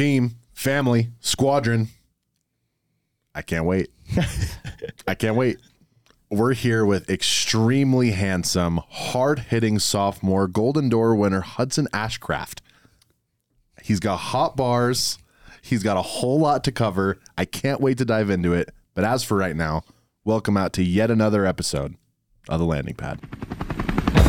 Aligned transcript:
team, 0.00 0.36
family, 0.54 1.08
squadron. 1.20 1.88
I 3.34 3.42
can't 3.42 3.66
wait. 3.66 3.90
I 5.06 5.14
can't 5.14 5.36
wait. 5.36 5.58
We're 6.30 6.54
here 6.54 6.86
with 6.86 7.10
extremely 7.10 8.12
handsome, 8.12 8.80
hard 8.88 9.40
hitting 9.40 9.78
sophomore 9.78 10.48
Golden 10.48 10.88
Door 10.88 11.16
winner 11.16 11.42
Hudson 11.42 11.86
Ashcraft. 11.92 12.60
He's 13.82 14.00
got 14.00 14.16
hot 14.16 14.56
bars. 14.56 15.18
He's 15.60 15.82
got 15.82 15.98
a 15.98 16.02
whole 16.02 16.40
lot 16.40 16.64
to 16.64 16.72
cover. 16.72 17.18
I 17.36 17.44
can't 17.44 17.82
wait 17.82 17.98
to 17.98 18.06
dive 18.06 18.30
into 18.30 18.54
it. 18.54 18.70
But 18.94 19.04
as 19.04 19.22
for 19.22 19.36
right 19.36 19.54
now, 19.54 19.82
welcome 20.24 20.56
out 20.56 20.72
to 20.74 20.82
yet 20.82 21.10
another 21.10 21.44
episode 21.44 21.96
of 22.48 22.58
the 22.58 22.64
landing 22.64 22.94
pad. 22.94 23.20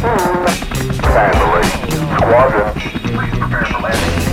Family. 0.01 0.51
Squadron. 2.17 2.73
Please 2.73 3.39
prepare 3.39 3.65
for 3.67 3.79
landing. 3.79 4.30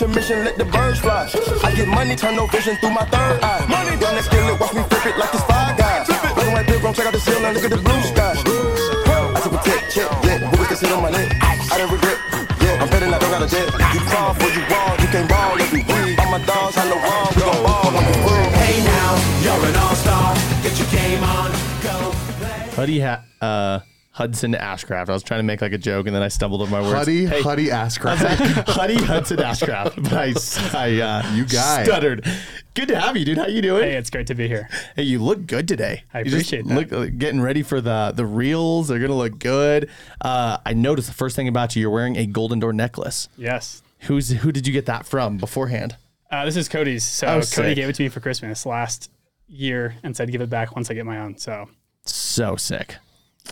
Intermission, 0.00 0.44
let 0.44 0.56
the 0.56 0.64
birds 0.64 1.00
fly. 1.00 1.28
I 1.64 1.74
get 1.74 1.88
money, 1.88 2.14
turn 2.14 2.36
no 2.36 2.46
vision 2.46 2.76
through 2.76 2.94
my 2.94 3.04
third 3.06 3.42
eye. 3.42 3.66
Money, 3.66 3.96
run 3.98 4.14
that 4.14 4.24
skillet, 4.24 4.60
watch 4.60 4.72
me 4.72 4.82
flip 4.86 5.06
it 5.06 5.18
like 5.18 5.34
it's 5.34 5.42
five 5.42 5.76
guys. 5.76 6.06
Flip 6.06 6.22
it, 6.22 6.34
black 6.34 6.46
and 6.46 6.54
white 6.54 6.66
pilgrim, 6.66 6.94
check 6.94 7.06
out 7.06 7.12
the 7.12 7.20
ceiling, 7.20 7.54
look 7.54 7.64
at 7.64 7.70
the 7.70 7.82
blue 7.82 8.02
sky. 8.06 8.34
I 8.38 9.40
took 9.42 9.58
a 9.58 9.60
tech, 9.66 9.82
check, 9.90 10.10
yeah, 10.22 10.38
who 10.38 10.56
was 10.58 10.78
sit 10.78 10.92
on 10.92 11.02
my 11.02 11.10
neck? 11.10 11.34
I 11.42 11.74
didn't 11.78 11.90
regret, 11.90 12.18
yeah, 12.62 12.82
I'm 12.82 12.88
betting 12.90 13.10
I 13.12 13.18
don't 13.18 13.30
got 13.30 13.42
a 13.42 13.50
debt. 13.50 13.66
You 13.94 14.00
crawl 14.06 14.34
for 14.38 14.50
you 14.54 14.62
wall, 14.70 14.94
you 15.02 15.08
can't 15.10 15.28
ball 15.28 15.58
every 15.58 15.82
week. 15.82 16.14
All 16.22 16.30
my 16.30 16.40
dogs, 16.46 16.78
I 16.78 16.84
know 16.86 16.98
wrong, 17.02 17.28
we 17.34 17.42
gon' 17.42 17.62
ball 17.66 17.90
on 17.90 18.04
the 18.06 18.14
room. 18.22 18.48
Hey 18.62 18.78
now, 18.86 19.10
you're 19.42 19.62
an 19.66 19.76
all-star. 19.82 20.30
Get 20.62 20.78
your 20.78 20.88
game 20.94 21.22
on, 21.26 21.50
go 21.82 22.14
play. 22.38 22.70
Huddy 22.78 23.00
ha- 23.02 23.22
uh, 23.42 23.80
Hudson 24.18 24.52
Ashcraft. 24.54 25.08
I 25.08 25.12
was 25.12 25.22
trying 25.22 25.38
to 25.38 25.44
make 25.44 25.60
like 25.62 25.72
a 25.72 25.78
joke 25.78 26.08
and 26.08 26.14
then 26.16 26.24
I 26.24 26.28
stumbled 26.28 26.60
over 26.60 26.70
my 26.72 26.80
words. 26.80 26.92
Huddy, 26.94 27.24
Hey, 27.24 27.40
Huddy 27.40 27.66
Ashcraft. 27.68 28.16
Huddy 28.68 28.96
Hudson 28.96 29.36
Ashcraft. 29.36 30.02
But 30.02 30.12
I, 30.12 30.28
s- 30.30 30.74
I 30.74 30.98
uh, 31.00 31.34
You 31.34 31.44
guy. 31.44 31.84
stuttered. 31.84 32.26
Good 32.74 32.88
to 32.88 32.98
have 32.98 33.16
you, 33.16 33.24
dude. 33.24 33.38
How 33.38 33.46
you 33.46 33.62
doing? 33.62 33.84
Hey, 33.84 33.96
it's 33.96 34.10
great 34.10 34.26
to 34.26 34.34
be 34.34 34.48
here. 34.48 34.68
Hey, 34.96 35.04
you 35.04 35.20
look 35.20 35.46
good 35.46 35.68
today. 35.68 36.02
I 36.12 36.18
You 36.18 36.24
just 36.24 36.34
appreciate 36.34 36.66
that. 36.66 36.74
Look, 36.74 36.90
like, 36.90 37.18
getting 37.18 37.40
ready 37.40 37.62
for 37.62 37.80
the 37.80 38.12
the 38.14 38.26
reels. 38.26 38.88
They're 38.88 38.98
gonna 38.98 39.14
look 39.16 39.38
good. 39.38 39.88
Uh, 40.20 40.58
I 40.66 40.72
noticed 40.74 41.06
the 41.06 41.14
first 41.14 41.36
thing 41.36 41.46
about 41.46 41.76
you, 41.76 41.82
you're 41.82 41.90
wearing 41.90 42.16
a 42.16 42.26
golden 42.26 42.58
door 42.58 42.72
necklace. 42.72 43.28
Yes. 43.36 43.82
Who's 44.02 44.30
who 44.30 44.50
did 44.50 44.66
you 44.66 44.72
get 44.72 44.86
that 44.86 45.06
from 45.06 45.38
beforehand? 45.38 45.96
Uh, 46.30 46.44
this 46.44 46.56
is 46.56 46.68
Cody's. 46.68 47.04
So 47.04 47.26
Oh, 47.28 47.32
Cody 47.34 47.44
sick. 47.46 47.76
gave 47.76 47.88
it 47.88 47.94
to 47.94 48.02
me 48.02 48.08
for 48.08 48.18
Christmas 48.20 48.66
last 48.66 49.10
year 49.46 49.94
and 50.02 50.16
said 50.16 50.30
give 50.32 50.40
it 50.40 50.50
back 50.50 50.74
once 50.74 50.90
I 50.90 50.94
get 50.94 51.06
my 51.06 51.18
own. 51.20 51.38
So 51.38 51.68
So 52.04 52.56
sick. 52.56 52.96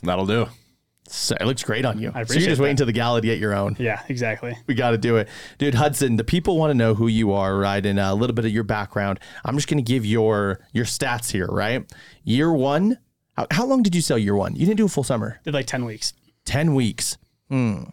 That'll 0.02 0.26
do. 0.26 0.46
So, 1.08 1.36
it 1.40 1.44
looks 1.46 1.62
great 1.62 1.84
on 1.84 1.98
you. 1.98 2.08
i 2.08 2.10
so 2.10 2.16
you're 2.18 2.22
appreciate 2.24 2.48
just 2.48 2.60
waiting 2.60 2.76
that. 2.76 2.82
until 2.82 2.86
the 2.86 2.92
gala 2.92 3.20
to 3.20 3.26
get 3.26 3.38
your 3.38 3.54
own. 3.54 3.76
yeah, 3.78 4.02
exactly. 4.08 4.56
We 4.66 4.74
got 4.74 4.90
to 4.90 4.98
do 4.98 5.16
it. 5.16 5.28
Dude, 5.58 5.74
Hudson, 5.74 6.16
the 6.16 6.24
people 6.24 6.58
want 6.58 6.70
to 6.70 6.74
know 6.74 6.94
who 6.94 7.06
you 7.06 7.32
are, 7.32 7.56
right? 7.56 7.84
And 7.84 7.98
a 8.00 8.14
little 8.14 8.34
bit 8.34 8.44
of 8.44 8.50
your 8.50 8.64
background. 8.64 9.20
I'm 9.44 9.54
just 9.56 9.68
going 9.68 9.78
to 9.78 9.84
give 9.84 10.04
your 10.04 10.60
your 10.72 10.84
stats 10.84 11.30
here, 11.30 11.46
right? 11.46 11.84
Year 12.24 12.52
one, 12.52 12.98
how, 13.36 13.46
how 13.50 13.66
long 13.66 13.82
did 13.82 13.94
you 13.94 14.00
sell 14.00 14.18
year 14.18 14.34
one? 14.34 14.54
You 14.56 14.66
didn't 14.66 14.78
do 14.78 14.86
a 14.86 14.88
full 14.88 15.04
summer. 15.04 15.40
Did 15.44 15.54
like 15.54 15.66
10 15.66 15.84
weeks. 15.84 16.12
10 16.44 16.74
weeks. 16.74 17.18
Hmm. 17.48 17.84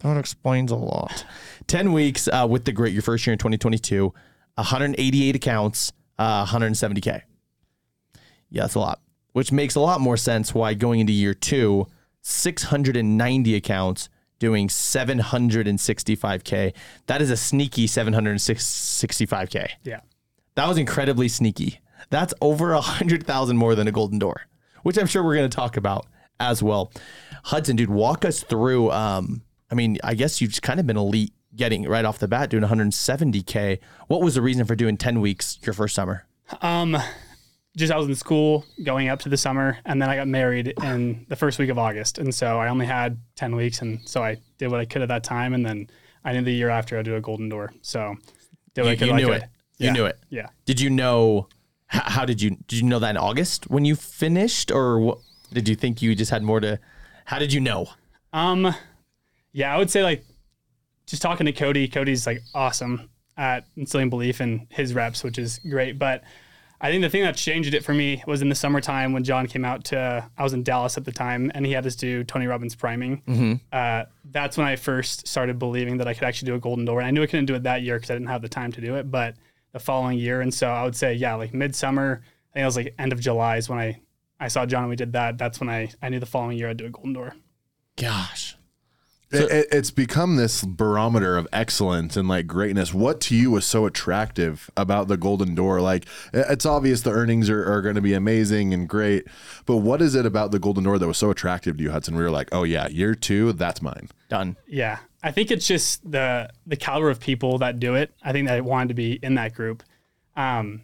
That 0.00 0.16
explains 0.18 0.70
a 0.70 0.76
lot. 0.76 1.24
10 1.66 1.92
weeks 1.92 2.28
uh, 2.28 2.46
with 2.48 2.64
the 2.64 2.72
great. 2.72 2.92
your 2.92 3.02
first 3.02 3.26
year 3.26 3.32
in 3.32 3.38
2022, 3.38 4.12
188 4.56 5.36
accounts, 5.36 5.92
uh, 6.18 6.44
170K. 6.46 7.22
Yeah, 8.50 8.62
that's 8.62 8.74
a 8.74 8.80
lot, 8.80 9.00
which 9.32 9.50
makes 9.50 9.74
a 9.74 9.80
lot 9.80 10.00
more 10.00 10.16
sense 10.16 10.54
why 10.54 10.74
going 10.74 11.00
into 11.00 11.12
year 11.12 11.34
two, 11.34 11.86
690 12.26 13.54
accounts, 13.54 14.08
doing 14.38 14.68
765K. 14.68 16.72
That 17.06 17.20
is 17.22 17.30
a 17.30 17.36
sneaky 17.36 17.86
765K. 17.86 19.68
Yeah. 19.84 20.00
That 20.54 20.66
was 20.66 20.78
incredibly 20.78 21.28
sneaky. 21.28 21.80
That's 22.10 22.34
over 22.40 22.72
a 22.72 22.80
hundred 22.80 23.26
thousand 23.26 23.58
more 23.58 23.74
than 23.74 23.88
a 23.88 23.92
golden 23.92 24.18
door, 24.18 24.42
which 24.82 24.96
I'm 24.98 25.06
sure 25.06 25.22
we're 25.22 25.36
going 25.36 25.50
to 25.50 25.54
talk 25.54 25.76
about 25.76 26.06
as 26.40 26.62
well. 26.62 26.90
Hudson, 27.44 27.76
dude, 27.76 27.90
walk 27.90 28.24
us 28.24 28.42
through. 28.42 28.90
Um, 28.90 29.42
I 29.70 29.74
mean, 29.74 29.98
I 30.02 30.14
guess 30.14 30.40
you've 30.40 30.60
kind 30.62 30.80
of 30.80 30.86
been 30.86 30.96
elite 30.96 31.34
getting 31.54 31.88
right 31.88 32.04
off 32.04 32.18
the 32.18 32.28
bat 32.28 32.50
doing 32.50 32.64
170k. 32.64 33.78
What 34.08 34.22
was 34.22 34.34
the 34.34 34.42
reason 34.42 34.64
for 34.64 34.74
doing 34.74 34.96
10 34.96 35.20
weeks 35.20 35.58
your 35.62 35.72
first 35.72 35.94
summer? 35.94 36.26
Um, 36.62 36.96
just 37.76 37.92
I 37.92 37.96
was 37.96 38.06
in 38.08 38.14
school 38.14 38.64
going 38.82 39.08
up 39.08 39.20
to 39.20 39.28
the 39.28 39.36
summer 39.36 39.78
and 39.84 40.00
then 40.00 40.08
I 40.08 40.16
got 40.16 40.28
married 40.28 40.74
in 40.82 41.26
the 41.28 41.36
first 41.36 41.58
week 41.58 41.70
of 41.70 41.78
August. 41.78 42.18
And 42.18 42.32
so 42.34 42.58
I 42.58 42.68
only 42.68 42.86
had 42.86 43.18
10 43.36 43.56
weeks. 43.56 43.82
And 43.82 44.00
so 44.08 44.22
I 44.22 44.36
did 44.58 44.70
what 44.70 44.80
I 44.80 44.84
could 44.84 45.02
at 45.02 45.08
that 45.08 45.24
time. 45.24 45.54
And 45.54 45.66
then 45.66 45.88
I 46.24 46.32
knew 46.32 46.42
the 46.42 46.52
year 46.52 46.68
after 46.70 46.98
I'd 46.98 47.04
do 47.04 47.16
a 47.16 47.20
golden 47.20 47.48
door. 47.48 47.72
So 47.82 48.14
did 48.74 48.82
what 48.82 48.88
I 48.88 48.92
You, 48.92 48.96
could. 48.98 49.08
you 49.08 49.14
knew 49.14 49.32
it. 49.32 49.42
You 49.78 49.86
Yeah. 49.86 49.92
knew 49.92 50.04
it. 50.06 50.18
Yeah. 50.30 50.46
Did 50.66 50.80
you 50.80 50.90
know? 50.90 51.48
How, 51.86 52.10
how 52.10 52.24
did 52.24 52.40
you 52.40 52.50
did 52.68 52.78
you 52.78 52.84
know 52.84 52.98
that 53.00 53.10
in 53.10 53.16
August 53.16 53.68
when 53.70 53.84
you 53.84 53.94
finished, 53.96 54.70
or 54.70 54.98
what, 55.00 55.18
did 55.52 55.68
you 55.68 55.74
think 55.74 56.00
you 56.00 56.14
just 56.14 56.30
had 56.30 56.42
more 56.42 56.60
to? 56.60 56.78
How 57.26 57.38
did 57.38 57.52
you 57.52 57.60
know? 57.60 57.88
Um, 58.32 58.74
yeah, 59.52 59.74
I 59.74 59.78
would 59.78 59.90
say 59.90 60.02
like 60.02 60.24
just 61.06 61.20
talking 61.22 61.44
to 61.46 61.52
Cody. 61.52 61.86
Cody's 61.88 62.26
like 62.26 62.40
awesome 62.54 63.10
at 63.36 63.66
instilling 63.76 64.10
belief 64.10 64.40
in 64.40 64.66
his 64.70 64.94
reps, 64.94 65.22
which 65.24 65.38
is 65.38 65.58
great. 65.68 65.98
But 65.98 66.22
I 66.84 66.90
think 66.90 67.00
the 67.00 67.08
thing 67.08 67.22
that 67.22 67.34
changed 67.34 67.72
it 67.72 67.82
for 67.82 67.94
me 67.94 68.22
was 68.26 68.42
in 68.42 68.50
the 68.50 68.54
summertime 68.54 69.14
when 69.14 69.24
John 69.24 69.46
came 69.46 69.64
out 69.64 69.84
to. 69.84 70.28
I 70.36 70.42
was 70.42 70.52
in 70.52 70.62
Dallas 70.62 70.98
at 70.98 71.06
the 71.06 71.12
time, 71.12 71.50
and 71.54 71.64
he 71.64 71.72
had 71.72 71.86
us 71.86 71.96
do 71.96 72.24
Tony 72.24 72.46
Robbins 72.46 72.74
priming. 72.74 73.22
Uh, 73.72 74.04
that's 74.30 74.58
when 74.58 74.66
I 74.66 74.76
first 74.76 75.26
started 75.26 75.58
believing 75.58 75.96
that 75.96 76.06
I 76.06 76.12
could 76.12 76.24
actually 76.24 76.44
do 76.46 76.56
a 76.56 76.60
golden 76.60 76.84
door. 76.84 77.00
And 77.00 77.06
I 77.06 77.10
knew 77.10 77.22
I 77.22 77.26
couldn't 77.26 77.46
do 77.46 77.54
it 77.54 77.62
that 77.62 77.80
year 77.80 77.96
because 77.96 78.10
I 78.10 78.14
didn't 78.14 78.28
have 78.28 78.42
the 78.42 78.50
time 78.50 78.70
to 78.72 78.82
do 78.82 78.96
it, 78.96 79.10
but 79.10 79.34
the 79.72 79.78
following 79.78 80.18
year. 80.18 80.42
And 80.42 80.52
so 80.52 80.68
I 80.68 80.84
would 80.84 80.94
say, 80.94 81.14
yeah, 81.14 81.34
like 81.36 81.54
midsummer. 81.54 82.20
I 82.22 82.52
think 82.52 82.62
it 82.62 82.66
was 82.66 82.76
like 82.76 82.94
end 82.98 83.14
of 83.14 83.20
July 83.20 83.56
is 83.56 83.70
when 83.70 83.78
I 83.78 84.00
I 84.38 84.48
saw 84.48 84.66
John 84.66 84.82
and 84.82 84.90
we 84.90 84.96
did 84.96 85.14
that. 85.14 85.38
That's 85.38 85.60
when 85.60 85.70
I 85.70 85.90
I 86.02 86.10
knew 86.10 86.20
the 86.20 86.26
following 86.26 86.58
year 86.58 86.68
I'd 86.68 86.76
do 86.76 86.84
a 86.84 86.90
golden 86.90 87.14
door. 87.14 87.34
Gosh, 87.96 88.56
It, 89.34 89.50
it- 89.50 89.66
it's 89.72 89.90
become 89.90 90.36
this 90.36 90.62
barometer 90.64 91.36
of 91.36 91.46
excellence 91.52 92.16
and 92.16 92.28
like 92.28 92.46
greatness. 92.46 92.94
What 92.94 93.20
to 93.22 93.36
you 93.36 93.50
was 93.50 93.64
so 93.64 93.86
attractive 93.86 94.70
about 94.76 95.08
the 95.08 95.16
Golden 95.16 95.54
Door? 95.54 95.80
Like, 95.80 96.06
it's 96.32 96.64
obvious 96.66 97.02
the 97.02 97.10
earnings 97.10 97.50
are, 97.50 97.64
are 97.70 97.82
going 97.82 97.94
to 97.96 98.00
be 98.00 98.14
amazing 98.14 98.72
and 98.74 98.88
great, 98.88 99.26
but 99.66 99.78
what 99.78 100.00
is 100.00 100.14
it 100.14 100.24
about 100.26 100.50
the 100.50 100.58
Golden 100.58 100.84
Door 100.84 100.98
that 101.00 101.06
was 101.06 101.18
so 101.18 101.30
attractive 101.30 101.76
to 101.76 101.82
you, 101.82 101.90
Hudson? 101.90 102.14
We 102.16 102.22
were 102.22 102.30
like, 102.30 102.48
oh 102.52 102.62
yeah, 102.64 102.88
year 102.88 103.14
two, 103.14 103.52
that's 103.52 103.82
mine. 103.82 104.08
done. 104.28 104.56
Yeah, 104.66 104.98
I 105.22 105.30
think 105.32 105.50
it's 105.50 105.66
just 105.66 106.08
the 106.10 106.50
the 106.66 106.76
caliber 106.76 107.10
of 107.10 107.20
people 107.20 107.58
that 107.58 107.78
do 107.80 107.94
it. 107.94 108.12
I 108.22 108.32
think 108.32 108.48
that 108.48 108.56
I 108.56 108.60
wanted 108.60 108.88
to 108.88 108.94
be 108.94 109.18
in 109.22 109.34
that 109.36 109.54
group. 109.54 109.82
Um, 110.36 110.82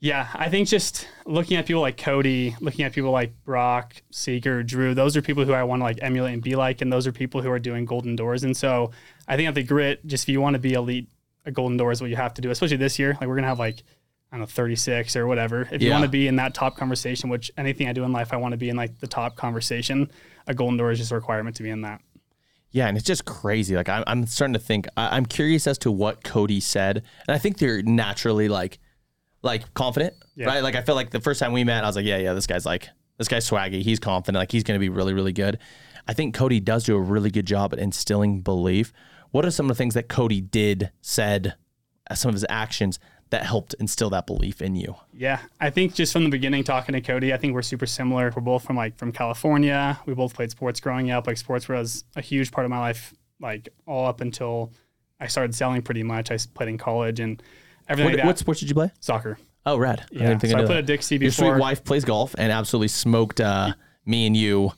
yeah, 0.00 0.28
I 0.34 0.48
think 0.48 0.68
just 0.68 1.08
looking 1.26 1.56
at 1.56 1.66
people 1.66 1.82
like 1.82 1.96
Cody, 1.96 2.54
looking 2.60 2.84
at 2.84 2.92
people 2.92 3.10
like 3.10 3.32
Brock, 3.44 3.94
Seeger, 4.10 4.62
Drew, 4.62 4.94
those 4.94 5.16
are 5.16 5.22
people 5.22 5.44
who 5.44 5.52
I 5.52 5.64
want 5.64 5.80
to 5.80 5.84
like 5.84 5.98
emulate 6.02 6.34
and 6.34 6.42
be 6.42 6.54
like, 6.54 6.80
and 6.82 6.92
those 6.92 7.06
are 7.06 7.12
people 7.12 7.42
who 7.42 7.50
are 7.50 7.58
doing 7.58 7.84
golden 7.84 8.14
doors. 8.14 8.44
And 8.44 8.56
so 8.56 8.92
I 9.26 9.36
think 9.36 9.48
at 9.48 9.54
the 9.54 9.62
grit, 9.64 10.06
just 10.06 10.24
if 10.24 10.28
you 10.28 10.40
want 10.40 10.54
to 10.54 10.60
be 10.60 10.74
elite, 10.74 11.08
a 11.44 11.50
golden 11.50 11.76
door 11.76 11.90
is 11.90 12.00
what 12.00 12.10
you 12.10 12.16
have 12.16 12.34
to 12.34 12.42
do, 12.42 12.50
especially 12.50 12.76
this 12.76 12.98
year. 12.98 13.16
Like 13.20 13.28
we're 13.28 13.34
gonna 13.36 13.48
have 13.48 13.58
like 13.58 13.82
I 14.30 14.36
don't 14.36 14.40
know, 14.40 14.46
36 14.46 15.16
or 15.16 15.26
whatever. 15.26 15.62
If 15.72 15.80
you 15.82 15.88
Yeah. 15.88 15.94
want 15.94 16.04
to 16.04 16.10
be 16.10 16.28
in 16.28 16.36
that 16.36 16.52
top 16.52 16.76
conversation, 16.76 17.30
which 17.30 17.50
anything 17.56 17.88
I 17.88 17.92
do 17.94 18.04
in 18.04 18.12
life, 18.12 18.32
I 18.32 18.36
want 18.36 18.52
to 18.52 18.58
be 18.58 18.68
in 18.68 18.76
like 18.76 19.00
the 19.00 19.06
top 19.06 19.36
conversation. 19.36 20.10
A 20.46 20.52
golden 20.54 20.76
door 20.76 20.90
is 20.92 20.98
just 20.98 21.10
a 21.12 21.14
requirement 21.14 21.56
to 21.56 21.62
be 21.62 21.70
in 21.70 21.80
that. 21.80 22.02
Yeah, 22.70 22.86
and 22.88 22.96
it's 22.98 23.06
just 23.06 23.24
crazy. 23.24 23.74
Like 23.74 23.88
I'm, 23.88 24.04
I'm 24.06 24.26
starting 24.26 24.52
to 24.52 24.58
think. 24.60 24.86
I, 24.98 25.16
I'm 25.16 25.24
curious 25.24 25.66
as 25.66 25.78
to 25.78 25.90
what 25.90 26.22
Cody 26.22 26.60
said, 26.60 26.98
and 27.26 27.34
I 27.34 27.38
think 27.38 27.56
they're 27.56 27.80
naturally 27.82 28.48
like, 28.48 28.78
like 29.42 29.72
confident, 29.74 30.14
Yeah. 30.34 30.46
right? 30.46 30.62
Like 30.62 30.74
I 30.74 30.82
felt 30.82 30.96
like 30.96 31.10
the 31.10 31.20
first 31.20 31.40
time 31.40 31.52
we 31.52 31.64
met, 31.64 31.84
I 31.84 31.86
was 31.86 31.96
like, 31.96 32.04
yeah, 32.06 32.18
yeah, 32.18 32.32
this 32.32 32.46
guy's 32.46 32.66
like, 32.66 32.88
this 33.18 33.28
guy's 33.28 33.48
swaggy. 33.48 33.82
He's 33.82 33.98
confident. 33.98 34.40
Like 34.40 34.52
he's 34.52 34.64
going 34.64 34.76
to 34.76 34.80
be 34.80 34.88
really, 34.88 35.14
really 35.14 35.32
good. 35.32 35.58
I 36.06 36.12
think 36.14 36.34
Cody 36.34 36.60
does 36.60 36.84
do 36.84 36.96
a 36.96 37.00
really 37.00 37.30
good 37.30 37.46
job 37.46 37.72
at 37.72 37.78
instilling 37.78 38.40
belief. 38.40 38.92
What 39.30 39.44
are 39.44 39.50
some 39.50 39.66
of 39.66 39.68
the 39.68 39.74
things 39.74 39.94
that 39.94 40.08
Cody 40.08 40.40
did, 40.40 40.90
said, 41.02 41.54
uh, 42.10 42.14
some 42.14 42.30
of 42.30 42.34
his 42.34 42.46
actions 42.48 42.98
that 43.30 43.44
helped 43.44 43.74
instill 43.78 44.08
that 44.10 44.26
belief 44.26 44.62
in 44.62 44.74
you? 44.74 44.94
Yeah, 45.12 45.40
I 45.60 45.68
think 45.68 45.94
just 45.94 46.12
from 46.14 46.24
the 46.24 46.30
beginning, 46.30 46.64
talking 46.64 46.94
to 46.94 47.00
Cody, 47.02 47.34
I 47.34 47.36
think 47.36 47.52
we're 47.52 47.60
super 47.62 47.84
similar. 47.84 48.32
We're 48.34 48.40
both 48.40 48.64
from 48.64 48.76
like 48.76 48.96
from 48.96 49.12
California. 49.12 49.98
We 50.06 50.14
both 50.14 50.32
played 50.34 50.50
sports 50.50 50.80
growing 50.80 51.10
up. 51.10 51.26
Like 51.26 51.36
sports 51.36 51.68
was 51.68 52.04
a 52.16 52.22
huge 52.22 52.50
part 52.52 52.64
of 52.64 52.70
my 52.70 52.78
life, 52.78 53.12
like 53.38 53.68
all 53.86 54.06
up 54.06 54.20
until 54.22 54.72
I 55.20 55.26
started 55.26 55.54
selling. 55.54 55.82
Pretty 55.82 56.02
much, 56.02 56.30
I 56.30 56.38
played 56.54 56.70
in 56.70 56.78
college 56.78 57.20
and 57.20 57.42
everything. 57.88 58.04
What, 58.04 58.12
like 58.12 58.16
that. 58.22 58.26
what 58.26 58.38
sports 58.38 58.60
did 58.60 58.68
you 58.68 58.74
play? 58.74 58.90
soccer? 59.00 59.38
Oh, 59.66 59.76
rad. 59.76 60.04
Yeah, 60.10 60.38
so 60.38 60.48
I 60.48 60.52
knew 60.52 60.56
put 60.62 60.68
that. 60.68 60.76
a 60.78 60.82
Dixie 60.82 61.18
before. 61.18 61.46
Your 61.48 61.54
sweet 61.56 61.60
wife 61.60 61.84
plays 61.84 62.04
golf 62.04 62.34
and 62.38 62.50
absolutely 62.50 62.88
smoked 62.88 63.40
uh, 63.40 63.72
me 64.06 64.26
and 64.26 64.34
you 64.36 64.72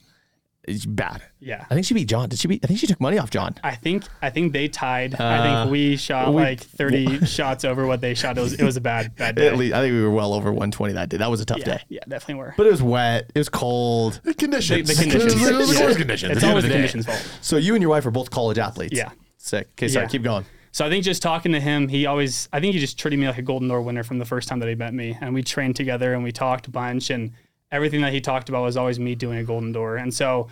It's 0.63 0.85
bad. 0.85 1.21
Yeah. 1.39 1.65
I 1.69 1.73
think 1.73 1.85
she 1.85 1.93
beat 1.93 2.07
John. 2.09 2.27
Did 2.29 2.37
she 2.39 2.47
beat? 2.49 2.63
I 2.63 2.67
think 2.67 2.79
she 2.79 2.87
took 2.87 2.99
money 2.99 3.17
off 3.17 3.29
John. 3.31 3.55
I 3.63 3.73
think 3.75 4.03
I 4.21 4.29
think 4.29 4.51
they 4.53 4.67
tied. 4.67 5.15
I 5.19 5.37
Uh, 5.37 5.61
think 5.63 5.71
we 5.71 5.95
shot 5.95 6.33
we- 6.33 6.41
like 6.43 6.59
30 6.59 7.25
shots 7.37 7.63
over 7.63 7.87
what 7.87 8.01
they 8.01 8.13
shot. 8.15 8.37
It 8.37 8.41
was 8.41 8.53
it 8.53 8.63
was 8.63 8.75
a 8.77 8.81
bad 8.81 9.15
bad 9.15 9.35
day. 9.37 9.47
At 9.47 9.57
least 9.57 9.73
I 9.73 9.81
think 9.81 9.93
we 9.93 10.01
were 10.03 10.11
well 10.11 10.33
over 10.33 10.49
120 10.51 10.93
that 10.93 11.07
day. 11.09 11.17
That 11.17 11.31
was 11.31 11.39
a 11.41 11.45
tough 11.45 11.59
yeah, 11.59 11.65
day. 11.77 11.81
yeah, 11.89 11.99
definitely 12.07 12.35
were. 12.35 12.53
But 12.57 12.67
it 12.67 12.71
was 12.71 12.83
wet. 12.83 13.31
It 13.33 13.39
was 13.39 13.49
cold. 13.49 14.19
The 14.23 14.33
conditions. 14.33 14.87
the 14.89 15.01
conditions. 15.01 15.41
It 15.41 15.55
was 15.55 15.73
Yeah. 15.73 15.79
course 15.85 15.97
conditions. 15.97 16.31
It's 16.33 16.37
At 16.37 16.41
the 16.41 16.49
always 16.49 16.63
of 16.65 16.69
the 16.69 16.75
conditions' 16.75 17.05
fault. 17.05 17.37
So 17.41 17.55
you 17.57 17.73
and 17.75 17.81
your 17.81 17.89
wife 17.91 18.05
are 18.05 18.11
both 18.11 18.29
college 18.29 18.57
athletes. 18.59 18.95
Yeah. 18.97 19.09
Sick. 19.37 19.69
Okay, 19.71 19.87
sorry. 19.87 20.05
Yeah. 20.05 20.09
Keep 20.09 20.23
going. 20.23 20.45
So 20.73 20.85
I 20.85 20.89
think 20.89 21.03
just 21.03 21.21
talking 21.21 21.51
to 21.51 21.59
him, 21.59 21.89
he 21.89 22.05
always, 22.05 22.47
I 22.53 22.61
think 22.61 22.73
he 22.73 22.79
just 22.79 22.97
treated 22.97 23.19
me 23.19 23.27
like 23.27 23.37
a 23.37 23.41
Golden 23.41 23.67
Door 23.67 23.81
winner 23.81 24.03
from 24.03 24.19
the 24.19 24.25
first 24.25 24.47
time 24.47 24.59
that 24.59 24.69
he 24.69 24.75
met 24.75 24.93
me. 24.93 25.17
And 25.19 25.33
we 25.33 25.43
trained 25.43 25.75
together 25.75 26.13
and 26.13 26.23
we 26.23 26.31
talked 26.31 26.67
a 26.67 26.71
bunch. 26.71 27.09
And 27.09 27.31
everything 27.71 28.01
that 28.01 28.13
he 28.13 28.21
talked 28.21 28.47
about 28.47 28.63
was 28.63 28.77
always 28.77 28.97
me 28.97 29.13
doing 29.13 29.37
a 29.37 29.43
Golden 29.43 29.73
Door. 29.73 29.97
And 29.97 30.13
so 30.13 30.47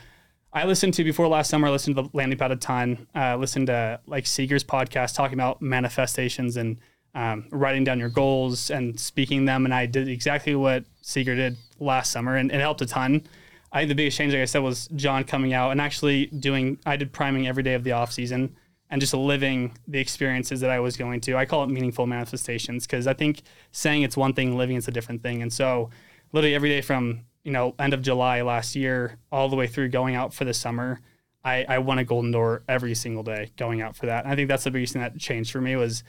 I 0.51 0.65
listened 0.65 0.93
to, 0.95 1.05
before 1.05 1.27
last 1.27 1.49
summer, 1.49 1.69
I 1.69 1.71
listened 1.71 1.95
to 1.95 2.01
the 2.03 2.09
Landing 2.11 2.37
Pad 2.37 2.51
a 2.51 2.57
ton, 2.57 3.07
uh, 3.15 3.37
listened 3.37 3.67
to 3.67 4.01
like 4.07 4.27
Seeger's 4.27 4.63
podcast 4.63 5.15
talking 5.15 5.35
about 5.35 5.61
manifestations 5.61 6.57
and 6.57 6.77
um, 7.15 7.45
writing 7.51 7.85
down 7.85 7.97
your 7.97 8.09
goals 8.09 8.69
and 8.71 8.99
speaking 8.99 9.45
them. 9.45 9.63
And 9.63 9.73
I 9.73 9.85
did 9.85 10.09
exactly 10.09 10.53
what 10.53 10.83
Seeger 11.01 11.35
did 11.35 11.55
last 11.79 12.11
summer 12.11 12.35
and 12.35 12.51
it 12.51 12.59
helped 12.59 12.81
a 12.81 12.85
ton. 12.85 13.23
I 13.71 13.79
think 13.79 13.89
the 13.89 13.95
biggest 13.95 14.17
change, 14.17 14.33
like 14.33 14.41
I 14.41 14.45
said, 14.45 14.63
was 14.63 14.87
John 14.95 15.23
coming 15.23 15.53
out 15.53 15.71
and 15.71 15.79
actually 15.79 16.25
doing. 16.25 16.79
I 16.85 16.97
did 16.97 17.13
priming 17.13 17.47
every 17.47 17.61
day 17.61 17.75
of 17.75 17.83
the 17.83 17.91
off 17.91 18.11
season 18.11 18.55
and 18.89 18.99
just 18.99 19.13
living 19.13 19.77
the 19.87 19.99
experiences 19.99 20.61
that 20.61 20.69
I 20.69 20.79
was 20.79 20.97
going 20.97 21.21
to. 21.21 21.35
I 21.35 21.45
call 21.45 21.63
it 21.63 21.69
meaningful 21.69 22.07
manifestations 22.07 22.87
because 22.87 23.07
I 23.07 23.13
think 23.13 23.43
saying 23.71 24.01
it's 24.01 24.17
one 24.17 24.33
thing, 24.33 24.57
living 24.57 24.77
it's 24.77 24.87
a 24.87 24.91
different 24.91 25.21
thing. 25.21 25.41
And 25.41 25.51
so, 25.51 25.89
literally 26.31 26.55
every 26.55 26.69
day 26.69 26.81
from 26.81 27.21
you 27.43 27.51
know 27.51 27.75
end 27.79 27.93
of 27.93 28.01
July 28.01 28.41
last 28.41 28.75
year 28.75 29.17
all 29.31 29.49
the 29.49 29.55
way 29.55 29.67
through 29.67 29.89
going 29.89 30.15
out 30.15 30.33
for 30.33 30.45
the 30.45 30.53
summer, 30.53 31.01
I, 31.43 31.65
I 31.67 31.77
won 31.79 31.99
a 31.99 32.03
golden 32.03 32.31
door 32.31 32.63
every 32.67 32.95
single 32.95 33.23
day 33.23 33.51
going 33.57 33.81
out 33.81 33.95
for 33.95 34.07
that. 34.07 34.23
And 34.23 34.33
I 34.33 34.35
think 34.35 34.47
that's 34.47 34.63
the 34.63 34.71
biggest 34.71 34.93
thing 34.93 35.01
that 35.01 35.17
changed 35.17 35.51
for 35.51 35.61
me 35.61 35.75
was 35.75 36.03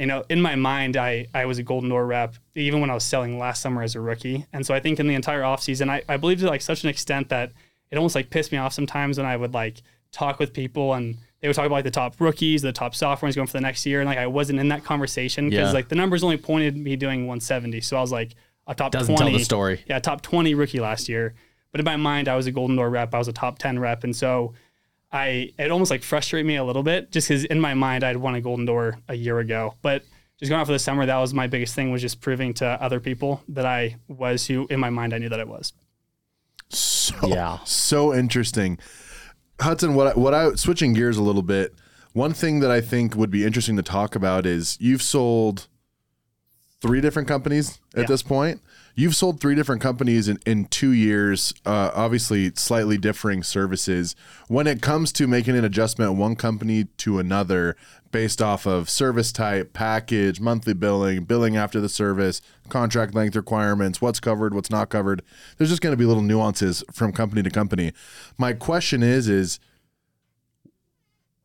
you 0.00 0.06
know, 0.06 0.24
in 0.30 0.40
my 0.40 0.56
mind, 0.56 0.96
I, 0.96 1.26
I 1.34 1.44
was 1.44 1.58
a 1.58 1.62
Golden 1.62 1.90
Door 1.90 2.06
rep 2.06 2.34
even 2.54 2.80
when 2.80 2.88
I 2.88 2.94
was 2.94 3.04
selling 3.04 3.38
last 3.38 3.60
summer 3.60 3.82
as 3.82 3.94
a 3.94 4.00
rookie. 4.00 4.46
And 4.50 4.64
so 4.64 4.72
I 4.72 4.80
think 4.80 4.98
in 4.98 5.06
the 5.06 5.14
entire 5.14 5.42
offseason, 5.42 5.90
I, 5.90 6.02
I 6.08 6.16
believed 6.16 6.40
to 6.40 6.48
like 6.48 6.62
such 6.62 6.84
an 6.84 6.88
extent 6.88 7.28
that 7.28 7.52
it 7.90 7.98
almost 7.98 8.14
like 8.14 8.30
pissed 8.30 8.50
me 8.50 8.56
off 8.56 8.72
sometimes 8.72 9.18
when 9.18 9.26
I 9.26 9.36
would 9.36 9.52
like 9.52 9.82
talk 10.10 10.38
with 10.38 10.54
people 10.54 10.94
and 10.94 11.18
they 11.40 11.48
would 11.48 11.54
talk 11.56 11.66
about 11.66 11.76
like 11.76 11.84
the 11.84 11.90
top 11.90 12.20
rookies, 12.20 12.62
the 12.62 12.72
top 12.72 12.94
sophomores 12.94 13.34
going 13.34 13.46
for 13.46 13.54
the 13.54 13.60
next 13.62 13.86
year. 13.86 14.00
And 14.00 14.08
like 14.08 14.18
I 14.18 14.26
wasn't 14.26 14.58
in 14.60 14.68
that 14.68 14.84
conversation 14.84 15.48
because 15.50 15.68
Yeah. 15.68 15.72
like 15.72 15.88
the 15.88 15.94
numbers 15.94 16.22
only 16.22 16.36
pointed 16.36 16.76
me 16.76 16.96
doing 16.96 17.26
170. 17.26 17.80
So 17.80 17.96
I 17.96 18.00
was 18.00 18.12
like 18.12 18.34
a 18.66 18.74
top 18.74 18.92
Doesn't 18.92 19.14
20. 19.16 19.30
tell 19.30 19.38
the 19.38 19.44
story. 19.44 19.82
Yeah, 19.88 19.98
top 20.00 20.20
20 20.22 20.54
rookie 20.54 20.80
last 20.80 21.08
year. 21.08 21.34
But 21.72 21.80
in 21.80 21.84
my 21.84 21.96
mind, 21.96 22.28
I 22.28 22.36
was 22.36 22.46
a 22.46 22.52
Golden 22.52 22.76
Door 22.76 22.90
rep. 22.90 23.14
I 23.14 23.18
was 23.18 23.28
a 23.28 23.32
top 23.32 23.58
10 23.58 23.78
rep. 23.78 24.04
And 24.04 24.14
so 24.14 24.54
I 25.12 25.50
it 25.58 25.70
almost 25.70 25.90
like 25.90 26.02
frustrated 26.02 26.46
me 26.46 26.56
a 26.56 26.64
little 26.64 26.82
bit 26.82 27.10
just 27.10 27.28
because 27.28 27.44
in 27.46 27.58
my 27.60 27.74
mind 27.74 28.04
I'd 28.04 28.16
won 28.18 28.34
a 28.34 28.40
Golden 28.40 28.64
Door 28.66 28.98
a 29.08 29.14
year 29.14 29.38
ago. 29.38 29.74
But 29.82 30.04
just 30.38 30.48
going 30.50 30.60
out 30.60 30.66
for 30.66 30.72
the 30.72 30.78
summer, 30.78 31.04
that 31.06 31.16
was 31.18 31.32
my 31.34 31.46
biggest 31.46 31.74
thing 31.74 31.90
was 31.90 32.00
just 32.02 32.20
proving 32.20 32.54
to 32.54 32.66
other 32.66 33.00
people 33.00 33.42
that 33.48 33.66
I 33.66 33.96
was 34.08 34.46
who 34.46 34.66
in 34.70 34.78
my 34.80 34.90
mind 34.90 35.14
I 35.14 35.18
knew 35.18 35.28
that 35.30 35.40
I 35.40 35.44
was. 35.44 35.72
So, 36.68 37.14
Yeah. 37.26 37.58
so 37.64 38.14
interesting. 38.14 38.78
Hudson, 39.60 39.94
what 39.94 40.08
I, 40.08 40.12
what 40.18 40.34
I 40.34 40.54
switching 40.54 40.92
gears 40.92 41.16
a 41.16 41.22
little 41.22 41.42
bit. 41.42 41.74
One 42.12 42.32
thing 42.32 42.60
that 42.60 42.70
I 42.70 42.80
think 42.80 43.14
would 43.14 43.30
be 43.30 43.44
interesting 43.44 43.76
to 43.76 43.82
talk 43.82 44.14
about 44.16 44.44
is 44.46 44.76
you've 44.80 45.02
sold 45.02 45.68
three 46.80 47.00
different 47.00 47.28
companies 47.28 47.78
at 47.94 48.00
Yeah. 48.02 48.06
this 48.06 48.22
point. 48.22 48.60
You've 48.94 49.16
sold 49.16 49.40
three 49.40 49.54
different 49.54 49.80
companies 49.80 50.28
in, 50.28 50.38
in 50.44 50.66
two 50.66 50.90
years, 50.90 51.54
uh, 51.64 51.90
obviously 51.94 52.52
slightly 52.54 52.98
differing 52.98 53.42
services. 53.42 54.14
When 54.48 54.66
it 54.66 54.82
comes 54.82 55.12
to 55.12 55.26
making 55.26 55.56
an 55.56 55.64
adjustment 55.64 56.14
one 56.14 56.36
company 56.36 56.84
to 56.98 57.18
another 57.18 57.76
based 58.12 58.42
off 58.42 58.66
of 58.66 58.90
service 58.90 59.30
type, 59.32 59.72
package, 59.72 60.40
monthly 60.40 60.74
billing, 60.74 61.24
billing 61.24 61.56
after 61.56 61.80
the 61.80 61.88
service, 61.88 62.42
contract 62.68 63.14
length 63.14 63.36
requirements, 63.36 64.02
what's 64.02 64.20
covered, 64.20 64.52
what's 64.52 64.70
not 64.70 64.88
covered, 64.88 65.22
there's 65.56 65.70
just 65.70 65.82
going 65.82 65.92
to 65.92 65.96
be 65.96 66.04
little 66.04 66.22
nuances 66.22 66.82
from 66.92 67.12
company 67.12 67.42
to 67.42 67.50
company. 67.50 67.92
My 68.36 68.52
question 68.52 69.02
is, 69.02 69.28
is 69.28 69.60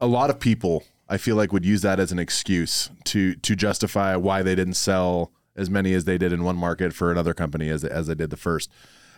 a 0.01 0.07
lot 0.07 0.29
of 0.29 0.39
people 0.39 0.83
I 1.07 1.17
feel 1.17 1.35
like 1.35 1.53
would 1.53 1.65
use 1.65 1.83
that 1.83 1.99
as 1.99 2.11
an 2.11 2.19
excuse 2.19 2.89
to 3.05 3.35
to 3.35 3.55
justify 3.55 4.15
why 4.15 4.41
they 4.41 4.55
didn't 4.55 4.73
sell 4.73 5.31
as 5.55 5.69
many 5.69 5.93
as 5.93 6.05
they 6.05 6.17
did 6.17 6.33
in 6.33 6.43
one 6.43 6.57
market 6.57 6.93
for 6.93 7.11
another 7.11 7.33
company 7.33 7.69
as 7.69 7.83
as 7.83 8.07
they 8.07 8.15
did 8.15 8.29
the 8.29 8.37
first. 8.37 8.69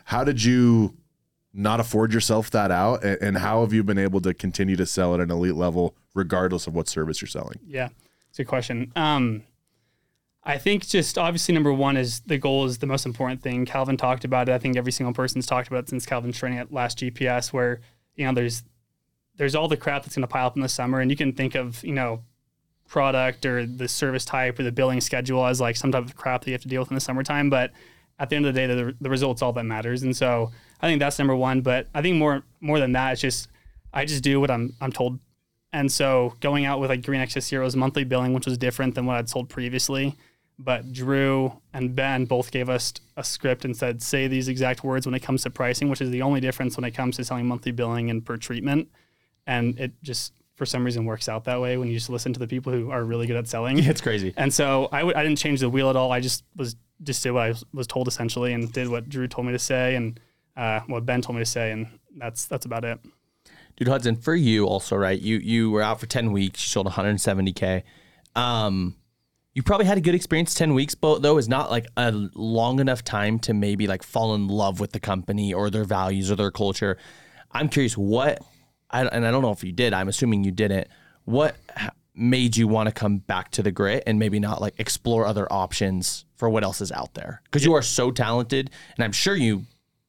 How 0.05 0.23
did 0.23 0.43
you 0.43 0.95
not 1.53 1.79
afford 1.79 2.13
yourself 2.13 2.51
that 2.51 2.71
out, 2.71 3.03
and, 3.03 3.37
how 3.37 3.61
have 3.61 3.73
you 3.73 3.83
been 3.83 3.97
able 3.97 4.21
to 4.21 4.33
continue 4.33 4.75
to 4.75 4.85
sell 4.85 5.15
at 5.15 5.19
an 5.19 5.31
elite 5.31 5.55
level 5.55 5.95
regardless 6.13 6.67
of 6.67 6.75
what 6.75 6.87
service 6.87 7.19
you're 7.21 7.27
selling? 7.27 7.57
Yeah, 7.65 7.89
it's 8.29 8.37
a 8.39 8.43
good 8.43 8.49
question. 8.49 8.91
Um, 8.95 9.43
I 10.43 10.57
think 10.57 10.87
just 10.87 11.17
obviously 11.17 11.53
number 11.53 11.73
one 11.73 11.97
is 11.97 12.21
the 12.21 12.37
goal 12.37 12.65
is 12.65 12.77
the 12.77 12.85
most 12.85 13.05
important 13.05 13.41
thing. 13.41 13.65
Calvin 13.65 13.97
talked 13.97 14.23
about 14.23 14.47
it. 14.47 14.53
I 14.53 14.59
think 14.59 14.77
every 14.77 14.91
single 14.91 15.13
person's 15.13 15.45
talked 15.45 15.67
about 15.67 15.79
it 15.79 15.89
since 15.89 16.05
Calvin's 16.05 16.37
training 16.37 16.59
at 16.59 16.71
last 16.71 16.99
GPS, 16.99 17.51
where 17.51 17.81
you 18.15 18.25
know 18.25 18.33
there's 18.33 18.63
there's 19.35 19.55
all 19.55 19.67
the 19.67 19.77
crap 19.77 20.03
that's 20.03 20.15
going 20.15 20.21
to 20.21 20.27
pile 20.27 20.47
up 20.47 20.55
in 20.55 20.61
the 20.61 20.69
summer, 20.69 20.99
and 20.99 21.09
you 21.09 21.17
can 21.17 21.33
think 21.33 21.55
of 21.55 21.83
you 21.83 21.93
know 21.93 22.21
product 22.87 23.45
or 23.45 23.65
the 23.65 23.87
service 23.87 24.25
type 24.25 24.59
or 24.59 24.63
the 24.63 24.71
billing 24.71 25.01
schedule 25.01 25.45
as 25.45 25.59
like 25.59 25.75
some 25.75 25.91
type 25.91 26.05
of 26.05 26.15
crap 26.15 26.41
that 26.41 26.47
you 26.47 26.53
have 26.53 26.61
to 26.61 26.67
deal 26.67 26.81
with 26.81 26.89
in 26.91 26.95
the 26.95 27.01
summertime. 27.01 27.49
But 27.49 27.71
at 28.19 28.29
the 28.29 28.35
end 28.35 28.45
of 28.45 28.53
the 28.53 28.59
day, 28.59 28.67
the, 28.67 28.95
the 28.99 29.09
result's 29.09 29.41
all 29.41 29.53
that 29.53 29.63
matters. 29.63 30.03
And 30.03 30.15
so 30.15 30.51
I 30.81 30.87
think 30.87 30.99
that's 30.99 31.19
number 31.19 31.35
one. 31.35 31.61
But 31.61 31.87
I 31.93 32.01
think 32.01 32.17
more 32.17 32.43
more 32.61 32.79
than 32.79 32.93
that, 32.93 33.13
it's 33.13 33.21
just 33.21 33.49
I 33.93 34.05
just 34.05 34.23
do 34.23 34.39
what 34.39 34.51
I'm 34.51 34.73
I'm 34.81 34.91
told. 34.91 35.19
And 35.73 35.91
so 35.91 36.33
going 36.39 36.65
out 36.65 36.79
with 36.79 36.89
like 36.89 37.05
Green 37.05 37.21
Access 37.21 37.49
Heroes 37.49 37.75
monthly 37.75 38.03
billing, 38.03 38.33
which 38.33 38.45
was 38.45 38.57
different 38.57 38.95
than 38.95 39.05
what 39.05 39.17
I'd 39.17 39.29
sold 39.29 39.49
previously. 39.49 40.15
But 40.59 40.91
Drew 40.91 41.53
and 41.71 41.95
Ben 41.95 42.25
both 42.25 42.49
gave 42.49 42.67
us 42.67 42.93
a 43.15 43.23
script 43.23 43.63
and 43.63 43.77
said, 43.77 44.01
say 44.01 44.27
these 44.27 44.47
exact 44.47 44.83
words 44.83 45.05
when 45.05 45.13
it 45.13 45.21
comes 45.21 45.43
to 45.43 45.51
pricing, 45.51 45.87
which 45.87 46.01
is 46.01 46.09
the 46.09 46.23
only 46.23 46.39
difference 46.39 46.75
when 46.75 46.83
it 46.83 46.95
comes 46.95 47.17
to 47.17 47.23
selling 47.23 47.45
monthly 47.45 47.71
billing 47.71 48.09
and 48.09 48.25
per 48.25 48.37
treatment. 48.37 48.89
And 49.45 49.79
it 49.79 49.91
just, 50.01 50.33
for 50.57 50.65
some 50.65 50.83
reason, 50.83 51.05
works 51.05 51.29
out 51.29 51.45
that 51.45 51.61
way 51.61 51.77
when 51.77 51.87
you 51.87 51.93
just 51.93 52.09
listen 52.09 52.33
to 52.33 52.39
the 52.39 52.47
people 52.47 52.73
who 52.73 52.91
are 52.91 53.03
really 53.03 53.25
good 53.27 53.37
at 53.37 53.47
selling. 53.47 53.79
It's 53.79 54.01
crazy. 54.01 54.33
And 54.35 54.53
so 54.53 54.89
I 54.91 54.99
w- 54.99 55.15
I 55.17 55.23
didn't 55.23 55.37
change 55.37 55.61
the 55.61 55.69
wheel 55.69 55.89
at 55.89 55.95
all. 55.95 56.11
I 56.11 56.19
just 56.19 56.43
was 56.55 56.75
just 57.01 57.23
did 57.23 57.31
what 57.31 57.43
I 57.43 57.53
was- 57.73 57.87
told 57.87 58.07
essentially, 58.09 58.51
and 58.53 58.69
did 58.73 58.89
what 58.89 59.07
Drew 59.07 59.27
told 59.27 59.47
me 59.47 59.53
to 59.53 59.59
say, 59.59 59.95
and 59.95 60.19
uh, 60.57 60.81
what 60.87 61.05
Ben 61.05 61.21
told 61.21 61.37
me 61.37 61.41
to 61.41 61.49
say, 61.49 61.71
and 61.71 61.87
that's 62.17 62.45
that's 62.45 62.65
about 62.65 62.83
it. 62.83 62.99
Dude 63.77 63.87
Hudson, 63.87 64.15
for 64.15 64.35
you 64.35 64.65
also, 64.65 64.95
right? 64.97 65.19
You 65.21 65.37
you 65.37 65.69
were 65.71 65.83
out 65.83 65.99
for 65.99 66.07
10 66.07 66.31
weeks, 66.31 66.59
you 66.63 66.69
sold 66.69 66.87
170k. 66.87 67.83
Um 68.35 68.95
you 69.53 69.63
probably 69.63 69.87
had 69.87 69.97
a 69.97 70.01
good 70.01 70.13
experience 70.13 70.53
10 70.53 70.75
weeks, 70.75 70.93
but 70.93 71.23
though 71.23 71.39
is 71.39 71.47
not 71.49 71.71
like 71.71 71.87
a 71.97 72.11
long 72.35 72.79
enough 72.79 73.03
time 73.03 73.39
to 73.39 73.55
maybe 73.55 73.87
like 73.87 74.03
fall 74.03 74.35
in 74.35 74.47
love 74.47 74.79
with 74.79 74.91
the 74.91 74.99
company 74.99 75.51
or 75.51 75.71
their 75.71 75.83
values 75.83 76.29
or 76.29 76.35
their 76.35 76.51
culture. 76.51 76.95
I'm 77.51 77.67
curious 77.67 77.97
what 77.97 78.39
I, 78.89 79.05
and 79.05 79.25
I 79.25 79.31
don't 79.31 79.41
know 79.41 79.51
if 79.51 79.63
you 79.63 79.71
did. 79.71 79.93
I'm 79.93 80.07
assuming 80.07 80.43
you 80.43 80.51
didn't. 80.51 80.87
What 81.25 81.55
made 82.15 82.57
you 82.57 82.67
want 82.67 82.87
to 82.87 82.93
come 82.93 83.17
back 83.19 83.51
to 83.51 83.61
the 83.61 83.71
grit 83.71 84.03
and 84.07 84.17
maybe 84.17 84.39
not 84.39 84.59
like 84.61 84.73
explore 84.79 85.25
other 85.25 85.51
options 85.51 86.25
for 86.35 86.49
what 86.49 86.63
else 86.63 86.81
is 86.81 86.91
out 86.91 87.13
there? 87.13 87.41
Because 87.45 87.65
you 87.65 87.73
are 87.73 87.81
so 87.81 88.11
talented, 88.11 88.71
and 88.95 89.03
I'm 89.03 89.11
sure 89.11 89.35
you 89.35 89.65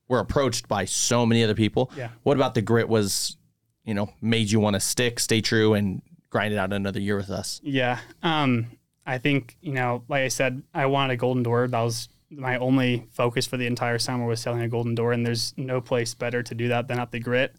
were 0.09 0.21
approached 0.21 0.69
by 0.69 0.85
so 0.85 1.27
many 1.27 1.45
other 1.45 1.55
people. 1.55 1.91
Yeah. 1.97 2.09
What 2.23 2.37
about 2.37 2.55
the 2.55 2.63
grit 2.63 2.89
was, 2.89 3.37
you 3.85 3.95
know, 3.95 4.11
made 4.23 4.51
you 4.51 4.61
want 4.61 4.75
to 4.75 4.81
stick, 4.81 5.21
stay 5.21 5.41
true, 5.41 5.75
and 5.75 6.01
grind 6.31 6.55
it 6.55 6.57
out 6.57 6.73
another 6.73 7.01
year 7.01 7.17
with 7.17 7.31
us? 7.31 7.61
Yeah. 7.63 7.99
Um, 8.23 8.69
I 9.07 9.19
think, 9.19 9.57
you 9.61 9.73
know, 9.73 10.05
like 10.09 10.23
I 10.23 10.29
said, 10.29 10.63
I 10.73 10.87
wanted 10.87 11.15
a 11.15 11.17
golden 11.17 11.43
door. 11.43 11.67
That 11.67 11.81
was 11.81 12.09
my 12.31 12.59
only 12.59 13.07
focus 13.11 13.47
for 13.47 13.57
the 13.57 13.67
entire 13.67 13.99
summer 13.99 14.27
was 14.27 14.41
selling 14.41 14.63
a 14.63 14.69
golden 14.69 14.95
door. 14.95 15.13
And 15.13 15.25
there's 15.25 15.55
no 15.57 15.81
place 15.81 16.15
better 16.15 16.43
to 16.43 16.55
do 16.55 16.69
that 16.69 16.89
than 16.89 16.99
at 16.99 17.11
the 17.11 17.19
grit. 17.19 17.55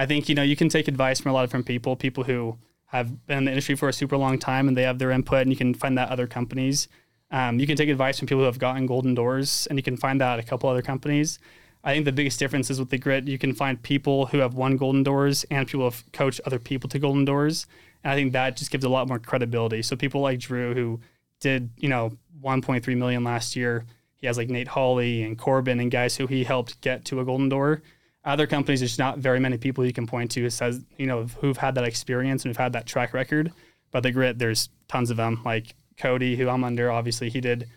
I 0.00 0.06
think, 0.06 0.30
you 0.30 0.34
know, 0.34 0.42
you 0.42 0.56
can 0.56 0.70
take 0.70 0.88
advice 0.88 1.20
from 1.20 1.30
a 1.30 1.34
lot 1.34 1.44
of 1.44 1.50
different 1.50 1.66
people, 1.66 1.94
people 1.94 2.24
who 2.24 2.56
have 2.86 3.26
been 3.26 3.36
in 3.36 3.44
the 3.44 3.50
industry 3.50 3.74
for 3.74 3.86
a 3.86 3.92
super 3.92 4.16
long 4.16 4.38
time 4.38 4.66
and 4.66 4.74
they 4.74 4.84
have 4.84 4.98
their 4.98 5.10
input 5.10 5.42
and 5.42 5.50
you 5.50 5.58
can 5.58 5.74
find 5.74 5.98
that 5.98 6.08
other 6.08 6.26
companies. 6.26 6.88
Um, 7.30 7.60
you 7.60 7.66
can 7.66 7.76
take 7.76 7.90
advice 7.90 8.18
from 8.18 8.26
people 8.26 8.38
who 8.38 8.46
have 8.46 8.58
gotten 8.58 8.86
golden 8.86 9.14
doors 9.14 9.66
and 9.68 9.78
you 9.78 9.82
can 9.82 9.98
find 9.98 10.18
that 10.22 10.38
at 10.38 10.42
a 10.42 10.48
couple 10.48 10.70
other 10.70 10.80
companies. 10.80 11.38
I 11.84 11.92
think 11.92 12.06
the 12.06 12.12
biggest 12.12 12.38
difference 12.38 12.70
is 12.70 12.80
with 12.80 12.88
the 12.88 12.96
grit, 12.96 13.28
you 13.28 13.36
can 13.36 13.52
find 13.52 13.82
people 13.82 14.24
who 14.24 14.38
have 14.38 14.54
won 14.54 14.78
golden 14.78 15.02
doors 15.02 15.44
and 15.50 15.66
people 15.66 15.80
who 15.80 15.90
have 15.90 16.02
coached 16.12 16.40
other 16.46 16.58
people 16.58 16.88
to 16.88 16.98
golden 16.98 17.26
doors. 17.26 17.66
And 18.02 18.10
I 18.10 18.16
think 18.16 18.32
that 18.32 18.56
just 18.56 18.70
gives 18.70 18.86
a 18.86 18.88
lot 18.88 19.06
more 19.06 19.18
credibility. 19.18 19.82
So 19.82 19.96
people 19.96 20.22
like 20.22 20.38
Drew 20.38 20.72
who 20.72 21.00
did, 21.40 21.68
you 21.76 21.90
know, 21.90 22.16
1.3 22.42 22.96
million 22.96 23.22
last 23.22 23.54
year. 23.54 23.84
He 24.14 24.26
has 24.26 24.38
like 24.38 24.48
Nate 24.48 24.68
Hawley 24.68 25.22
and 25.22 25.36
Corbin 25.36 25.78
and 25.78 25.90
guys 25.90 26.16
who 26.16 26.26
he 26.26 26.44
helped 26.44 26.80
get 26.80 27.04
to 27.04 27.20
a 27.20 27.24
golden 27.26 27.50
door. 27.50 27.82
Other 28.24 28.46
companies, 28.46 28.80
there's 28.80 28.98
not 28.98 29.18
very 29.18 29.40
many 29.40 29.56
people 29.56 29.84
you 29.84 29.92
can 29.92 30.06
point 30.06 30.30
to 30.32 30.42
who 30.42 30.50
says, 30.50 30.84
you 30.98 31.06
know, 31.06 31.24
who've 31.40 31.56
had 31.56 31.74
that 31.76 31.84
experience 31.84 32.44
and 32.44 32.50
who've 32.50 32.56
had 32.56 32.74
that 32.74 32.86
track 32.86 33.14
record. 33.14 33.52
But 33.90 34.02
the 34.02 34.12
grit, 34.12 34.38
there's 34.38 34.68
tons 34.88 35.10
of 35.10 35.16
them. 35.16 35.40
Like 35.44 35.74
Cody, 35.96 36.36
who 36.36 36.48
I'm 36.48 36.64
under, 36.64 36.90
obviously 36.90 37.30
he 37.30 37.40
did 37.40 37.68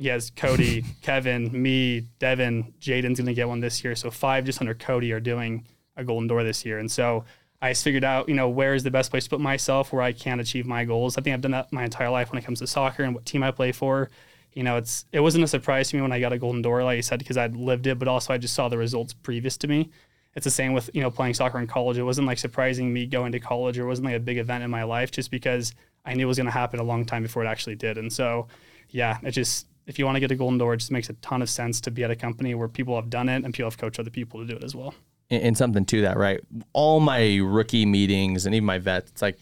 he 0.00 0.08
has 0.08 0.30
Cody, 0.30 0.84
Kevin, 1.02 1.50
me, 1.52 2.06
Devin, 2.18 2.72
Jaden's 2.80 3.20
gonna 3.20 3.34
get 3.34 3.48
one 3.48 3.60
this 3.60 3.84
year. 3.84 3.94
So 3.94 4.10
five 4.10 4.44
just 4.44 4.60
under 4.60 4.74
Cody 4.74 5.12
are 5.12 5.20
doing 5.20 5.66
a 5.96 6.04
golden 6.04 6.26
door 6.26 6.42
this 6.42 6.64
year. 6.64 6.78
And 6.78 6.90
so 6.90 7.24
I 7.60 7.72
just 7.72 7.84
figured 7.84 8.04
out, 8.04 8.28
you 8.28 8.34
know, 8.34 8.48
where 8.48 8.74
is 8.74 8.82
the 8.82 8.90
best 8.90 9.10
place 9.10 9.24
to 9.24 9.30
put 9.30 9.40
myself 9.40 9.92
where 9.92 10.00
I 10.00 10.12
can 10.12 10.40
achieve 10.40 10.66
my 10.66 10.86
goals. 10.86 11.18
I 11.18 11.20
think 11.20 11.34
I've 11.34 11.42
done 11.42 11.50
that 11.50 11.72
my 11.72 11.84
entire 11.84 12.08
life 12.08 12.32
when 12.32 12.38
it 12.38 12.44
comes 12.44 12.60
to 12.60 12.66
soccer 12.66 13.02
and 13.02 13.14
what 13.14 13.26
team 13.26 13.42
I 13.42 13.50
play 13.50 13.72
for. 13.72 14.08
You 14.54 14.62
know, 14.62 14.76
it's 14.76 15.04
it 15.12 15.20
wasn't 15.20 15.44
a 15.44 15.48
surprise 15.48 15.90
to 15.90 15.96
me 15.96 16.02
when 16.02 16.12
I 16.12 16.20
got 16.20 16.32
a 16.32 16.38
golden 16.38 16.62
door, 16.62 16.82
like 16.84 16.98
I 16.98 17.00
said, 17.00 17.18
because 17.18 17.36
I'd 17.36 17.56
lived 17.56 17.86
it, 17.86 17.98
but 17.98 18.08
also 18.08 18.32
I 18.32 18.38
just 18.38 18.54
saw 18.54 18.68
the 18.68 18.78
results 18.78 19.12
previous 19.12 19.56
to 19.58 19.68
me. 19.68 19.90
It's 20.34 20.44
the 20.44 20.50
same 20.50 20.72
with, 20.72 20.90
you 20.94 21.02
know, 21.02 21.10
playing 21.10 21.34
soccer 21.34 21.58
in 21.58 21.66
college. 21.66 21.98
It 21.98 22.04
wasn't 22.04 22.26
like 22.26 22.38
surprising 22.38 22.92
me 22.92 23.06
going 23.06 23.32
to 23.32 23.40
college 23.40 23.78
or 23.78 23.86
wasn't 23.86 24.06
like 24.06 24.16
a 24.16 24.20
big 24.20 24.38
event 24.38 24.62
in 24.62 24.70
my 24.70 24.84
life 24.84 25.10
just 25.10 25.30
because 25.30 25.74
I 26.04 26.14
knew 26.14 26.24
it 26.24 26.28
was 26.28 26.36
gonna 26.36 26.50
happen 26.50 26.78
a 26.80 26.84
long 26.84 27.04
time 27.04 27.22
before 27.22 27.44
it 27.44 27.48
actually 27.48 27.76
did. 27.76 27.98
And 27.98 28.12
so 28.12 28.48
yeah, 28.90 29.18
it 29.22 29.32
just 29.32 29.66
if 29.86 29.98
you 29.98 30.04
want 30.04 30.16
to 30.16 30.20
get 30.20 30.30
a 30.30 30.36
golden 30.36 30.58
door, 30.58 30.74
it 30.74 30.78
just 30.78 30.92
makes 30.92 31.10
a 31.10 31.14
ton 31.14 31.42
of 31.42 31.50
sense 31.50 31.80
to 31.80 31.90
be 31.90 32.04
at 32.04 32.10
a 32.10 32.16
company 32.16 32.54
where 32.54 32.68
people 32.68 32.94
have 32.94 33.10
done 33.10 33.28
it 33.28 33.44
and 33.44 33.52
people 33.52 33.68
have 33.68 33.78
coached 33.78 33.98
other 33.98 34.10
people 34.10 34.40
to 34.40 34.46
do 34.46 34.54
it 34.56 34.62
as 34.62 34.74
well. 34.74 34.94
and, 35.30 35.42
and 35.42 35.58
something 35.58 35.84
to 35.86 36.02
that, 36.02 36.16
right? 36.16 36.40
All 36.72 37.00
my 37.00 37.38
rookie 37.42 37.86
meetings 37.86 38.46
and 38.46 38.54
even 38.54 38.66
my 38.66 38.78
vets, 38.78 39.10
it's 39.10 39.22
like, 39.22 39.38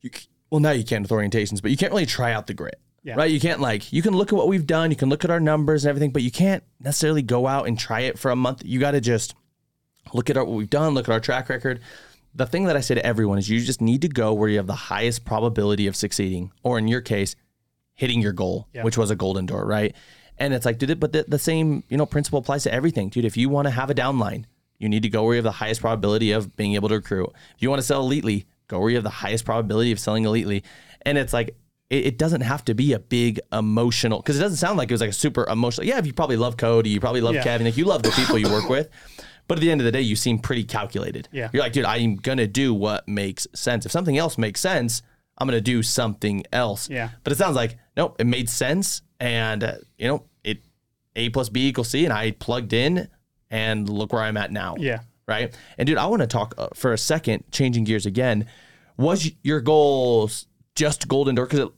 you, 0.00 0.10
well, 0.50 0.60
now 0.60 0.70
you 0.70 0.84
can't 0.84 1.02
with 1.02 1.10
orientations, 1.10 1.62
but 1.62 1.70
you 1.70 1.76
can't 1.76 1.92
really 1.92 2.06
try 2.06 2.32
out 2.32 2.46
the 2.46 2.54
grit, 2.54 2.80
Yeah. 3.04 3.14
right? 3.16 3.30
You 3.30 3.38
can't 3.38 3.60
like, 3.60 3.92
you 3.92 4.00
can 4.02 4.14
look 4.16 4.32
at 4.32 4.36
what 4.36 4.48
we've 4.48 4.66
done, 4.66 4.90
you 4.90 4.96
can 4.96 5.10
look 5.10 5.24
at 5.24 5.30
our 5.30 5.38
numbers 5.40 5.84
and 5.84 5.90
everything, 5.90 6.10
but 6.10 6.22
you 6.22 6.30
can't 6.30 6.64
necessarily 6.80 7.20
go 7.22 7.46
out 7.46 7.68
and 7.68 7.78
try 7.78 8.00
it 8.00 8.18
for 8.18 8.30
a 8.30 8.36
month. 8.36 8.62
You 8.64 8.80
got 8.80 8.92
to 8.92 9.00
just 9.00 9.34
look 10.14 10.30
at 10.30 10.36
our, 10.38 10.44
what 10.44 10.56
we've 10.56 10.70
done, 10.70 10.94
look 10.94 11.08
at 11.08 11.12
our 11.12 11.20
track 11.20 11.48
record. 11.50 11.80
The 12.34 12.46
thing 12.46 12.64
that 12.64 12.76
I 12.76 12.80
say 12.80 12.94
to 12.94 13.04
everyone 13.06 13.38
is 13.38 13.48
you 13.48 13.60
just 13.60 13.80
need 13.82 14.00
to 14.02 14.08
go 14.08 14.32
where 14.32 14.48
you 14.48 14.56
have 14.56 14.66
the 14.66 14.74
highest 14.74 15.24
probability 15.24 15.86
of 15.86 15.94
succeeding, 15.94 16.50
or 16.62 16.78
in 16.78 16.88
your 16.88 17.00
case, 17.02 17.36
hitting 17.92 18.20
your 18.22 18.32
goal, 18.32 18.68
Yeah. 18.72 18.82
which 18.84 18.96
was 18.98 19.10
a 19.10 19.16
golden 19.16 19.46
door, 19.46 19.66
right? 19.66 19.94
And 20.38 20.52
it's 20.54 20.64
like, 20.66 20.78
dude, 20.78 20.98
but 20.98 21.12
the, 21.12 21.24
the 21.28 21.38
same, 21.38 21.84
you 21.88 21.96
know, 21.96 22.06
principle 22.06 22.38
applies 22.40 22.64
to 22.64 22.72
everything, 22.72 23.08
dude. 23.10 23.24
If 23.24 23.36
you 23.36 23.48
want 23.50 23.66
to 23.66 23.70
have 23.70 23.88
a 23.90 23.94
downline, 23.94 24.46
you 24.78 24.88
need 24.88 25.04
to 25.04 25.08
go 25.08 25.22
where 25.24 25.34
you 25.34 25.38
have 25.38 25.44
the 25.44 25.52
highest 25.52 25.80
probability 25.80 26.32
of 26.32 26.56
being 26.56 26.74
able 26.74 26.88
to 26.88 26.96
recruit. 26.96 27.30
If 27.54 27.62
you 27.62 27.70
want 27.70 27.80
to 27.80 27.86
sell 27.86 28.04
elitely, 28.08 28.46
go 28.66 28.80
where 28.80 28.90
you 28.90 28.96
have 28.96 29.04
the 29.04 29.10
highest 29.10 29.44
probability 29.44 29.92
of 29.92 30.00
selling 30.00 30.24
elitely. 30.24 30.62
And 31.02 31.16
it's 31.18 31.32
like, 31.32 31.54
it, 31.90 32.06
it 32.06 32.18
doesn't 32.18 32.40
have 32.42 32.64
to 32.66 32.74
be 32.74 32.92
a 32.92 32.98
big 32.98 33.40
emotional, 33.52 34.20
because 34.20 34.36
it 34.36 34.40
doesn't 34.40 34.58
sound 34.58 34.78
like 34.78 34.90
it 34.90 34.94
was 34.94 35.00
like 35.00 35.10
a 35.10 35.14
super 35.14 35.44
emotional. 35.48 35.86
Yeah, 35.86 35.98
if 35.98 36.06
you 36.06 36.12
probably 36.12 36.36
love 36.36 36.56
Cody, 36.56 36.90
you 36.90 37.00
probably 37.00 37.20
love 37.20 37.34
Yeah. 37.34 37.42
Kevin, 37.44 37.66
like 37.66 37.76
you 37.76 37.84
love 37.84 38.02
the 38.02 38.10
people 38.10 38.38
you 38.38 38.48
work 38.50 38.68
with. 38.70 38.88
But 39.46 39.58
at 39.58 39.60
the 39.60 39.70
end 39.70 39.80
of 39.82 39.84
the 39.84 39.92
day, 39.92 40.00
you 40.00 40.16
seem 40.16 40.38
pretty 40.38 40.64
calculated. 40.64 41.28
Yeah. 41.30 41.50
You're 41.52 41.62
like, 41.62 41.72
dude, 41.74 41.84
I'm 41.84 42.16
gonna 42.16 42.46
do 42.46 42.72
what 42.72 43.06
makes 43.06 43.46
sense. 43.54 43.84
If 43.84 43.92
something 43.92 44.16
else 44.16 44.38
makes 44.38 44.60
sense, 44.60 45.02
I'm 45.36 45.46
gonna 45.46 45.60
do 45.60 45.82
something 45.82 46.44
else. 46.52 46.88
Yeah. 46.88 47.10
But 47.22 47.32
it 47.32 47.36
sounds 47.36 47.54
like 47.56 47.76
nope, 47.96 48.16
it 48.18 48.26
made 48.26 48.48
sense, 48.48 49.02
and 49.20 49.62
uh, 49.62 49.74
you 49.98 50.08
know, 50.08 50.24
it 50.42 50.62
A 51.16 51.28
plus 51.28 51.50
B 51.50 51.68
equals 51.68 51.90
C, 51.90 52.04
and 52.04 52.12
I 52.12 52.30
plugged 52.30 52.72
in, 52.72 53.08
and 53.50 53.86
look 53.88 54.12
where 54.14 54.22
I'm 54.22 54.38
at 54.38 54.50
now. 54.50 54.76
Yeah. 54.78 55.00
Right. 55.28 55.54
And 55.78 55.86
dude, 55.86 55.98
I 55.98 56.06
want 56.06 56.22
to 56.22 56.26
talk 56.26 56.54
uh, 56.56 56.68
for 56.74 56.92
a 56.94 56.98
second, 56.98 57.44
changing 57.52 57.84
gears 57.84 58.06
again. 58.06 58.46
Was 58.96 59.30
your 59.42 59.60
goals 59.60 60.46
just 60.74 61.08
Golden 61.08 61.34
Door? 61.34 61.46
Because 61.46 61.68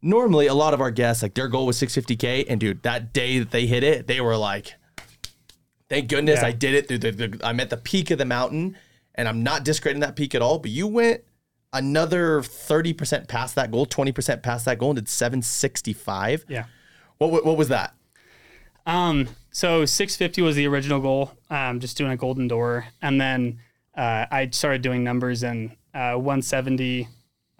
normally 0.00 0.46
a 0.46 0.54
lot 0.54 0.74
of 0.74 0.80
our 0.80 0.90
guests, 0.90 1.22
like 1.22 1.34
their 1.34 1.48
goal 1.48 1.66
was 1.66 1.80
650k, 1.80 2.46
and 2.48 2.60
dude, 2.60 2.82
that 2.82 3.12
day 3.12 3.38
that 3.38 3.50
they 3.50 3.66
hit 3.66 3.82
it, 3.82 4.06
they 4.06 4.20
were 4.20 4.36
like, 4.36 4.74
"Thank 5.88 6.08
goodness 6.08 6.40
Yeah. 6.40 6.48
I 6.48 6.52
did 6.52 6.74
it." 6.74 6.88
Through 6.88 6.98
the, 6.98 7.10
the, 7.12 7.40
I'm 7.46 7.60
at 7.60 7.70
the 7.70 7.76
peak 7.76 8.10
of 8.10 8.18
the 8.18 8.24
mountain, 8.24 8.76
and 9.14 9.28
I'm 9.28 9.42
not 9.42 9.64
discrediting 9.64 10.00
that 10.00 10.16
peak 10.16 10.34
at 10.34 10.42
all. 10.42 10.58
But 10.58 10.70
you 10.70 10.86
went 10.86 11.22
another 11.72 12.40
30% 12.40 13.28
past 13.28 13.54
that 13.54 13.70
goal, 13.70 13.86
20% 13.86 14.42
past 14.42 14.66
that 14.66 14.78
goal, 14.78 14.90
and 14.90 14.96
did 14.96 15.08
765. 15.08 16.44
Yeah. 16.48 16.64
What 17.18 17.30
what, 17.30 17.44
what 17.44 17.56
was 17.56 17.68
that? 17.68 17.94
Um, 18.84 19.28
so 19.52 19.84
650 19.84 20.42
was 20.42 20.56
the 20.56 20.66
original 20.66 21.00
goal, 21.00 21.32
um, 21.50 21.78
just 21.78 21.96
doing 21.96 22.10
a 22.10 22.16
golden 22.16 22.48
door. 22.48 22.86
And 23.00 23.20
then 23.20 23.60
uh, 23.96 24.26
I 24.30 24.48
started 24.50 24.82
doing 24.82 25.04
numbers 25.04 25.42
and 25.44 25.76
uh, 25.94 26.14
170, 26.14 27.06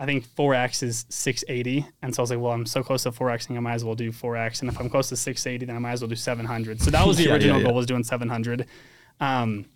I 0.02 0.04
think 0.04 0.26
4X 0.35 0.82
is 0.82 1.06
680. 1.11 1.87
And 2.02 2.12
so 2.12 2.21
I 2.21 2.25
was 2.25 2.30
like, 2.30 2.40
well, 2.40 2.50
I'm 2.50 2.66
so 2.66 2.82
close 2.82 3.04
to 3.04 3.12
4Xing, 3.12 3.56
I 3.56 3.61
might 3.61 3.75
as 3.75 3.85
well 3.85 3.94
do 3.94 4.11
4X. 4.11 4.61
And 4.61 4.68
if 4.68 4.80
I'm 4.80 4.90
close 4.90 5.09
to 5.11 5.16
680, 5.16 5.64
then 5.66 5.76
I 5.76 5.78
might 5.78 5.92
as 5.92 6.02
well 6.02 6.09
do 6.09 6.16
700. 6.16 6.82
So 6.82 6.90
that 6.90 7.06
was 7.06 7.18
the 7.18 7.23
Yeah, 7.23 7.28
yeah, 7.28 7.35
original 7.35 7.59
yeah. 7.61 7.66
goal 7.66 7.75
was 7.75 7.87
doing 7.87 8.02
700. 8.02 8.66
Um, 9.21 9.66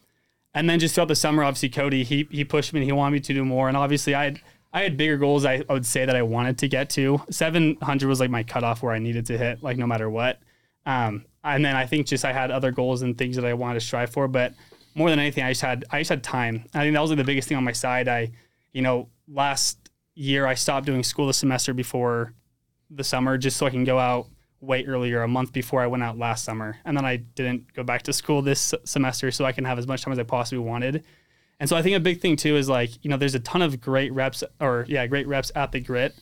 and 0.52 0.68
then 0.68 0.80
just 0.80 0.97
throughout 0.97 1.06
the 1.06 1.14
summer, 1.14 1.45
obviously 1.45 1.68
Cody, 1.68 2.02
he, 2.02 2.26
he 2.28 2.45
pushed 2.45 2.73
me 2.73 2.80
and 2.80 2.85
he 2.87 2.90
wanted 2.90 3.12
me 3.12 3.21
to 3.21 3.35
do 3.35 3.45
more. 3.45 3.68
And 3.68 3.76
obviously 3.76 4.16
I 4.16 4.25
had, 4.25 4.40
I 4.73 4.83
had 4.83 4.97
bigger 4.97 5.16
goals 5.16 5.45
I, 5.45 5.62
I 5.71 5.73
would 5.73 5.87
say 5.87 6.04
that 6.04 6.16
I 6.16 6.23
wanted 6.23 6.59
to 6.59 6.66
get 6.66 6.90
to. 6.90 7.23
700 7.30 8.09
was 8.09 8.18
like 8.18 8.30
my 8.30 8.42
cutoff 8.42 8.83
where 8.83 8.95
I 8.95 8.99
needed 8.99 9.26
to 9.26 9.38
hit, 9.38 9.62
like 9.62 9.76
no 9.76 9.87
matter 9.87 10.11
what. 10.11 10.40
Um, 10.87 11.25
and 11.45 11.64
then 11.64 11.76
I 11.76 11.87
think 11.87 12.09
just 12.09 12.25
I 12.25 12.33
had 12.33 12.50
other 12.50 12.73
goals 12.73 13.02
and 13.02 13.16
things 13.16 13.37
that 13.37 13.45
I 13.45 13.54
wanted 13.54 13.75
to 13.75 13.87
strive 13.87 14.11
for, 14.11 14.26
but 14.26 14.54
more 14.97 15.09
than 15.09 15.21
anything, 15.21 15.45
I 15.45 15.50
just 15.50 15.62
had 15.62 15.85
I 15.92 16.00
just 16.00 16.11
had 16.11 16.25
time. 16.25 16.64
I 16.75 16.80
think 16.80 16.95
that 16.95 17.00
was 17.00 17.11
like 17.11 17.18
the 17.18 17.25
biggest 17.25 17.47
thing 17.47 17.56
on 17.56 17.62
my 17.62 17.71
side. 17.71 18.09
I, 18.09 18.33
you 18.73 18.83
know, 18.83 19.09
last 19.28 19.86
year 20.16 20.46
I 20.46 20.54
stopped 20.54 20.87
doing 20.87 21.04
school 21.04 21.28
the 21.28 21.35
semester 21.35 21.73
before 21.73 22.35
the 22.90 23.04
summer 23.04 23.38
just 23.38 23.56
so 23.56 23.66
I 23.66 23.70
can 23.70 23.85
go 23.85 23.99
out 23.99 24.26
way 24.61 24.85
earlier, 24.85 25.23
a 25.23 25.28
month 25.28 25.52
before 25.52 25.82
I 25.82 25.87
went 25.87 26.02
out 26.02 26.18
last 26.18 26.44
summer, 26.44 26.78
and 26.85 26.96
then 26.96 27.04
I 27.04 27.16
didn't 27.16 27.73
go 27.75 27.85
back 27.85 28.02
to 28.02 28.12
school 28.12 28.42
this 28.42 28.75
semester 28.85 29.30
so 29.30 29.44
I 29.44 29.52
can 29.52 29.64
have 29.64 29.78
as 29.78 29.87
much 29.87 30.02
time 30.02 30.12
as 30.12 30.18
I 30.18 30.25
possibly 30.25 30.64
wanted. 30.64 31.04
And 31.61 31.68
so 31.68 31.76
I 31.76 31.82
think 31.82 31.94
a 31.96 32.00
big 32.00 32.20
thing 32.20 32.37
too 32.37 32.56
is 32.56 32.68
like 32.68 32.90
you 33.04 33.11
know 33.11 33.16
there's 33.16 33.35
a 33.35 33.40
ton 33.40 33.62
of 33.62 33.80
great 33.80 34.12
reps 34.12 34.42
or 34.61 34.85
yeah 34.88 35.06
great 35.06 35.28
reps 35.28 35.52
at 35.54 35.73
the 35.73 35.80
grit, 35.80 36.14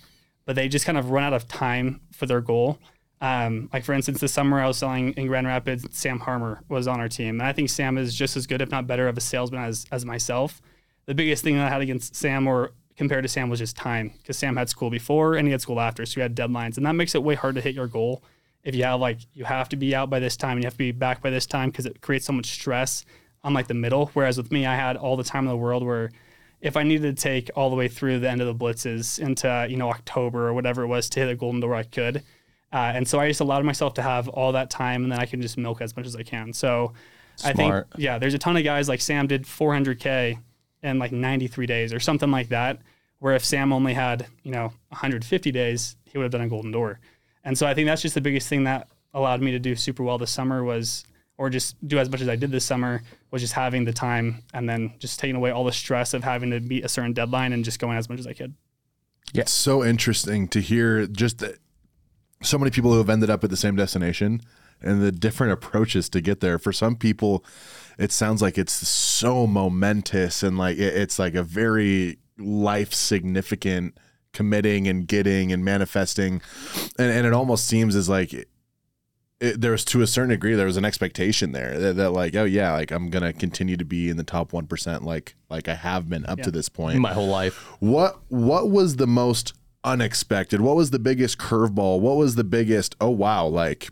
but 0.44 0.56
they 0.56 0.68
just 0.68 0.84
kind 0.84 0.98
of 0.98 1.10
run 1.10 1.24
out 1.24 1.32
of 1.32 1.48
time 1.48 2.00
for 2.12 2.26
their 2.26 2.40
goal. 2.40 2.78
Um, 3.20 3.70
like 3.72 3.84
for 3.84 3.94
instance, 3.94 4.20
this 4.20 4.32
summer 4.32 4.60
I 4.60 4.66
was 4.66 4.76
selling 4.78 5.12
in 5.12 5.28
Grand 5.28 5.46
Rapids. 5.46 5.86
Sam 5.92 6.18
Harmer 6.20 6.62
was 6.68 6.86
on 6.86 7.00
our 7.00 7.08
team, 7.08 7.40
and 7.40 7.48
I 7.48 7.52
think 7.52 7.70
Sam 7.70 7.96
is 7.96 8.14
just 8.14 8.36
as 8.36 8.46
good, 8.46 8.60
if 8.60 8.70
not 8.70 8.86
better, 8.86 9.08
of 9.08 9.16
a 9.16 9.20
salesman 9.20 9.62
as 9.62 9.86
as 9.90 10.04
myself. 10.04 10.60
The 11.06 11.14
biggest 11.14 11.44
thing 11.44 11.56
that 11.56 11.66
I 11.66 11.70
had 11.70 11.82
against 11.82 12.16
Sam 12.16 12.46
or 12.46 12.72
compared 12.96 13.24
to 13.24 13.28
Sam 13.28 13.48
was 13.48 13.58
just 13.58 13.76
time, 13.76 14.12
because 14.18 14.38
Sam 14.38 14.56
had 14.56 14.68
school 14.68 14.90
before 14.90 15.34
and 15.34 15.46
he 15.46 15.52
had 15.52 15.60
school 15.60 15.80
after, 15.80 16.06
so 16.06 16.20
you 16.20 16.22
had 16.22 16.34
deadlines, 16.34 16.76
and 16.76 16.86
that 16.86 16.92
makes 16.92 17.14
it 17.14 17.22
way 17.22 17.34
hard 17.34 17.54
to 17.56 17.60
hit 17.60 17.74
your 17.74 17.86
goal. 17.86 18.22
If 18.62 18.74
you 18.74 18.84
have 18.84 19.00
like 19.00 19.18
you 19.34 19.44
have 19.44 19.68
to 19.70 19.76
be 19.76 19.94
out 19.94 20.08
by 20.08 20.20
this 20.20 20.36
time 20.36 20.52
and 20.52 20.62
you 20.62 20.66
have 20.66 20.74
to 20.74 20.78
be 20.78 20.92
back 20.92 21.20
by 21.22 21.30
this 21.30 21.44
time 21.44 21.70
because 21.70 21.86
it 21.86 22.00
creates 22.00 22.24
so 22.24 22.32
much 22.32 22.46
stress 22.46 23.04
on 23.42 23.52
like 23.52 23.66
the 23.66 23.74
middle. 23.74 24.10
Whereas 24.14 24.38
with 24.38 24.50
me, 24.50 24.64
I 24.64 24.74
had 24.74 24.96
all 24.96 25.16
the 25.16 25.24
time 25.24 25.44
in 25.44 25.50
the 25.50 25.56
world 25.56 25.84
where 25.84 26.10
if 26.62 26.78
I 26.78 26.82
needed 26.82 27.14
to 27.14 27.22
take 27.22 27.50
all 27.54 27.68
the 27.68 27.76
way 27.76 27.88
through 27.88 28.20
the 28.20 28.30
end 28.30 28.40
of 28.40 28.46
the 28.46 28.54
blitzes 28.54 29.18
into 29.18 29.66
you 29.68 29.76
know 29.76 29.90
October 29.90 30.48
or 30.48 30.54
whatever 30.54 30.82
it 30.82 30.86
was 30.86 31.10
to 31.10 31.20
hit 31.20 31.28
a 31.28 31.36
golden 31.36 31.60
door, 31.60 31.74
I 31.74 31.82
could. 31.82 32.22
Uh, 32.72 32.92
and 32.94 33.06
so 33.06 33.20
I 33.20 33.28
just 33.28 33.40
allowed 33.40 33.64
myself 33.64 33.94
to 33.94 34.02
have 34.02 34.28
all 34.28 34.52
that 34.52 34.70
time, 34.70 35.04
and 35.04 35.12
then 35.12 35.20
I 35.20 35.26
can 35.26 35.40
just 35.40 35.56
milk 35.56 35.80
as 35.80 35.94
much 35.94 36.06
as 36.06 36.16
I 36.16 36.24
can. 36.24 36.52
So 36.52 36.92
I 37.44 37.52
think, 37.52 37.72
yeah, 37.96 38.18
there's 38.18 38.34
a 38.34 38.38
ton 38.38 38.56
of 38.56 38.64
guys 38.64 38.88
like 38.88 39.00
Sam 39.00 39.28
did 39.28 39.44
400k 39.44 40.38
in 40.84 40.98
like 40.98 41.10
93 41.10 41.66
days 41.66 41.92
or 41.92 41.98
something 41.98 42.30
like 42.30 42.50
that. 42.50 42.78
Where 43.18 43.34
if 43.34 43.44
Sam 43.44 43.72
only 43.72 43.94
had 43.94 44.26
you 44.42 44.52
know 44.52 44.72
150 44.90 45.50
days, 45.50 45.96
he 46.04 46.18
would 46.18 46.24
have 46.24 46.32
done 46.32 46.42
a 46.42 46.48
golden 46.48 46.70
door. 46.70 47.00
And 47.42 47.56
so 47.58 47.66
I 47.66 47.74
think 47.74 47.86
that's 47.86 48.02
just 48.02 48.14
the 48.14 48.20
biggest 48.20 48.48
thing 48.48 48.64
that 48.64 48.88
allowed 49.12 49.40
me 49.40 49.50
to 49.52 49.58
do 49.58 49.74
super 49.76 50.02
well 50.02 50.18
this 50.18 50.30
summer 50.30 50.62
was, 50.62 51.04
or 51.38 51.50
just 51.50 51.76
do 51.86 51.98
as 51.98 52.10
much 52.10 52.20
as 52.20 52.28
I 52.28 52.36
did 52.36 52.50
this 52.50 52.64
summer 52.64 53.02
was 53.30 53.42
just 53.42 53.54
having 53.54 53.84
the 53.84 53.92
time 53.92 54.42
and 54.52 54.68
then 54.68 54.94
just 54.98 55.18
taking 55.18 55.36
away 55.36 55.50
all 55.50 55.64
the 55.64 55.72
stress 55.72 56.14
of 56.14 56.22
having 56.22 56.50
to 56.50 56.60
meet 56.60 56.84
a 56.84 56.88
certain 56.88 57.12
deadline 57.12 57.52
and 57.52 57.64
just 57.64 57.78
going 57.78 57.96
as 57.96 58.08
much 58.08 58.18
as 58.18 58.26
I 58.26 58.32
could. 58.32 58.54
Yeah. 59.32 59.42
It's 59.42 59.52
so 59.52 59.84
interesting 59.84 60.48
to 60.48 60.60
hear 60.60 61.06
just 61.06 61.38
that 61.38 61.56
so 62.42 62.58
many 62.58 62.70
people 62.70 62.92
who 62.92 62.98
have 62.98 63.10
ended 63.10 63.30
up 63.30 63.42
at 63.42 63.50
the 63.50 63.56
same 63.56 63.76
destination 63.76 64.42
and 64.84 65.02
the 65.02 65.10
different 65.12 65.52
approaches 65.52 66.08
to 66.10 66.20
get 66.20 66.40
there. 66.40 66.58
For 66.58 66.72
some 66.72 66.96
people, 66.96 67.44
it 67.98 68.12
sounds 68.12 68.42
like 68.42 68.58
it's 68.58 68.72
so 68.72 69.46
momentous 69.46 70.42
and 70.42 70.56
like 70.58 70.78
it- 70.78 70.94
it's 70.96 71.18
like 71.18 71.34
a 71.34 71.42
very 71.42 72.18
life 72.38 72.92
significant 72.92 73.96
committing 74.32 74.88
and 74.88 75.06
getting 75.06 75.52
and 75.52 75.64
manifesting. 75.64 76.40
And, 76.98 77.10
and 77.12 77.26
it 77.26 77.32
almost 77.32 77.66
seems 77.66 77.94
as 77.96 78.08
like 78.08 78.32
it, 78.34 78.48
it, 79.40 79.60
there 79.60 79.72
was 79.72 79.84
to 79.86 80.00
a 80.02 80.06
certain 80.06 80.30
degree 80.30 80.54
there 80.54 80.66
was 80.66 80.76
an 80.76 80.84
expectation 80.84 81.52
there 81.52 81.78
that, 81.78 81.96
that 81.96 82.10
like 82.10 82.34
oh 82.36 82.44
yeah 82.44 82.72
like 82.72 82.90
I'm 82.92 83.10
gonna 83.10 83.32
continue 83.32 83.76
to 83.76 83.84
be 83.84 84.08
in 84.08 84.16
the 84.16 84.22
top 84.24 84.52
one 84.52 84.66
percent 84.66 85.04
like 85.04 85.34
like 85.50 85.68
I 85.68 85.74
have 85.74 86.08
been 86.08 86.24
up 86.26 86.40
to 86.40 86.50
this 86.52 86.68
point. 86.68 86.98
My 87.00 87.12
whole 87.12 87.28
life. 87.28 87.54
What 87.80 88.20
what 88.28 88.70
was 88.70 88.96
the 88.96 89.06
most 89.08 89.52
unexpected? 89.82 90.60
What 90.60 90.76
was 90.76 90.90
the 90.90 90.98
biggest 90.98 91.38
curveball? 91.38 92.00
What 92.00 92.16
was 92.16 92.36
the 92.36 92.44
biggest 92.44 92.94
oh 93.00 93.10
wow 93.10 93.46
like 93.46 93.90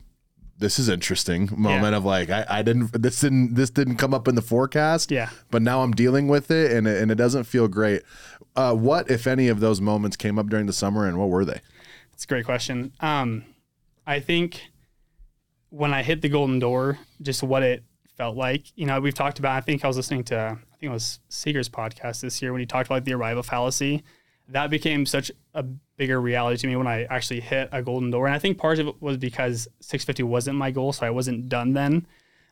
this 0.62 0.78
is 0.78 0.88
interesting 0.88 1.50
moment 1.54 1.94
of 1.94 2.04
like 2.04 2.30
I, 2.30 2.46
I 2.48 2.62
didn't 2.62 2.92
this 3.02 3.20
didn't 3.20 3.54
this 3.54 3.68
didn't 3.68 3.96
come 3.96 4.14
up 4.14 4.26
in 4.28 4.34
the 4.34 4.42
forecast 4.42 5.10
Yeah. 5.10 5.28
but 5.50 5.60
now 5.60 5.82
I'm 5.82 5.92
dealing 5.92 6.28
with 6.28 6.50
it 6.50 6.72
and 6.72 6.86
it, 6.86 7.02
and 7.02 7.10
it 7.10 7.16
doesn't 7.16 7.44
feel 7.44 7.68
great. 7.68 8.02
Uh, 8.56 8.74
what 8.74 9.10
if 9.10 9.26
any 9.26 9.48
of 9.48 9.60
those 9.60 9.80
moments 9.80 10.16
came 10.16 10.38
up 10.38 10.48
during 10.48 10.66
the 10.66 10.72
summer 10.72 11.06
and 11.06 11.18
what 11.18 11.28
were 11.28 11.44
they? 11.44 11.60
It's 12.14 12.24
a 12.24 12.26
great 12.26 12.44
question. 12.46 12.92
Um, 13.00 13.44
I 14.06 14.20
think 14.20 14.62
when 15.70 15.92
I 15.94 16.02
hit 16.02 16.22
the 16.22 16.28
golden 16.28 16.58
door, 16.58 16.98
just 17.20 17.42
what 17.42 17.62
it 17.62 17.82
felt 18.16 18.36
like. 18.36 18.64
You 18.76 18.86
know, 18.86 19.00
we've 19.00 19.14
talked 19.14 19.38
about. 19.38 19.56
I 19.56 19.60
think 19.62 19.84
I 19.84 19.88
was 19.88 19.96
listening 19.96 20.24
to. 20.24 20.36
I 20.38 20.76
think 20.78 20.90
it 20.90 20.92
was 20.92 21.18
Seeger's 21.28 21.68
podcast 21.68 22.20
this 22.20 22.42
year 22.42 22.52
when 22.52 22.60
he 22.60 22.66
talked 22.66 22.88
about 22.88 23.04
the 23.04 23.14
arrival 23.14 23.42
fallacy. 23.42 24.02
That 24.48 24.68
became 24.70 25.06
such 25.06 25.30
a 25.54 25.64
bigger 26.02 26.20
reality 26.20 26.56
to 26.56 26.66
me 26.66 26.74
when 26.74 26.88
I 26.88 27.04
actually 27.04 27.38
hit 27.38 27.68
a 27.70 27.80
golden 27.80 28.10
door, 28.10 28.26
and 28.26 28.34
I 28.34 28.40
think 28.40 28.58
part 28.58 28.80
of 28.80 28.88
it 28.88 29.00
was 29.00 29.18
because 29.18 29.68
650 29.78 30.24
wasn't 30.24 30.58
my 30.58 30.72
goal, 30.72 30.92
so 30.92 31.06
I 31.06 31.10
wasn't 31.10 31.48
done 31.48 31.74
then. 31.74 32.08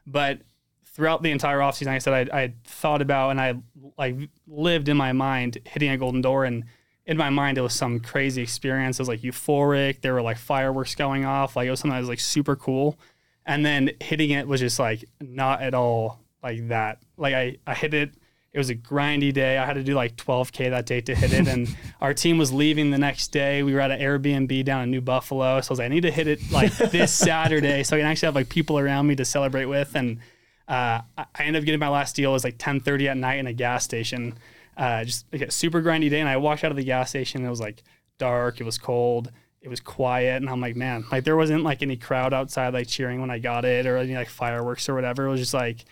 But 0.06 0.42
throughout 0.84 1.24
the 1.24 1.32
entire 1.32 1.58
offseason, 1.58 1.86
like 1.86 1.96
I 1.96 1.98
said, 1.98 2.30
I, 2.32 2.42
I 2.42 2.54
thought 2.62 3.02
about 3.02 3.30
and 3.30 3.40
I 3.40 3.54
like 3.98 4.16
lived 4.46 4.88
in 4.88 4.96
my 4.96 5.12
mind 5.12 5.58
hitting 5.64 5.90
a 5.90 5.98
golden 5.98 6.20
door. 6.20 6.44
And 6.44 6.62
in 7.06 7.16
my 7.16 7.28
mind, 7.28 7.58
it 7.58 7.62
was 7.62 7.74
some 7.74 7.98
crazy 7.98 8.40
experience. 8.40 9.00
It 9.00 9.02
was 9.02 9.08
like 9.08 9.22
euphoric. 9.22 10.00
There 10.00 10.14
were 10.14 10.22
like 10.22 10.38
fireworks 10.38 10.94
going 10.94 11.24
off. 11.24 11.56
Like 11.56 11.66
it 11.66 11.70
was 11.70 11.80
something 11.80 11.96
that 11.96 12.00
was 12.00 12.08
like 12.08 12.20
super 12.20 12.54
cool. 12.54 13.00
And 13.44 13.66
then 13.66 13.90
hitting 14.00 14.30
it 14.30 14.46
was 14.46 14.60
just 14.60 14.78
like 14.78 15.04
not 15.20 15.60
at 15.60 15.74
all 15.74 16.20
like 16.40 16.68
that. 16.68 17.02
Like 17.16 17.34
I, 17.34 17.56
I 17.66 17.74
hit 17.74 17.94
it. 17.94 18.14
It 18.52 18.58
was 18.58 18.68
a 18.68 18.74
grindy 18.74 19.32
day. 19.32 19.58
I 19.58 19.64
had 19.64 19.74
to 19.74 19.84
do 19.84 19.94
like 19.94 20.16
12K 20.16 20.70
that 20.70 20.84
day 20.84 21.00
to 21.02 21.14
hit 21.14 21.32
it. 21.32 21.46
And 21.46 21.68
our 22.00 22.12
team 22.12 22.36
was 22.36 22.52
leaving 22.52 22.90
the 22.90 22.98
next 22.98 23.28
day. 23.28 23.62
We 23.62 23.74
were 23.74 23.80
at 23.80 23.92
an 23.92 24.00
Airbnb 24.00 24.64
down 24.64 24.82
in 24.82 24.90
New 24.90 25.00
Buffalo. 25.00 25.60
So 25.60 25.70
I 25.70 25.72
was 25.72 25.78
like, 25.78 25.86
I 25.86 25.88
need 25.88 26.02
to 26.02 26.10
hit 26.10 26.26
it 26.26 26.40
like 26.50 26.76
this 26.76 27.12
Saturday 27.14 27.84
so 27.84 27.96
I 27.96 28.00
can 28.00 28.06
actually 28.08 28.26
have 28.26 28.34
like 28.34 28.48
people 28.48 28.78
around 28.78 29.06
me 29.06 29.14
to 29.16 29.24
celebrate 29.24 29.66
with. 29.66 29.94
And 29.94 30.18
uh, 30.66 31.00
I 31.16 31.26
ended 31.38 31.62
up 31.62 31.66
getting 31.66 31.78
my 31.78 31.88
last 31.88 32.16
deal. 32.16 32.30
It 32.30 32.34
was 32.34 32.44
like 32.44 32.58
10:30 32.58 33.06
at 33.06 33.16
night 33.16 33.38
in 33.38 33.46
a 33.46 33.52
gas 33.52 33.84
station. 33.84 34.34
Uh, 34.76 35.04
just 35.04 35.26
like 35.32 35.42
a 35.42 35.50
super 35.50 35.80
grindy 35.80 36.10
day. 36.10 36.18
And 36.18 36.28
I 36.28 36.36
walked 36.36 36.64
out 36.64 36.72
of 36.72 36.76
the 36.76 36.84
gas 36.84 37.10
station. 37.10 37.42
And 37.42 37.46
it 37.46 37.50
was 37.50 37.60
like 37.60 37.84
dark. 38.18 38.60
It 38.60 38.64
was 38.64 38.78
cold. 38.78 39.30
It 39.62 39.68
was 39.68 39.78
quiet. 39.78 40.38
And 40.38 40.50
I'm 40.50 40.60
like, 40.60 40.74
man, 40.74 41.04
like 41.12 41.22
there 41.22 41.36
wasn't 41.36 41.62
like 41.62 41.82
any 41.82 41.96
crowd 41.96 42.34
outside 42.34 42.74
like 42.74 42.88
cheering 42.88 43.20
when 43.20 43.30
I 43.30 43.38
got 43.38 43.64
it 43.64 43.86
or 43.86 43.96
any 43.96 44.16
like 44.16 44.28
fireworks 44.28 44.88
or 44.88 44.94
whatever. 44.94 45.26
It 45.26 45.30
was 45.30 45.40
just 45.40 45.54
like 45.54 45.84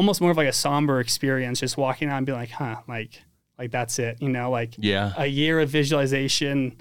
almost 0.00 0.20
more 0.22 0.30
of 0.30 0.36
like 0.42 0.48
a 0.48 0.52
somber 0.66 0.98
experience, 1.00 1.60
just 1.60 1.76
walking 1.76 2.08
out 2.08 2.16
and 2.18 2.26
being 2.26 2.38
like, 2.38 2.50
huh, 2.50 2.76
like 2.88 3.12
like 3.58 3.70
that's 3.70 3.98
it. 3.98 4.14
You 4.22 4.30
know, 4.30 4.50
like 4.50 4.72
Yeah. 4.78 5.12
a 5.18 5.26
year 5.26 5.60
of 5.60 5.68
visualization, 5.68 6.80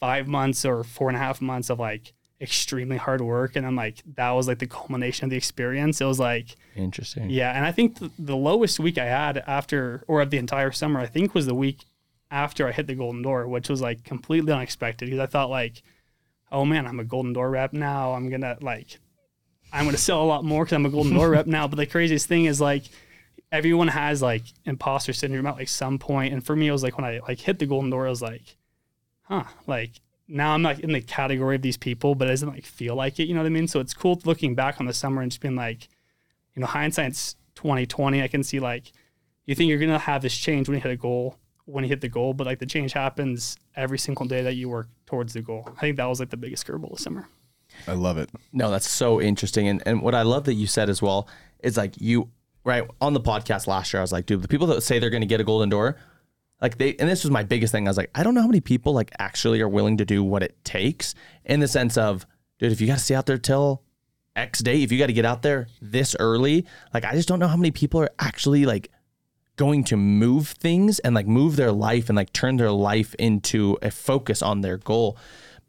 five 0.00 0.26
months 0.26 0.64
or 0.64 0.82
four 0.82 1.08
and 1.08 1.16
a 1.16 1.20
half 1.20 1.40
months 1.42 1.68
of 1.70 1.78
like 1.78 2.14
extremely 2.40 2.96
hard 2.96 3.20
work. 3.20 3.56
And 3.56 3.64
then 3.66 3.76
like 3.76 3.96
that 4.16 4.30
was 4.30 4.48
like 4.48 4.58
the 4.58 4.66
culmination 4.66 5.24
of 5.26 5.30
the 5.30 5.36
experience. 5.36 6.00
It 6.00 6.06
was 6.06 6.18
like, 6.18 6.56
Interesting. 6.74 7.28
yeah. 7.30 7.52
And 7.56 7.64
I 7.66 7.72
think 7.72 7.98
th- 7.98 8.10
the 8.18 8.36
lowest 8.36 8.80
week 8.80 8.96
I 8.98 9.04
had 9.04 9.38
after, 9.46 10.02
or 10.08 10.22
of 10.22 10.30
the 10.30 10.38
entire 10.38 10.72
summer, 10.72 10.98
I 11.00 11.06
think 11.06 11.34
was 11.34 11.44
the 11.46 11.54
week 11.54 11.84
after 12.30 12.66
I 12.66 12.72
hit 12.72 12.86
the 12.86 12.94
golden 12.94 13.20
door, 13.22 13.46
which 13.46 13.68
was 13.68 13.80
like 13.82 14.04
completely 14.04 14.52
unexpected 14.52 15.04
because 15.06 15.20
I 15.20 15.26
thought 15.26 15.50
like, 15.50 15.82
oh 16.50 16.64
man, 16.64 16.86
I'm 16.86 17.00
a 17.00 17.04
golden 17.04 17.32
door 17.34 17.50
rep 17.50 17.72
now. 17.74 18.12
I'm 18.14 18.30
to 18.30 18.56
like, 18.62 18.98
I'm 19.74 19.84
going 19.84 19.96
to 19.96 20.00
sell 20.00 20.22
a 20.22 20.24
lot 20.24 20.44
more 20.44 20.64
because 20.64 20.74
I'm 20.74 20.86
a 20.86 20.90
golden 20.90 21.14
door 21.16 21.30
rep 21.30 21.46
now. 21.46 21.66
But 21.66 21.76
the 21.76 21.86
craziest 21.86 22.26
thing 22.26 22.44
is 22.44 22.60
like, 22.60 22.84
everyone 23.50 23.88
has 23.88 24.22
like 24.22 24.42
imposter 24.64 25.12
syndrome 25.12 25.46
at 25.46 25.56
like 25.56 25.68
some 25.68 25.98
point. 25.98 26.32
And 26.32 26.44
for 26.44 26.54
me, 26.56 26.68
it 26.68 26.72
was 26.72 26.82
like 26.82 26.96
when 26.96 27.04
I 27.04 27.20
like 27.26 27.40
hit 27.40 27.58
the 27.58 27.66
golden 27.66 27.90
door, 27.90 28.06
I 28.06 28.10
was 28.10 28.22
like, 28.22 28.56
huh, 29.22 29.44
like 29.66 30.00
now 30.28 30.54
I'm 30.54 30.62
like 30.62 30.80
in 30.80 30.92
the 30.92 31.00
category 31.00 31.56
of 31.56 31.62
these 31.62 31.76
people, 31.76 32.14
but 32.14 32.28
it 32.28 32.32
doesn't 32.32 32.48
like 32.48 32.64
feel 32.64 32.94
like 32.94 33.18
it. 33.18 33.24
You 33.24 33.34
know 33.34 33.40
what 33.40 33.46
I 33.46 33.50
mean? 33.50 33.68
So 33.68 33.80
it's 33.80 33.94
cool 33.94 34.20
looking 34.24 34.54
back 34.54 34.80
on 34.80 34.86
the 34.86 34.94
summer 34.94 35.22
and 35.22 35.30
just 35.30 35.40
being 35.40 35.56
like, 35.56 35.88
you 36.54 36.60
know, 36.60 36.66
hindsight's 36.66 37.36
2020. 37.56 38.22
I 38.22 38.28
can 38.28 38.42
see 38.42 38.60
like 38.60 38.92
you 39.44 39.54
think 39.54 39.68
you're 39.68 39.78
gonna 39.78 39.98
have 39.98 40.22
this 40.22 40.36
change 40.36 40.68
when 40.68 40.76
you 40.76 40.82
hit 40.82 40.92
a 40.92 40.96
goal, 40.96 41.36
when 41.64 41.84
you 41.84 41.88
hit 41.88 42.00
the 42.00 42.08
goal, 42.08 42.34
but 42.34 42.46
like 42.46 42.58
the 42.58 42.66
change 42.66 42.92
happens 42.92 43.56
every 43.76 43.98
single 43.98 44.26
day 44.26 44.42
that 44.42 44.54
you 44.54 44.68
work 44.68 44.88
towards 45.06 45.32
the 45.32 45.42
goal. 45.42 45.68
I 45.76 45.80
think 45.80 45.96
that 45.96 46.06
was 46.06 46.20
like 46.20 46.30
the 46.30 46.36
biggest 46.36 46.66
curveball 46.66 46.92
this 46.92 47.02
summer. 47.02 47.28
I 47.86 47.92
love 47.92 48.18
it. 48.18 48.30
No, 48.52 48.70
that's 48.70 48.88
so 48.88 49.20
interesting. 49.20 49.68
And 49.68 49.82
and 49.86 50.02
what 50.02 50.14
I 50.14 50.22
love 50.22 50.44
that 50.44 50.54
you 50.54 50.66
said 50.66 50.88
as 50.88 51.02
well 51.02 51.28
is 51.62 51.76
like 51.76 52.00
you 52.00 52.30
right 52.64 52.88
on 53.00 53.14
the 53.14 53.20
podcast 53.20 53.66
last 53.66 53.92
year, 53.92 54.00
I 54.00 54.02
was 54.02 54.12
like, 54.12 54.26
dude, 54.26 54.42
the 54.42 54.48
people 54.48 54.66
that 54.68 54.80
say 54.82 54.98
they're 54.98 55.10
gonna 55.10 55.26
get 55.26 55.40
a 55.40 55.44
golden 55.44 55.68
door, 55.68 55.96
like 56.60 56.78
they 56.78 56.96
and 56.96 57.08
this 57.08 57.24
was 57.24 57.30
my 57.30 57.42
biggest 57.42 57.72
thing. 57.72 57.86
I 57.86 57.90
was 57.90 57.96
like, 57.96 58.10
I 58.14 58.22
don't 58.22 58.34
know 58.34 58.42
how 58.42 58.48
many 58.48 58.60
people 58.60 58.92
like 58.92 59.10
actually 59.18 59.60
are 59.60 59.68
willing 59.68 59.98
to 59.98 60.04
do 60.04 60.22
what 60.22 60.42
it 60.42 60.56
takes 60.64 61.14
in 61.44 61.60
the 61.60 61.68
sense 61.68 61.96
of, 61.96 62.26
dude, 62.58 62.72
if 62.72 62.80
you 62.80 62.86
gotta 62.86 63.00
stay 63.00 63.14
out 63.14 63.26
there 63.26 63.38
till 63.38 63.82
X 64.36 64.60
day, 64.60 64.82
if 64.82 64.90
you 64.90 64.98
gotta 64.98 65.12
get 65.12 65.24
out 65.24 65.42
there 65.42 65.68
this 65.80 66.16
early, 66.18 66.66
like 66.92 67.04
I 67.04 67.12
just 67.12 67.28
don't 67.28 67.38
know 67.38 67.48
how 67.48 67.56
many 67.56 67.70
people 67.70 68.00
are 68.00 68.10
actually 68.18 68.66
like 68.66 68.90
going 69.56 69.84
to 69.84 69.96
move 69.96 70.48
things 70.48 70.98
and 71.00 71.14
like 71.14 71.26
move 71.26 71.56
their 71.56 71.72
life 71.72 72.08
and 72.08 72.16
like 72.16 72.32
turn 72.32 72.56
their 72.56 72.72
life 72.72 73.14
into 73.18 73.78
a 73.82 73.90
focus 73.90 74.42
on 74.42 74.60
their 74.60 74.76
goal. 74.76 75.16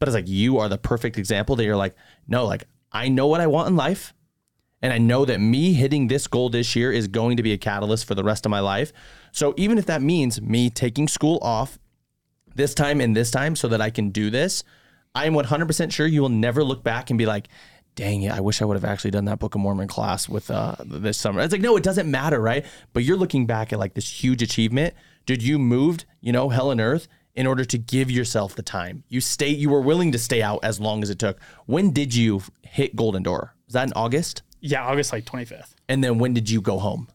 But 0.05 0.09
it's 0.09 0.27
like 0.27 0.27
you 0.27 0.59
are 0.59 0.69
the 0.69 0.77
perfect 0.77 1.17
example 1.17 1.55
that 1.55 1.63
you're 1.63 1.75
like, 1.75 1.95
no, 2.27 2.45
like 2.45 2.67
I 2.91 3.07
know 3.07 3.25
what 3.25 3.41
I 3.41 3.47
want 3.47 3.69
in 3.69 3.75
life. 3.75 4.13
And 4.79 4.93
I 4.93 4.99
know 4.99 5.25
that 5.25 5.41
me 5.41 5.73
hitting 5.73 6.09
this 6.09 6.27
goal 6.27 6.49
this 6.49 6.75
year 6.75 6.91
is 6.91 7.07
going 7.07 7.37
to 7.37 7.43
be 7.43 7.53
a 7.53 7.57
catalyst 7.57 8.05
for 8.05 8.13
the 8.13 8.23
rest 8.23 8.45
of 8.45 8.51
my 8.51 8.59
life. 8.59 8.93
So 9.31 9.55
even 9.57 9.79
if 9.79 9.87
that 9.87 10.03
means 10.03 10.39
me 10.39 10.69
taking 10.69 11.07
school 11.07 11.39
off 11.41 11.79
this 12.53 12.75
time 12.75 13.01
and 13.01 13.15
this 13.15 13.31
time 13.31 13.55
so 13.55 13.67
that 13.69 13.81
I 13.81 13.89
can 13.89 14.11
do 14.11 14.29
this, 14.29 14.63
I 15.15 15.25
am 15.25 15.33
100% 15.33 15.91
sure 15.91 16.05
you 16.05 16.21
will 16.21 16.29
never 16.29 16.63
look 16.63 16.83
back 16.83 17.09
and 17.09 17.17
be 17.17 17.25
like, 17.25 17.47
dang 17.95 18.21
it, 18.21 18.31
I 18.31 18.41
wish 18.41 18.61
I 18.61 18.65
would 18.65 18.75
have 18.75 18.85
actually 18.85 19.09
done 19.09 19.25
that 19.25 19.39
Book 19.39 19.55
of 19.55 19.61
Mormon 19.61 19.87
class 19.87 20.29
with 20.29 20.51
uh, 20.51 20.75
this 20.85 21.17
summer. 21.17 21.41
It's 21.41 21.51
like, 21.51 21.61
no, 21.61 21.77
it 21.77 21.83
doesn't 21.83 22.11
matter, 22.11 22.39
right? 22.39 22.63
But 22.93 23.05
you're 23.05 23.17
looking 23.17 23.47
back 23.47 23.73
at 23.73 23.79
like 23.79 23.95
this 23.95 24.23
huge 24.23 24.43
achievement. 24.43 24.93
Dude, 25.25 25.41
you 25.41 25.57
moved, 25.57 26.05
you 26.21 26.31
know, 26.31 26.49
hell 26.49 26.69
and 26.69 26.79
earth 26.79 27.07
in 27.35 27.45
order 27.45 27.65
to 27.65 27.77
give 27.77 28.09
yourself 28.09 28.55
the 28.55 28.63
time. 28.63 29.03
You 29.09 29.21
stay, 29.21 29.49
you 29.49 29.69
were 29.69 29.81
willing 29.81 30.11
to 30.13 30.19
stay 30.19 30.41
out 30.41 30.59
as 30.63 30.79
long 30.79 31.03
as 31.03 31.09
it 31.09 31.19
took. 31.19 31.39
When 31.65 31.91
did 31.91 32.15
you 32.15 32.41
hit 32.61 32.95
Golden 32.95 33.23
Door? 33.23 33.53
Was 33.67 33.73
that 33.73 33.87
in 33.87 33.93
August? 33.93 34.41
Yeah, 34.61 34.85
August 34.85 35.11
like 35.11 35.25
25th. 35.25 35.75
And 35.87 36.03
then 36.03 36.17
when 36.17 36.33
did 36.33 36.49
you 36.49 36.61
go 36.61 36.79
home? 36.79 37.07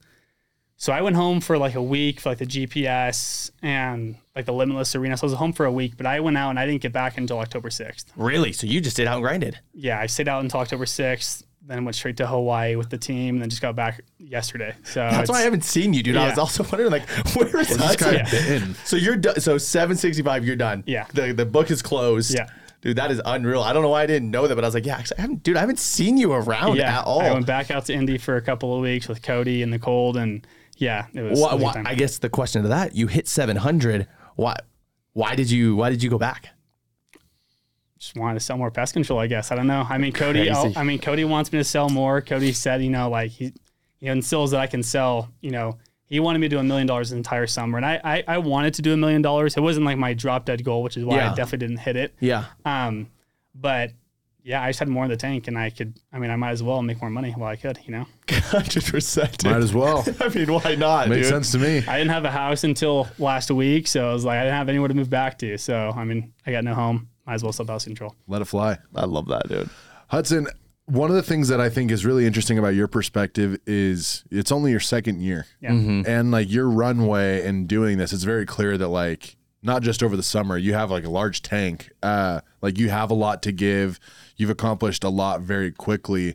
So 0.76 0.94
I 0.94 1.02
went 1.02 1.16
home 1.16 1.40
for 1.40 1.58
like 1.58 1.74
a 1.74 1.82
week 1.82 2.20
for 2.20 2.30
like 2.30 2.38
the 2.38 2.46
GPS 2.46 3.50
and 3.60 4.16
like 4.34 4.46
the 4.46 4.52
Limitless 4.52 4.94
Arena. 4.94 5.16
So 5.16 5.26
I 5.26 5.30
was 5.30 5.38
home 5.38 5.52
for 5.52 5.66
a 5.66 5.72
week, 5.72 5.96
but 5.96 6.06
I 6.06 6.20
went 6.20 6.38
out 6.38 6.50
and 6.50 6.58
I 6.58 6.64
didn't 6.64 6.80
get 6.80 6.92
back 6.92 7.18
until 7.18 7.38
October 7.38 7.68
6th. 7.68 8.06
Really? 8.16 8.52
So 8.52 8.66
you 8.66 8.80
just 8.80 8.96
stayed 8.96 9.06
out 9.06 9.16
and 9.16 9.22
grinded? 9.22 9.58
Yeah, 9.74 10.00
I 10.00 10.06
stayed 10.06 10.28
out 10.28 10.42
until 10.42 10.60
October 10.60 10.86
6th, 10.86 11.42
then 11.70 11.84
went 11.84 11.94
straight 11.94 12.16
to 12.18 12.26
Hawaii 12.26 12.76
with 12.76 12.90
the 12.90 12.98
team, 12.98 13.36
and 13.36 13.42
then 13.42 13.50
just 13.50 13.62
got 13.62 13.76
back 13.76 14.00
yesterday. 14.18 14.74
So 14.84 15.00
That's 15.00 15.30
why 15.30 15.38
I 15.38 15.42
haven't 15.42 15.64
seen 15.64 15.94
you, 15.94 16.02
dude. 16.02 16.16
I 16.16 16.28
was 16.28 16.38
also 16.38 16.62
wondering, 16.72 16.90
like, 16.90 17.08
where 17.34 17.58
is 17.60 17.68
This 17.68 17.96
guy 17.96 18.12
Yeah. 18.12 18.30
bitten. 18.30 18.74
So 18.84 18.96
you're 18.96 19.16
done. 19.16 19.40
So 19.40 19.56
765, 19.58 20.44
you're 20.44 20.56
done. 20.56 20.82
Yeah. 20.86 21.06
The 21.14 21.32
the 21.32 21.46
book 21.46 21.70
is 21.70 21.82
closed. 21.82 22.34
Yeah. 22.34 22.46
Dude, 22.82 22.96
that 22.96 23.10
is 23.10 23.20
unreal. 23.24 23.62
I 23.62 23.72
don't 23.74 23.82
know 23.82 23.90
why 23.90 24.02
I 24.02 24.06
didn't 24.06 24.30
know 24.30 24.46
that, 24.46 24.54
but 24.54 24.64
I 24.64 24.66
was 24.66 24.74
like, 24.74 24.86
yeah, 24.86 24.96
actually, 24.96 25.18
I 25.18 25.20
haven't, 25.20 25.42
dude, 25.42 25.58
I 25.58 25.60
haven't 25.60 25.78
seen 25.78 26.16
you 26.16 26.32
around 26.32 26.76
yeah, 26.76 27.00
at 27.00 27.04
all. 27.04 27.20
I 27.20 27.30
went 27.30 27.44
back 27.44 27.70
out 27.70 27.84
to 27.86 27.92
Indy 27.92 28.16
for 28.16 28.36
a 28.36 28.40
couple 28.40 28.74
of 28.74 28.80
weeks 28.80 29.06
with 29.06 29.20
Cody 29.22 29.60
in 29.60 29.70
the 29.70 29.78
cold, 29.78 30.16
and 30.16 30.46
yeah, 30.78 31.06
it 31.12 31.20
was. 31.20 31.38
Why, 31.38 31.50
it 31.50 31.52
was 31.54 31.60
a 31.60 31.64
why, 31.64 31.72
good 31.72 31.78
time. 31.80 31.86
I 31.86 31.94
guess 31.94 32.16
the 32.18 32.30
question 32.30 32.62
to 32.62 32.68
that, 32.68 32.94
you 32.94 33.06
hit 33.06 33.28
700. 33.28 34.06
Why? 34.36 34.56
Why 35.12 35.34
did 35.34 35.50
you? 35.50 35.76
Why 35.76 35.90
did 35.90 36.02
you 36.02 36.08
go 36.08 36.16
back? 36.18 36.48
Just 38.12 38.20
wanted 38.20 38.34
to 38.34 38.40
sell 38.40 38.56
more 38.58 38.70
pest 38.70 38.92
control. 38.92 39.18
I 39.20 39.26
guess 39.28 39.52
I 39.52 39.54
don't 39.54 39.66
know. 39.68 39.86
I 39.88 39.98
mean, 39.98 40.12
Cody. 40.12 40.50
I'll- 40.50 40.72
I 40.76 40.82
mean, 40.82 40.98
Cody 40.98 41.24
wants 41.24 41.52
me 41.52 41.58
to 41.60 41.64
sell 41.64 41.88
more. 41.88 42.20
Cody 42.20 42.52
said, 42.52 42.82
you 42.82 42.90
know, 42.90 43.08
like 43.08 43.30
he, 43.30 43.52
he 43.98 44.06
instills 44.08 44.50
that 44.50 44.60
I 44.60 44.66
can 44.66 44.82
sell. 44.82 45.30
You 45.40 45.52
know, 45.52 45.78
he 46.06 46.18
wanted 46.18 46.40
me 46.40 46.48
to 46.48 46.56
do 46.56 46.58
a 46.58 46.64
million 46.64 46.86
dollars 46.88 47.10
the 47.10 47.16
entire 47.16 47.46
summer, 47.46 47.76
and 47.78 47.86
I, 47.86 48.00
I, 48.02 48.24
I 48.26 48.38
wanted 48.38 48.74
to 48.74 48.82
do 48.82 48.92
a 48.92 48.96
million 48.96 49.22
dollars. 49.22 49.56
It 49.56 49.60
wasn't 49.60 49.86
like 49.86 49.96
my 49.98 50.12
drop 50.14 50.44
dead 50.44 50.64
goal, 50.64 50.82
which 50.82 50.96
is 50.96 51.04
why 51.04 51.16
Yeah. 51.16 51.30
I 51.32 51.34
definitely 51.36 51.68
didn't 51.68 51.80
hit 51.80 51.96
it. 51.96 52.14
Yeah. 52.18 52.46
Um, 52.64 53.08
but 53.54 53.92
yeah, 54.42 54.62
I 54.62 54.70
just 54.70 54.78
had 54.80 54.88
more 54.88 55.04
in 55.04 55.10
the 55.10 55.16
tank, 55.16 55.46
and 55.48 55.56
I 55.56 55.70
could. 55.70 56.00
I 56.12 56.18
mean, 56.18 56.30
I 56.30 56.36
might 56.36 56.50
as 56.50 56.62
well 56.64 56.82
make 56.82 57.00
more 57.00 57.10
money 57.10 57.30
while 57.32 57.50
I 57.50 57.56
could. 57.56 57.78
You 57.84 57.92
know, 57.92 58.06
100%. 58.26 59.44
Might 59.44 59.56
as 59.58 59.72
well. 59.74 60.04
I 60.20 60.28
mean, 60.30 60.52
why 60.52 60.74
not? 60.74 61.08
Makes 61.08 61.28
dude? 61.28 61.34
sense 61.44 61.52
to 61.52 61.58
me. 61.58 61.78
I 61.86 61.98
didn't 61.98 62.10
have 62.10 62.24
a 62.24 62.30
house 62.30 62.64
until 62.64 63.06
last 63.18 63.50
week, 63.50 63.86
so 63.86 64.08
I 64.10 64.12
was 64.12 64.24
like, 64.24 64.38
I 64.38 64.42
didn't 64.44 64.56
have 64.56 64.68
anywhere 64.68 64.88
to 64.88 64.94
move 64.94 65.10
back 65.10 65.38
to. 65.40 65.56
So 65.58 65.92
I 65.94 66.04
mean, 66.04 66.32
I 66.46 66.52
got 66.52 66.64
no 66.64 66.74
home. 66.74 67.08
Might 67.30 67.34
as 67.34 67.44
well 67.44 67.52
sell 67.52 67.64
pest 67.64 67.86
control. 67.86 68.16
Let 68.26 68.42
it 68.42 68.46
fly. 68.46 68.78
I 68.92 69.04
love 69.04 69.28
that, 69.28 69.48
dude. 69.48 69.70
Hudson, 70.08 70.48
one 70.86 71.10
of 71.10 71.14
the 71.14 71.22
things 71.22 71.46
that 71.46 71.60
I 71.60 71.68
think 71.68 71.92
is 71.92 72.04
really 72.04 72.26
interesting 72.26 72.58
about 72.58 72.74
your 72.74 72.88
perspective 72.88 73.56
is 73.68 74.24
it's 74.32 74.50
only 74.50 74.72
your 74.72 74.80
second 74.80 75.20
year. 75.20 75.46
Yeah. 75.60 75.70
And 75.70 76.32
like 76.32 76.50
your 76.50 76.68
runway 76.68 77.46
in 77.46 77.68
doing 77.68 77.98
this, 77.98 78.12
it's 78.12 78.24
very 78.24 78.46
clear 78.46 78.76
that 78.76 78.88
like 78.88 79.36
not 79.62 79.82
just 79.82 80.02
over 80.02 80.16
the 80.16 80.24
summer, 80.24 80.58
you 80.58 80.74
have 80.74 80.90
like 80.90 81.04
a 81.04 81.08
large 81.08 81.40
tank. 81.40 81.92
Uh 82.02 82.40
like 82.62 82.78
you 82.78 82.90
have 82.90 83.12
a 83.12 83.14
lot 83.14 83.44
to 83.44 83.52
give. 83.52 84.00
You've 84.34 84.50
accomplished 84.50 85.04
a 85.04 85.08
lot 85.08 85.40
very 85.40 85.70
quickly. 85.70 86.34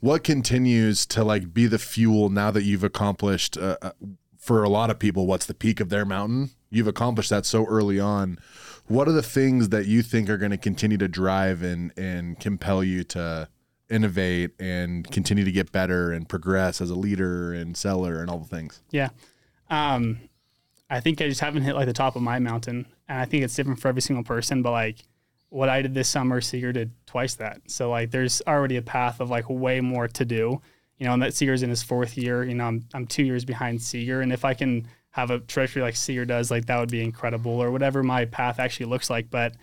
What 0.00 0.24
continues 0.24 1.04
to 1.08 1.22
like 1.22 1.52
be 1.52 1.66
the 1.66 1.78
fuel 1.78 2.30
now 2.30 2.50
that 2.50 2.62
you've 2.62 2.82
accomplished 2.82 3.58
uh, 3.58 3.76
uh, 3.82 3.90
for 4.38 4.64
a 4.64 4.70
lot 4.70 4.88
of 4.88 4.98
people 4.98 5.26
what's 5.26 5.44
the 5.44 5.52
peak 5.52 5.80
of 5.80 5.90
their 5.90 6.06
mountain? 6.06 6.52
You've 6.70 6.86
accomplished 6.86 7.28
that 7.28 7.44
so 7.44 7.66
early 7.66 8.00
on. 8.00 8.38
What 8.86 9.08
are 9.08 9.12
the 9.12 9.22
things 9.22 9.68
that 9.70 9.86
you 9.86 10.02
think 10.02 10.28
are 10.28 10.38
going 10.38 10.50
to 10.50 10.56
continue 10.56 10.98
to 10.98 11.08
drive 11.08 11.62
and 11.62 11.92
and 11.96 12.38
compel 12.38 12.82
you 12.82 13.04
to 13.04 13.48
innovate 13.88 14.52
and 14.60 15.10
continue 15.10 15.44
to 15.44 15.52
get 15.52 15.72
better 15.72 16.12
and 16.12 16.28
progress 16.28 16.80
as 16.80 16.90
a 16.90 16.94
leader 16.94 17.52
and 17.52 17.76
seller 17.76 18.20
and 18.20 18.30
all 18.30 18.38
the 18.38 18.48
things? 18.48 18.82
Yeah. 18.90 19.10
Um, 19.68 20.20
I 20.88 21.00
think 21.00 21.20
I 21.20 21.28
just 21.28 21.40
haven't 21.40 21.62
hit 21.62 21.74
like 21.74 21.86
the 21.86 21.92
top 21.92 22.16
of 22.16 22.22
my 22.22 22.38
mountain. 22.38 22.86
And 23.08 23.18
I 23.18 23.24
think 23.24 23.44
it's 23.44 23.54
different 23.54 23.80
for 23.80 23.88
every 23.88 24.02
single 24.02 24.24
person. 24.24 24.62
But 24.62 24.72
like 24.72 24.98
what 25.48 25.68
I 25.68 25.82
did 25.82 25.94
this 25.94 26.08
summer, 26.08 26.40
Seeger 26.40 26.72
did 26.72 26.90
twice 27.06 27.34
that. 27.36 27.62
So 27.66 27.90
like 27.90 28.10
there's 28.10 28.42
already 28.46 28.76
a 28.76 28.82
path 28.82 29.20
of 29.20 29.30
like 29.30 29.48
way 29.48 29.80
more 29.80 30.08
to 30.08 30.24
do. 30.24 30.60
You 30.98 31.06
know, 31.06 31.14
and 31.14 31.22
that 31.22 31.32
Seeger's 31.32 31.62
in 31.62 31.70
his 31.70 31.82
fourth 31.82 32.18
year. 32.18 32.44
You 32.44 32.54
know, 32.54 32.64
I'm 32.64 32.84
I'm 32.92 33.06
two 33.06 33.22
years 33.22 33.44
behind 33.44 33.80
Seeger. 33.80 34.20
And 34.20 34.32
if 34.32 34.44
I 34.44 34.52
can 34.52 34.86
have 35.10 35.30
a 35.30 35.40
trajectory 35.40 35.82
like 35.82 35.96
Seeger 35.96 36.24
does, 36.24 36.50
like 36.50 36.66
that 36.66 36.78
would 36.78 36.90
be 36.90 37.02
incredible 37.02 37.52
or 37.52 37.70
whatever 37.70 38.02
my 38.02 38.24
path 38.26 38.58
actually 38.58 38.86
looks 38.86 39.10
like. 39.10 39.30
But 39.30 39.54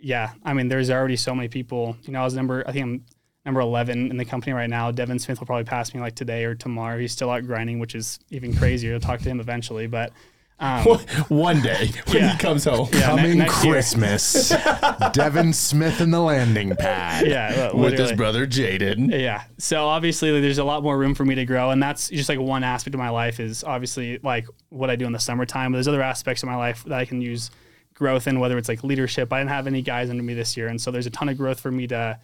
yeah, 0.00 0.32
I 0.44 0.52
mean, 0.52 0.68
there's 0.68 0.90
already 0.90 1.16
so 1.16 1.34
many 1.34 1.48
people. 1.48 1.96
You 2.02 2.12
know, 2.12 2.20
I 2.20 2.24
was 2.24 2.34
number 2.34 2.64
I 2.66 2.72
think 2.72 2.84
I'm 2.84 3.04
number 3.44 3.60
11 3.60 4.10
in 4.10 4.16
the 4.16 4.24
company 4.24 4.52
right 4.52 4.70
now. 4.70 4.90
Devin 4.90 5.18
Smith 5.18 5.40
will 5.40 5.46
probably 5.46 5.64
pass 5.64 5.92
me 5.92 6.00
like 6.00 6.14
today 6.14 6.44
or 6.44 6.54
tomorrow. 6.54 6.98
He's 6.98 7.12
still 7.12 7.30
out 7.30 7.44
grinding, 7.44 7.78
which 7.78 7.94
is 7.94 8.20
even 8.30 8.54
crazier. 8.56 8.94
I'll 8.94 9.00
talk 9.00 9.20
to 9.20 9.28
him 9.28 9.40
eventually, 9.40 9.86
but 9.86 10.12
um, 10.60 10.84
One 11.28 11.60
day 11.60 11.90
when 12.06 12.16
Yeah. 12.18 12.32
he 12.32 12.38
comes 12.38 12.64
home. 12.64 12.88
yeah, 12.92 12.98
ne- 13.00 13.06
Coming 13.22 13.38
next 13.38 13.64
year. 13.64 13.72
Christmas. 13.74 14.48
Devin 15.12 15.52
Smith 15.52 16.00
in 16.00 16.10
the 16.10 16.20
landing 16.20 16.76
pad. 16.76 17.26
Yeah, 17.26 17.70
li- 17.74 17.80
With 17.80 17.92
his 17.92 18.00
literally. 18.00 18.16
brother 18.16 18.46
Jaden. 18.46 19.10
Yeah. 19.20 19.42
So 19.58 19.86
obviously 19.86 20.40
there's 20.40 20.58
a 20.58 20.64
lot 20.64 20.82
more 20.82 20.96
room 20.96 21.14
for 21.14 21.24
me 21.24 21.34
to 21.34 21.44
grow. 21.44 21.70
And 21.70 21.82
that's 21.82 22.08
just 22.10 22.28
like 22.28 22.38
one 22.38 22.62
aspect 22.64 22.94
of 22.94 22.98
my 22.98 23.08
life 23.10 23.40
is 23.40 23.64
obviously 23.64 24.18
like 24.22 24.46
what 24.68 24.88
I 24.90 24.96
do 24.96 25.04
in 25.06 25.12
the 25.12 25.18
summertime. 25.18 25.72
But 25.72 25.76
there's 25.76 25.88
other 25.88 26.02
aspects 26.02 26.42
of 26.42 26.48
my 26.48 26.56
life 26.56 26.84
that 26.84 26.98
I 26.98 27.04
can 27.04 27.20
use 27.20 27.50
growth 27.94 28.26
in, 28.28 28.38
whether 28.40 28.56
it's 28.56 28.68
like 28.68 28.84
leadership. 28.84 29.32
I 29.32 29.38
didn't 29.40 29.50
have 29.50 29.66
any 29.66 29.82
guys 29.82 30.10
under 30.10 30.22
me 30.22 30.34
this 30.34 30.56
year. 30.56 30.68
And 30.68 30.80
so 30.80 30.90
there's 30.90 31.06
a 31.06 31.10
ton 31.10 31.28
of 31.28 31.36
growth 31.36 31.60
for 31.60 31.70
me 31.72 31.86
to 31.88 32.18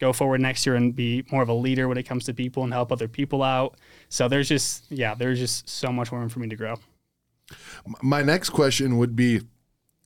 go 0.00 0.12
forward 0.12 0.40
next 0.40 0.66
year 0.66 0.74
and 0.74 0.94
be 0.96 1.24
more 1.30 1.42
of 1.42 1.48
a 1.48 1.54
leader 1.54 1.86
when 1.86 1.96
it 1.96 2.02
comes 2.02 2.24
to 2.24 2.34
people 2.34 2.64
and 2.64 2.72
help 2.72 2.90
other 2.90 3.06
people 3.06 3.42
out. 3.44 3.76
So 4.08 4.26
there's 4.26 4.48
just, 4.48 4.84
yeah, 4.90 5.14
there's 5.14 5.38
just 5.38 5.68
so 5.68 5.92
much 5.92 6.10
more 6.10 6.20
room 6.20 6.28
for 6.28 6.40
me 6.40 6.48
to 6.48 6.56
grow. 6.56 6.76
My 8.02 8.22
next 8.22 8.50
question 8.50 8.98
would 8.98 9.14
be 9.14 9.42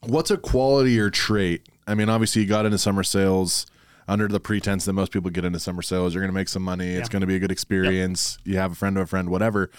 what's 0.02 0.30
a 0.30 0.36
quality 0.36 0.98
or 0.98 1.10
trait? 1.10 1.68
I 1.86 1.94
mean, 1.94 2.08
obviously, 2.08 2.42
you 2.42 2.48
got 2.48 2.66
into 2.66 2.78
summer 2.78 3.02
sales 3.02 3.66
under 4.06 4.26
the 4.26 4.40
pretense 4.40 4.86
that 4.86 4.94
most 4.94 5.12
people 5.12 5.30
get 5.30 5.44
into 5.44 5.60
summer 5.60 5.82
sales. 5.82 6.14
You're 6.14 6.22
going 6.22 6.32
to 6.32 6.34
make 6.34 6.48
some 6.48 6.62
money. 6.62 6.94
It's 6.94 7.08
going 7.08 7.20
to 7.20 7.26
be 7.26 7.36
a 7.36 7.38
good 7.38 7.52
experience. 7.52 8.38
You 8.44 8.56
have 8.56 8.72
a 8.72 8.74
friend 8.74 8.96
of 8.96 9.02
a 9.02 9.06
friend, 9.06 9.28
whatever. 9.28 9.70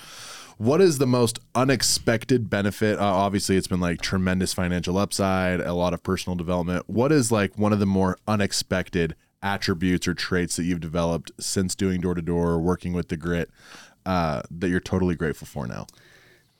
What 0.57 0.81
is 0.81 0.97
the 0.97 1.07
most 1.07 1.39
unexpected 1.55 2.49
benefit? 2.49 2.99
Uh, 2.99 3.05
obviously, 3.05 3.55
it's 3.55 3.67
been 3.67 3.79
like 3.79 4.01
tremendous 4.01 4.53
financial 4.53 4.97
upside, 4.97 5.61
a 5.61 5.73
lot 5.73 5.93
of 5.93 6.03
personal 6.03 6.35
development. 6.35 6.83
What 6.87 7.11
is 7.11 7.31
like 7.31 7.57
one 7.57 7.73
of 7.73 7.79
the 7.79 7.85
more 7.85 8.17
unexpected 8.27 9.15
attributes 9.41 10.07
or 10.07 10.13
traits 10.13 10.57
that 10.57 10.63
you've 10.63 10.81
developed 10.81 11.31
since 11.39 11.75
doing 11.75 12.01
door 12.01 12.13
to 12.13 12.21
door, 12.21 12.59
working 12.59 12.93
with 12.93 13.07
the 13.07 13.17
grit, 13.17 13.49
uh, 14.05 14.41
that 14.51 14.69
you're 14.69 14.81
totally 14.81 15.15
grateful 15.15 15.47
for 15.47 15.65
now? 15.65 15.87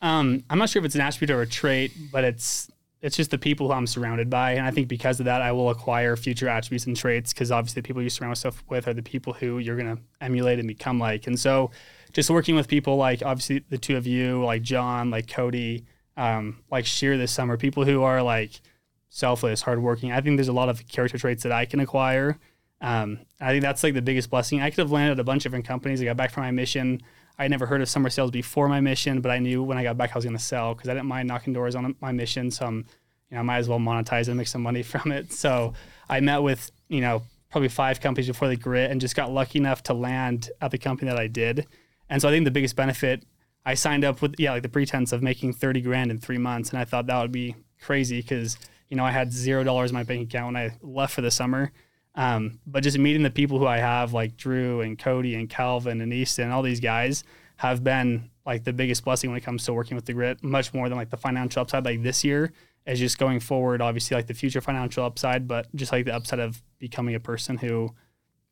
Um, 0.02 0.44
I'm 0.50 0.58
not 0.58 0.70
sure 0.70 0.80
if 0.80 0.86
it's 0.86 0.96
an 0.96 1.02
attribute 1.02 1.36
or 1.36 1.42
a 1.42 1.48
trait, 1.48 1.92
but 2.12 2.24
it's 2.24 2.70
it's 3.02 3.16
just 3.16 3.32
the 3.32 3.38
people 3.38 3.68
who 3.68 3.74
I'm 3.74 3.88
surrounded 3.88 4.30
by, 4.30 4.52
and 4.52 4.66
I 4.66 4.72
think 4.72 4.90
because 4.90 5.20
of 5.20 5.26
that, 5.26 5.42
I 5.42 5.54
will 5.54 5.70
acquire 5.70 6.18
future 6.18 6.50
attributes 6.50 6.86
and 6.86 6.98
traits 6.98 7.34
because 7.34 7.50
obviously 7.50 7.82
the 7.82 7.88
people 7.88 8.02
you 8.02 8.10
surround 8.10 8.32
yourself 8.32 8.62
with 8.70 8.88
are 8.88 8.94
the 8.94 9.02
people 9.02 9.34
who 9.34 9.60
you're 9.60 9.78
gonna 9.78 9.98
emulate 10.20 10.60
and 10.60 10.68
become 10.68 11.00
like. 11.00 11.28
And 11.28 11.40
so, 11.40 11.72
just 12.12 12.30
working 12.30 12.56
with 12.56 12.68
people 12.68 12.98
like 12.98 13.24
obviously 13.24 13.64
the 13.70 13.78
two 13.78 13.96
of 13.96 14.06
you, 14.06 14.44
like 14.44 14.62
John, 14.64 15.12
like 15.12 15.28
Cody, 15.30 15.86
um, 16.18 16.60
like 16.70 16.86
Sheer 16.86 17.18
this 17.18 17.32
summer, 17.32 17.58
people 17.58 17.86
who 17.86 18.04
are 18.04 18.22
like 18.22 18.62
selfless, 19.10 19.62
hardworking. 19.62 20.12
I 20.12 20.22
think 20.22 20.38
there's 20.38 20.48
a 20.50 20.54
lot 20.54 20.70
of 20.70 20.88
character 20.88 21.18
traits 21.18 21.44
that 21.44 21.52
I 21.52 21.66
can 21.66 21.80
acquire. 21.80 22.38
Um, 22.82 23.20
I 23.42 23.52
think 23.52 23.62
that's 23.62 23.84
like 23.84 23.94
the 23.94 24.02
biggest 24.02 24.30
blessing. 24.30 24.62
I 24.62 24.70
could 24.70 24.80
have 24.80 24.92
landed 24.92 25.14
at 25.14 25.20
a 25.20 25.24
bunch 25.24 25.46
of 25.46 25.52
different 25.52 25.66
companies. 25.66 26.02
I 26.02 26.06
got 26.06 26.18
back 26.18 26.32
from 26.32 26.44
my 26.44 26.52
mission. 26.52 27.02
I 27.39 27.47
never 27.47 27.65
heard 27.65 27.82
of 27.82 27.88
summer 27.88 28.10
sales 28.10 28.32
before 28.32 28.67
my 28.67 28.82
mission, 28.82 29.21
but 29.21 29.32
I 29.32 29.39
knew 29.39 29.63
when 29.63 29.78
I 29.78 29.84
got 29.84 29.97
back 29.97 30.12
I 30.12 30.15
was 30.15 30.25
going 30.25 30.38
to 30.38 30.43
sell 30.43 30.75
because 30.75 30.89
I 30.89 30.93
didn't 30.93 31.08
mind 31.08 31.30
knocking 31.30 31.54
doors 31.54 31.73
on 31.73 31.95
my 32.02 32.12
mission. 32.12 32.52
So 32.52 32.65
I'm, 32.65 32.86
you 33.30 33.36
know, 33.36 33.39
I 33.39 33.41
might 33.43 33.60
as 33.60 33.69
well 33.69 33.80
monetize 33.80 34.23
it 34.23 34.30
and 34.30 34.38
make 34.38 34.47
some 34.47 34.62
money 34.62 34.84
from 34.84 35.13
it. 35.13 35.32
So 35.32 35.73
I 36.10 36.19
met 36.19 36.39
with, 36.39 36.69
you 36.89 36.99
know, 36.99 37.23
probably 37.49 37.69
five 37.69 38.02
companies 38.02 38.28
before 38.28 38.49
the 38.49 38.58
grit 38.58 38.91
and 38.91 38.99
just 38.99 39.15
got 39.15 39.32
lucky 39.32 39.58
enough 39.58 39.82
to 39.84 39.93
land 39.93 40.52
at 40.62 40.71
the 40.71 40.78
company 40.78 41.10
that 41.10 41.19
I 41.19 41.28
did. 41.28 41.65
And 42.10 42.21
so 42.21 42.28
I 42.28 42.32
think 42.32 42.43
the 42.43 42.52
biggest 42.52 42.75
benefit, 42.75 43.23
I 43.65 43.73
signed 43.73 44.04
up 44.04 44.21
with, 44.21 44.36
yeah, 44.38 44.52
like 44.52 44.63
the 44.63 44.69
pretense 44.69 45.13
of 45.13 45.23
making 45.23 45.54
30 45.54 45.82
grand 45.82 46.12
in 46.12 46.19
three 46.19 46.38
months. 46.38 46.71
And 46.71 46.80
I 46.80 46.86
thought 46.86 47.08
that 47.08 47.21
would 47.21 47.32
be 47.32 47.56
crazy 47.82 48.21
because, 48.21 48.58
you 48.89 48.97
know, 48.97 49.06
I 49.06 49.12
had 49.12 49.32
zero 49.32 49.63
dollars 49.63 49.91
in 49.91 49.95
my 49.95 50.04
bank 50.04 50.28
account 50.28 50.54
when 50.54 50.58
I 50.58 50.71
left 50.82 51.13
for 51.13 51.21
the 51.21 51.32
summer. 51.32 51.71
Um, 52.20 52.60
but 52.68 52.84
just 52.84 52.98
meeting 52.98 53.24
the 53.24 53.30
people 53.30 53.60
who 53.60 53.66
I 53.66 53.78
have, 53.78 54.12
like 54.12 54.36
Drew 54.36 54.82
and 54.82 55.00
Cody 55.00 55.36
and 55.36 55.50
Calvin 55.50 56.02
and 56.02 56.14
Easton, 56.14 56.52
all 56.52 56.62
these 56.62 56.82
guys 56.82 57.24
have 57.56 57.82
been 57.82 58.30
like 58.46 58.66
the 58.66 58.74
biggest 58.74 59.06
blessing 59.06 59.30
when 59.30 59.38
it 59.38 59.44
comes 59.44 59.64
to 59.64 59.74
working 59.74 59.96
with 59.96 60.04
the 60.04 60.12
grit, 60.12 60.44
much 60.44 60.74
more 60.74 60.90
than 60.90 60.98
like 60.98 61.10
the 61.10 61.16
financial 61.16 61.62
upside. 61.62 61.86
Like 61.86 62.04
this 62.04 62.26
year 62.26 62.52
is 62.86 63.00
just 63.00 63.20
going 63.20 63.40
forward, 63.40 63.82
obviously 63.82 64.16
like 64.16 64.28
the 64.28 64.34
future 64.34 64.60
financial 64.60 65.06
upside, 65.06 65.48
but 65.48 65.74
just 65.78 65.94
like 65.94 66.04
the 66.04 66.14
upside 66.14 66.40
of 66.40 66.62
becoming 66.78 67.16
a 67.16 67.22
person 67.22 67.58
who 67.58 67.96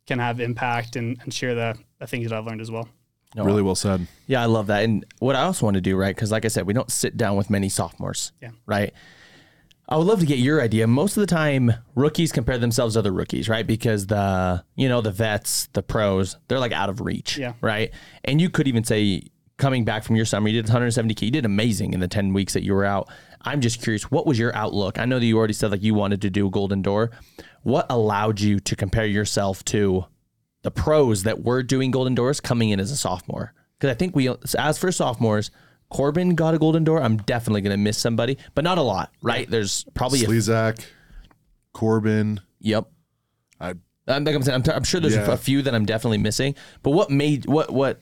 can 0.06 0.20
have 0.20 0.40
impact 0.40 0.96
and, 0.96 1.18
and 1.24 1.34
share 1.34 1.54
the, 1.54 1.78
the 2.00 2.08
things 2.08 2.30
that 2.30 2.38
I've 2.38 2.46
learned 2.46 2.62
as 2.62 2.72
well. 2.72 2.88
No, 3.36 3.44
Really 3.44 3.64
well 3.64 3.76
said. 3.76 4.08
Yeah, 4.28 4.42
I 4.42 4.46
love 4.46 4.68
that. 4.68 4.86
And 4.86 5.06
what 5.20 5.36
I 5.36 5.42
also 5.42 5.66
want 5.66 5.76
to 5.76 5.82
do, 5.82 5.98
right? 5.98 6.16
Because 6.16 6.32
like 6.32 6.46
I 6.46 6.48
said, 6.48 6.66
we 6.66 6.74
don't 6.74 6.90
sit 6.90 7.18
down 7.18 7.36
with 7.36 7.50
many 7.50 7.68
sophomores. 7.68 8.32
Yeah. 8.42 8.52
Right. 8.66 8.94
I 9.90 9.98
would 9.98 10.08
love 10.08 10.20
to 10.20 10.26
get 10.26 10.40
your 10.40 10.62
idea. 10.62 10.86
Most 10.86 11.16
of 11.16 11.22
the 11.22 11.28
time, 11.28 11.74
rookies 11.96 12.32
compare 12.32 12.58
themselves 12.58 12.96
to 12.96 13.00
other 13.00 13.14
rookies, 13.14 13.48
right? 13.48 13.66
Because 13.66 14.08
the 14.08 14.64
you 14.76 14.90
know 14.90 15.02
the 15.02 15.12
vets, 15.12 15.68
the 15.74 15.82
pros, 15.82 16.38
they're 16.48 16.60
like 16.60 16.74
out 16.74 16.90
of 16.90 17.02
reach. 17.02 17.38
Yeah. 17.38 17.54
Right. 17.62 17.92
And 18.24 18.42
you 18.42 18.50
could 18.50 18.68
even 18.68 18.84
say 18.84 19.24
coming 19.58 19.86
back 19.86 20.04
from 20.04 20.16
your 20.16 20.26
summer, 20.26 20.50
you 20.50 20.62
did 20.62 20.72
170k. 20.72 21.24
You 21.24 21.32
did 21.32 21.46
amazing 21.46 21.94
in 21.94 22.00
the 22.00 22.08
10 22.08 22.34
weeks 22.34 22.54
that 22.54 22.64
you 22.64 22.74
were 22.74 22.86
out. 22.86 23.10
I'm 23.42 23.60
just 23.62 23.82
curious, 23.82 24.12
what 24.12 24.28
was 24.28 24.38
your 24.38 24.56
outlook? 24.56 25.00
I 25.00 25.06
know 25.06 25.18
that 25.18 25.26
you 25.26 25.38
already 25.38 25.54
said 25.54 25.72
like 25.72 25.82
you 25.82 25.96
wanted 25.96 26.22
to 26.22 26.30
do 26.30 26.48
a 26.48 26.52
golden 26.52 26.84
door. 26.84 27.10
What 27.64 27.88
allowed 27.90 28.40
you 28.40 28.60
to 28.60 28.76
compare 28.76 29.06
yourself 29.06 29.66
to 29.66 30.06
the 30.62 30.72
pros 30.72 31.24
that 31.24 31.44
were 31.44 31.64
doing 31.64 31.92
golden 31.92 32.14
doors 32.14 32.40
coming 32.40 32.70
in 32.70 32.80
as 32.80 32.92
a 32.92 32.98
sophomore. 32.98 33.54
Because 33.80 33.90
I 33.90 33.98
think 33.98 34.16
we, 34.16 34.30
as 34.58 34.78
for 34.78 34.92
sophomores, 34.92 35.50
Corbin 35.90 36.36
got 36.36 36.54
a 36.54 36.58
golden 36.60 36.84
door. 36.84 37.02
I'm 37.02 37.18
definitely 37.18 37.62
going 37.62 37.72
to 37.72 37.78
miss 37.78 37.98
somebody, 37.98 38.38
but 38.56 38.64
not 38.64 38.78
a 38.78 38.82
lot, 38.82 39.12
right? 39.22 39.50
There's 39.50 39.86
probably 39.94 40.24
a, 40.24 40.28
Slezak, 40.28 40.86
Corbin. 41.74 42.42
yep. 42.60 42.88
I 43.60 43.74
I'm, 44.08 44.24
like 44.24 44.36
I'm 44.36 44.42
saying, 44.44 44.56
I'm, 44.56 44.64
t- 44.64 44.72
I'm 44.72 44.84
sure 44.84 45.00
there's 45.00 45.16
Yeah. 45.16 45.32
a 45.32 45.38
few 45.38 45.62
that 45.64 45.74
I'm 45.76 45.86
definitely 45.86 46.18
missing. 46.20 46.56
But 46.84 46.92
what 46.92 47.10
made 47.10 47.46
what 47.46 47.72
what 47.72 48.02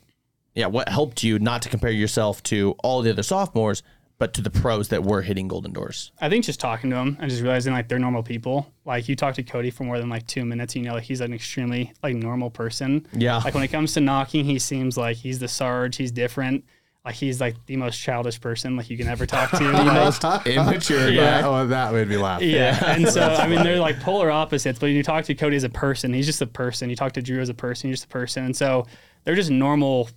yeah 0.53 0.67
what 0.67 0.87
helped 0.89 1.23
you 1.23 1.39
not 1.39 1.61
to 1.63 1.69
compare 1.69 1.91
yourself 1.91 2.43
to 2.43 2.75
all 2.83 3.01
the 3.01 3.09
other 3.09 3.23
sophomores, 3.23 3.81
but 4.19 4.33
to 4.35 4.41
the 4.41 4.49
pros 4.51 4.89
that 4.89 5.03
were 5.03 5.21
hitting 5.23 5.47
golden 5.47 5.73
doors? 5.73 6.11
I 6.21 6.29
think 6.29 6.45
just 6.45 6.59
talking 6.59 6.89
to 6.91 6.95
them 6.95 7.17
and 7.19 7.29
just 7.29 7.41
realizing 7.41 7.73
like 7.73 7.87
they're 7.87 7.99
normal 7.99 8.21
people. 8.23 8.71
Like 8.85 9.09
you 9.09 9.15
talk 9.15 9.33
to 9.35 9.43
Cody 9.43 9.71
for 9.71 9.83
more 9.83 9.97
than 9.97 10.09
like 10.09 10.27
two 10.27 10.45
minutes, 10.45 10.75
you 10.75 10.83
know, 10.83 10.93
like 10.93 11.03
he's 11.03 11.21
an 11.21 11.33
extremely 11.33 11.91
like 12.03 12.15
normal 12.15 12.49
person. 12.51 13.07
Yeah. 13.13 13.37
Like 13.37 13.53
when 13.55 13.63
it 13.63 13.69
comes 13.69 13.93
to 13.93 13.99
knocking, 14.01 14.45
he 14.45 14.59
seems 14.59 14.97
like 14.97 15.17
he's 15.17 15.39
the 15.39 15.47
Sarge. 15.47 15.95
He's 15.97 16.11
different. 16.11 16.65
Like 17.05 17.15
he's 17.15 17.39
like 17.39 17.55
the 17.67 17.75
most 17.77 17.97
childish 17.99 18.41
person 18.41 18.75
like 18.75 18.89
you 18.89 18.97
can 18.97 19.07
ever 19.07 19.25
talk 19.27 19.51
to. 19.51 19.63
Like, 19.71 20.45
Immature 20.47 21.09
Yeah. 21.09 21.41
guy. 21.41 21.47
oh, 21.47 21.67
that 21.67 21.93
made 21.93 22.07
me 22.07 22.17
laugh. 22.17 22.41
yeah. 22.41 22.83
And 22.95 23.07
so 23.07 23.21
I 23.21 23.47
mean 23.47 23.63
they're 23.63 23.79
like 23.79 23.99
polar 23.99 24.31
opposites, 24.31 24.79
but 24.79 24.87
you 24.87 25.03
talk 25.03 25.25
to 25.25 25.35
Cody 25.35 25.55
as 25.55 25.63
a 25.63 25.69
person, 25.69 26.13
he's 26.13 26.25
just 26.25 26.41
a 26.41 26.47
person. 26.47 26.89
You 26.89 26.95
talk 26.95 27.11
to 27.13 27.21
Drew 27.21 27.39
as 27.41 27.49
a 27.49 27.53
person, 27.53 27.89
he's 27.91 27.99
just 27.99 28.05
a 28.05 28.13
person. 28.13 28.45
And 28.45 28.55
so 28.57 28.87
they're 29.23 29.35
just 29.35 29.51
normal 29.51 30.09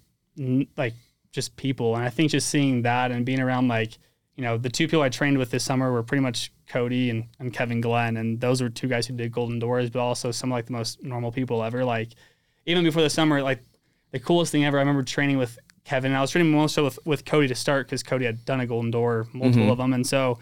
like 0.77 0.95
just 1.33 1.57
people. 1.57 1.95
And 1.95 2.05
I 2.05 2.09
think 2.11 2.31
just 2.31 2.49
seeing 2.49 2.83
that 2.83 3.11
and 3.11 3.27
being 3.27 3.41
around 3.41 3.69
like, 3.69 3.99
you 4.37 4.43
know, 4.45 4.57
the 4.57 4.71
two 4.71 4.87
people 4.87 5.03
I 5.03 5.09
trained 5.09 5.37
with 5.37 5.51
this 5.51 5.65
summer 5.65 5.93
were 5.93 6.03
pretty 6.03 6.23
much 6.23 6.53
Cody 6.69 7.11
and, 7.11 7.25
and 7.41 7.53
Kevin 7.53 7.81
Glenn. 7.81 8.17
And 8.17 8.41
those 8.41 8.63
were 8.63 8.69
two 8.71 8.89
guys 8.89 9.07
who 9.07 9.15
did 9.15 9.33
golden 9.33 9.59
doors, 9.59 9.91
but 9.91 9.99
also 10.01 10.31
some 10.31 10.49
like 10.51 10.67
the 10.67 10.73
most 10.73 11.03
normal 11.03 11.33
people 11.33 11.63
ever. 11.63 11.85
Like 11.85 12.11
even 12.65 12.85
before 12.85 13.03
the 13.03 13.11
summer, 13.11 13.43
like 13.43 13.61
the 14.13 14.19
coolest 14.21 14.53
thing 14.53 14.65
ever, 14.65 14.79
I 14.79 14.81
remember 14.81 15.03
training 15.03 15.37
with 15.39 15.59
Kevin. 15.89 16.11
And 16.13 16.19
I 16.19 16.21
was 16.21 16.31
training 16.31 16.53
more 16.53 16.69
so 16.69 16.85
with, 16.85 16.99
with 17.07 17.25
Cody 17.25 17.49
to 17.49 17.55
start 17.55 17.87
because 17.87 18.03
Cody 18.03 18.27
had 18.27 18.45
done 18.45 18.61
a 18.61 18.67
golden 18.67 18.91
door, 18.91 19.27
multiple 19.33 19.63
mm-hmm. 19.63 19.71
of 19.71 19.79
them. 19.79 19.95
And 19.95 20.07
so 20.07 20.39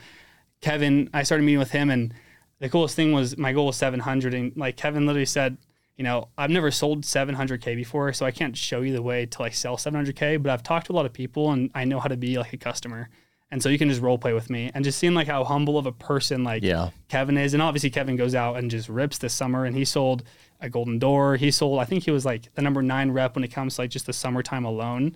Kevin, 0.61 1.09
I 1.15 1.23
started 1.23 1.45
meeting 1.45 1.61
with 1.61 1.71
him, 1.71 1.89
and 1.89 2.13
the 2.59 2.69
coolest 2.69 2.97
thing 2.97 3.13
was 3.13 3.39
my 3.39 3.53
goal 3.53 3.67
was 3.67 3.77
700. 3.77 4.35
And 4.35 4.57
like 4.57 4.77
Kevin 4.77 5.07
literally 5.07 5.25
said, 5.25 5.57
you 5.97 6.03
know, 6.03 6.29
I've 6.37 6.51
never 6.51 6.73
sold 6.73 7.05
700k 7.05 7.77
before, 7.77 8.13
so 8.13 8.27
I 8.27 8.33
can't 8.33 8.57
show 8.57 8.81
you 8.81 8.93
the 8.93 9.03
way 9.03 9.25
to 9.25 9.41
like 9.41 9.55
sell 9.55 9.77
700k. 9.77 10.43
But 10.43 10.51
I've 10.51 10.65
talked 10.65 10.87
to 10.87 10.93
a 10.93 10.97
lot 10.97 11.07
of 11.07 11.13
people, 11.13 11.53
and 11.53 11.71
I 11.75 11.85
know 11.85 12.01
how 12.01 12.09
to 12.09 12.17
be 12.17 12.37
like 12.39 12.53
a 12.53 12.59
customer. 12.59 13.09
And 13.51 13.63
so 13.63 13.69
you 13.69 13.79
can 13.79 13.89
just 13.89 14.01
role 14.03 14.19
play 14.19 14.33
with 14.33 14.51
me, 14.51 14.73
and 14.75 14.85
just 14.85 14.99
seeing 14.99 15.15
like 15.15 15.29
how 15.29 15.45
humble 15.45 15.79
of 15.79 15.87
a 15.87 15.93
person 15.93 16.43
like 16.43 16.63
Yeah. 16.65 16.91
Kevin 17.09 17.39
is, 17.39 17.55
and 17.55 17.63
obviously 17.63 17.91
Kevin 17.91 18.17
goes 18.17 18.35
out 18.35 18.57
and 18.57 18.71
just 18.71 18.89
rips 18.89 19.19
this 19.19 19.33
summer, 19.33 19.65
and 19.65 19.77
he 19.77 19.85
sold 19.85 20.25
a 20.61 20.69
golden 20.69 20.99
door. 20.99 21.37
He 21.37 21.51
sold, 21.51 21.79
I 21.79 21.85
think 21.85 22.05
he 22.05 22.11
was 22.11 22.25
like 22.25 22.53
the 22.55 22.63
number 22.63 22.83
nine 22.83 23.11
rep 23.11 23.35
when 23.35 23.45
it 23.45 23.53
comes 23.53 23.77
to 23.77 23.83
like 23.83 23.91
just 23.91 24.07
the 24.07 24.13
summertime 24.13 24.65
alone. 24.65 25.15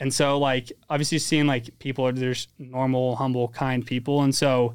And 0.00 0.12
so 0.12 0.38
like 0.38 0.72
obviously 0.90 1.18
seeing 1.18 1.46
like 1.46 1.78
people 1.78 2.06
are 2.06 2.12
there's 2.12 2.48
normal, 2.58 3.16
humble, 3.16 3.48
kind 3.48 3.86
people. 3.86 4.22
And 4.22 4.34
so 4.34 4.74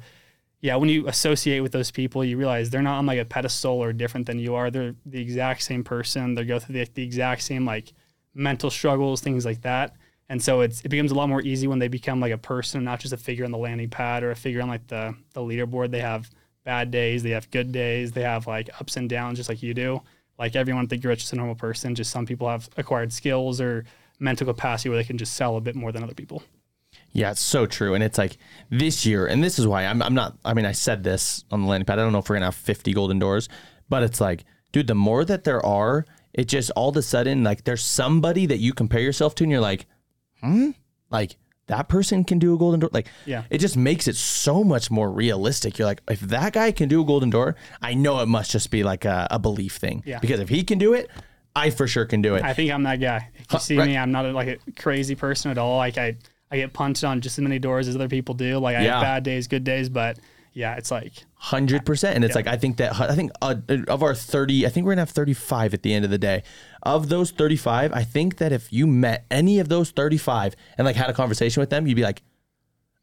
yeah, 0.60 0.74
when 0.76 0.88
you 0.88 1.06
associate 1.06 1.60
with 1.60 1.72
those 1.72 1.90
people, 1.90 2.24
you 2.24 2.36
realize 2.38 2.70
they're 2.70 2.82
not 2.82 2.98
on 2.98 3.06
like 3.06 3.18
a 3.18 3.24
pedestal 3.24 3.78
or 3.78 3.92
different 3.92 4.26
than 4.26 4.38
you 4.38 4.54
are. 4.54 4.70
They're 4.70 4.94
the 5.04 5.20
exact 5.20 5.62
same 5.62 5.84
person. 5.84 6.34
They 6.34 6.44
go 6.44 6.58
through 6.58 6.74
the, 6.74 6.88
the 6.94 7.04
exact 7.04 7.42
same 7.42 7.66
like 7.66 7.92
mental 8.34 8.70
struggles, 8.70 9.20
things 9.20 9.44
like 9.44 9.62
that. 9.62 9.94
And 10.28 10.42
so 10.42 10.60
it's 10.60 10.82
it 10.82 10.88
becomes 10.88 11.10
a 11.10 11.14
lot 11.14 11.28
more 11.28 11.42
easy 11.42 11.66
when 11.66 11.78
they 11.78 11.88
become 11.88 12.20
like 12.20 12.32
a 12.32 12.38
person, 12.38 12.78
and 12.78 12.84
not 12.84 13.00
just 13.00 13.14
a 13.14 13.16
figure 13.16 13.44
on 13.44 13.50
the 13.50 13.58
landing 13.58 13.88
pad 13.88 14.22
or 14.22 14.30
a 14.30 14.36
figure 14.36 14.60
on 14.60 14.68
like 14.68 14.86
the 14.88 15.14
the 15.32 15.40
leaderboard. 15.40 15.90
They 15.90 16.00
have 16.00 16.30
bad 16.64 16.90
days, 16.90 17.22
they 17.22 17.30
have 17.30 17.50
good 17.50 17.72
days, 17.72 18.12
they 18.12 18.22
have 18.22 18.46
like 18.46 18.68
ups 18.78 18.96
and 18.96 19.08
downs, 19.08 19.38
just 19.38 19.48
like 19.48 19.62
you 19.62 19.72
do. 19.72 20.02
Like 20.38 20.54
everyone 20.54 20.86
think 20.86 21.02
you're 21.02 21.14
just 21.14 21.32
a 21.32 21.36
normal 21.36 21.54
person. 21.54 21.94
Just 21.94 22.10
some 22.10 22.26
people 22.26 22.48
have 22.48 22.68
acquired 22.76 23.12
skills 23.12 23.60
or 23.60 23.84
mental 24.18 24.46
capacity 24.46 24.90
where 24.90 24.98
they 24.98 25.04
can 25.04 25.18
just 25.18 25.34
sell 25.34 25.56
a 25.56 25.60
bit 25.60 25.74
more 25.74 25.92
than 25.92 26.02
other 26.02 26.14
people. 26.14 26.42
Yeah, 27.12 27.30
it's 27.30 27.40
so 27.40 27.66
true. 27.66 27.94
And 27.94 28.04
it's 28.04 28.18
like 28.18 28.36
this 28.70 29.06
year, 29.06 29.26
and 29.26 29.42
this 29.42 29.58
is 29.58 29.66
why 29.66 29.86
I'm, 29.86 30.02
I'm 30.02 30.14
not, 30.14 30.36
I 30.44 30.54
mean, 30.54 30.66
I 30.66 30.72
said 30.72 31.02
this 31.02 31.44
on 31.50 31.62
the 31.62 31.68
landing 31.68 31.86
pad. 31.86 31.98
I 31.98 32.02
don't 32.02 32.12
know 32.12 32.18
if 32.18 32.28
we're 32.28 32.34
going 32.34 32.42
to 32.42 32.46
have 32.46 32.54
50 32.54 32.92
golden 32.92 33.18
doors, 33.18 33.48
but 33.88 34.02
it's 34.02 34.20
like, 34.20 34.44
dude, 34.72 34.86
the 34.86 34.94
more 34.94 35.24
that 35.24 35.44
there 35.44 35.64
are, 35.64 36.04
it 36.34 36.48
just 36.48 36.70
all 36.76 36.90
of 36.90 36.96
a 36.96 37.02
sudden 37.02 37.42
like 37.42 37.64
there's 37.64 37.82
somebody 37.82 38.46
that 38.46 38.58
you 38.58 38.72
compare 38.72 39.00
yourself 39.00 39.34
to 39.36 39.44
and 39.44 39.50
you're 39.50 39.60
like, 39.60 39.86
hmm, 40.42 40.70
like 41.10 41.36
that 41.66 41.88
person 41.88 42.24
can 42.24 42.38
do 42.38 42.54
a 42.54 42.58
golden 42.58 42.80
door. 42.80 42.88
Like, 42.92 43.08
Yeah. 43.26 43.42
it 43.50 43.58
just 43.58 43.76
makes 43.76 44.08
it 44.08 44.16
so 44.16 44.64
much 44.64 44.90
more 44.90 45.10
realistic. 45.10 45.78
You're 45.78 45.86
like, 45.86 46.00
if 46.10 46.20
that 46.20 46.54
guy 46.54 46.72
can 46.72 46.88
do 46.88 47.02
a 47.02 47.04
golden 47.04 47.28
door, 47.28 47.56
I 47.82 47.92
know 47.94 48.20
it 48.20 48.26
must 48.26 48.50
just 48.50 48.70
be 48.70 48.82
like 48.82 49.04
a, 49.04 49.28
a 49.30 49.38
belief 49.38 49.76
thing. 49.76 50.02
Yeah. 50.06 50.18
Because 50.18 50.40
if 50.40 50.48
he 50.48 50.64
can 50.64 50.78
do 50.78 50.94
it, 50.94 51.10
I 51.54 51.68
for 51.70 51.86
sure 51.86 52.06
can 52.06 52.22
do 52.22 52.36
it. 52.36 52.42
I 52.42 52.54
think 52.54 52.70
I'm 52.70 52.84
that 52.84 53.00
guy. 53.00 53.30
If 53.38 53.52
you 53.52 53.58
see 53.58 53.76
right. 53.76 53.86
me, 53.86 53.98
I'm 53.98 54.12
not 54.12 54.24
a, 54.24 54.32
like 54.32 54.48
a 54.48 54.72
crazy 54.80 55.14
person 55.14 55.50
at 55.50 55.58
all. 55.58 55.76
Like 55.76 55.98
I, 55.98 56.16
I 56.50 56.56
get 56.56 56.72
punched 56.72 57.04
on 57.04 57.20
just 57.20 57.38
as 57.38 57.42
many 57.42 57.58
doors 57.58 57.86
as 57.86 57.96
other 57.96 58.08
people 58.08 58.34
do. 58.34 58.58
Like 58.58 58.76
I 58.76 58.84
Yeah. 58.84 58.94
have 58.94 59.02
bad 59.02 59.22
days, 59.24 59.46
good 59.48 59.64
days, 59.64 59.90
but 59.90 60.18
yeah, 60.54 60.76
it's 60.76 60.90
like 60.90 61.12
Hundred 61.40 61.86
percent, 61.86 62.16
and 62.16 62.24
it's 62.24 62.34
like 62.34 62.48
I 62.48 62.56
think 62.56 62.78
that 62.78 62.98
I 63.00 63.14
think 63.14 63.30
uh, 63.40 63.54
of 63.86 64.02
our 64.02 64.12
thirty, 64.12 64.66
I 64.66 64.70
think 64.70 64.86
we're 64.86 64.92
gonna 64.92 65.02
have 65.02 65.10
thirty-five 65.10 65.72
at 65.72 65.82
the 65.84 65.94
end 65.94 66.04
of 66.04 66.10
the 66.10 66.18
day. 66.18 66.42
Of 66.88 67.08
those 67.08 67.30
thirty-five, 67.30 67.92
I 67.92 68.02
think 68.02 68.38
that 68.38 68.52
if 68.52 68.72
you 68.72 68.86
met 68.86 69.26
any 69.30 69.58
of 69.58 69.68
those 69.68 69.90
thirty-five 69.90 70.56
and 70.76 70.84
like 70.86 70.96
had 70.96 71.10
a 71.10 71.12
conversation 71.12 71.60
with 71.60 71.70
them, 71.70 71.86
you'd 71.86 71.96
be 71.96 72.02
like, 72.02 72.22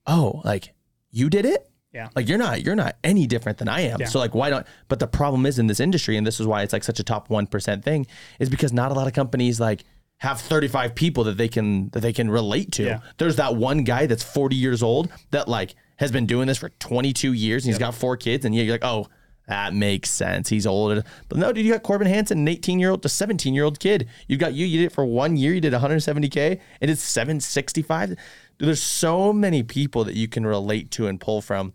"Oh, 0.07 0.41
like 0.43 0.73
you 1.11 1.29
did 1.29 1.45
it." 1.45 1.69
Yeah. 1.93 2.09
Like 2.13 2.27
you're 2.27 2.37
not 2.37 2.61
you're 2.61 2.75
not 2.75 2.97
any 3.05 3.25
different 3.25 3.57
than 3.57 3.69
I 3.69 3.81
am. 3.81 4.01
Yeah. 4.01 4.07
So 4.07 4.19
like 4.19 4.35
why 4.35 4.49
don't 4.49 4.67
but 4.89 4.99
the 4.99 5.07
problem 5.07 5.45
is 5.45 5.59
in 5.59 5.67
this 5.67 5.79
industry 5.79 6.17
and 6.17 6.27
this 6.27 6.41
is 6.41 6.45
why 6.45 6.61
it's 6.61 6.73
like 6.73 6.83
such 6.83 6.99
a 6.99 7.03
top 7.03 7.29
1% 7.29 7.83
thing 7.83 8.05
is 8.37 8.49
because 8.49 8.73
not 8.73 8.91
a 8.91 8.93
lot 8.93 9.07
of 9.07 9.13
companies 9.13 9.61
like 9.61 9.85
have 10.17 10.41
35 10.41 10.93
people 10.93 11.23
that 11.23 11.37
they 11.37 11.47
can 11.47 11.89
that 11.89 12.01
they 12.01 12.11
can 12.11 12.29
relate 12.29 12.73
to. 12.73 12.83
Yeah. 12.83 12.99
There's 13.17 13.37
that 13.37 13.55
one 13.55 13.85
guy 13.85 14.07
that's 14.07 14.23
40 14.23 14.57
years 14.57 14.83
old 14.83 15.09
that 15.31 15.47
like 15.47 15.75
has 15.95 16.11
been 16.11 16.25
doing 16.25 16.47
this 16.47 16.57
for 16.57 16.67
22 16.67 17.31
years 17.31 17.63
and 17.63 17.73
he's 17.73 17.79
got 17.79 17.95
four 17.95 18.17
kids 18.17 18.43
and 18.43 18.53
yeah, 18.53 18.63
you're 18.63 18.73
like, 18.73 18.83
"Oh, 18.83 19.07
that 19.47 19.73
makes 19.73 20.09
sense. 20.09 20.49
He's 20.49 20.65
older." 20.65 21.03
But 21.29 21.37
no, 21.37 21.51
dude, 21.51 21.65
you 21.65 21.73
got 21.73 21.83
Corbin 21.83 22.07
Hansen, 22.07 22.39
an 22.39 22.47
18-year-old 22.47 23.01
to 23.03 23.07
17-year-old 23.07 23.79
kid. 23.79 24.07
You 24.27 24.37
got 24.37 24.53
you 24.53 24.65
you 24.65 24.79
did 24.79 24.85
it 24.85 24.91
for 24.91 25.05
1 25.05 25.37
year, 25.37 25.53
you 25.53 25.61
did 25.61 25.73
170k 25.73 26.59
and 26.81 26.91
it's 26.91 27.01
765. 27.01 28.09
Dude, 28.09 28.17
there's 28.59 28.81
so 28.81 29.33
many 29.33 29.63
people 29.63 30.03
that 30.05 30.15
you 30.15 30.27
can 30.27 30.45
relate 30.45 30.91
to 30.91 31.07
and 31.07 31.19
pull 31.19 31.41
from 31.41 31.73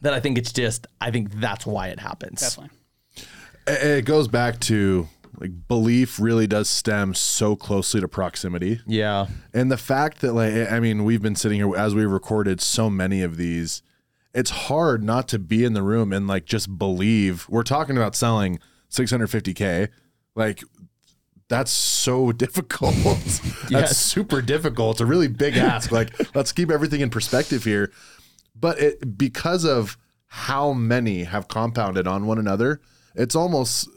that 0.00 0.14
I 0.14 0.20
think 0.20 0.38
it's 0.38 0.52
just 0.52 0.86
I 1.00 1.10
think 1.10 1.40
that's 1.40 1.66
why 1.66 1.88
it 1.88 2.00
happens. 2.00 2.40
definitely. 2.40 2.76
It 3.66 3.98
it 3.98 4.04
goes 4.04 4.28
back 4.28 4.60
to 4.60 5.08
like 5.40 5.66
belief 5.66 6.20
really 6.20 6.46
does 6.46 6.68
stem 6.68 7.14
so 7.14 7.56
closely 7.56 8.00
to 8.00 8.06
proximity. 8.06 8.80
Yeah. 8.86 9.26
And 9.52 9.70
the 9.70 9.76
fact 9.76 10.20
that 10.20 10.32
like 10.32 10.70
I 10.70 10.78
mean, 10.78 11.04
we've 11.04 11.22
been 11.22 11.34
sitting 11.34 11.58
here 11.58 11.74
as 11.76 11.94
we 11.94 12.04
recorded 12.04 12.60
so 12.60 12.88
many 12.88 13.22
of 13.22 13.36
these, 13.36 13.82
it's 14.34 14.50
hard 14.50 15.02
not 15.02 15.28
to 15.28 15.38
be 15.38 15.64
in 15.64 15.72
the 15.74 15.82
room 15.82 16.12
and 16.12 16.26
like 16.26 16.44
just 16.44 16.76
believe. 16.78 17.46
We're 17.48 17.62
talking 17.62 17.96
about 17.96 18.14
selling 18.16 18.58
650k. 18.90 19.88
Like 20.34 20.62
that's 21.48 21.70
so 21.70 22.32
difficult. 22.44 22.94
that's 22.94 23.70
Yes. 23.70 23.96
super 23.96 24.42
difficult. 24.42 24.96
It's 24.96 25.00
a 25.00 25.06
really 25.06 25.28
big 25.28 25.56
ask. 25.56 25.92
Like 25.92 26.34
let's 26.34 26.52
keep 26.52 26.70
everything 26.70 27.00
in 27.00 27.10
perspective 27.10 27.64
here. 27.64 27.92
But 28.58 28.78
it 28.80 29.16
because 29.18 29.64
of 29.64 29.96
how 30.26 30.72
many 30.72 31.24
have 31.24 31.46
compounded 31.48 32.06
on 32.08 32.26
one 32.26 32.38
another, 32.38 32.80
it's 33.14 33.36
almost 33.36 33.88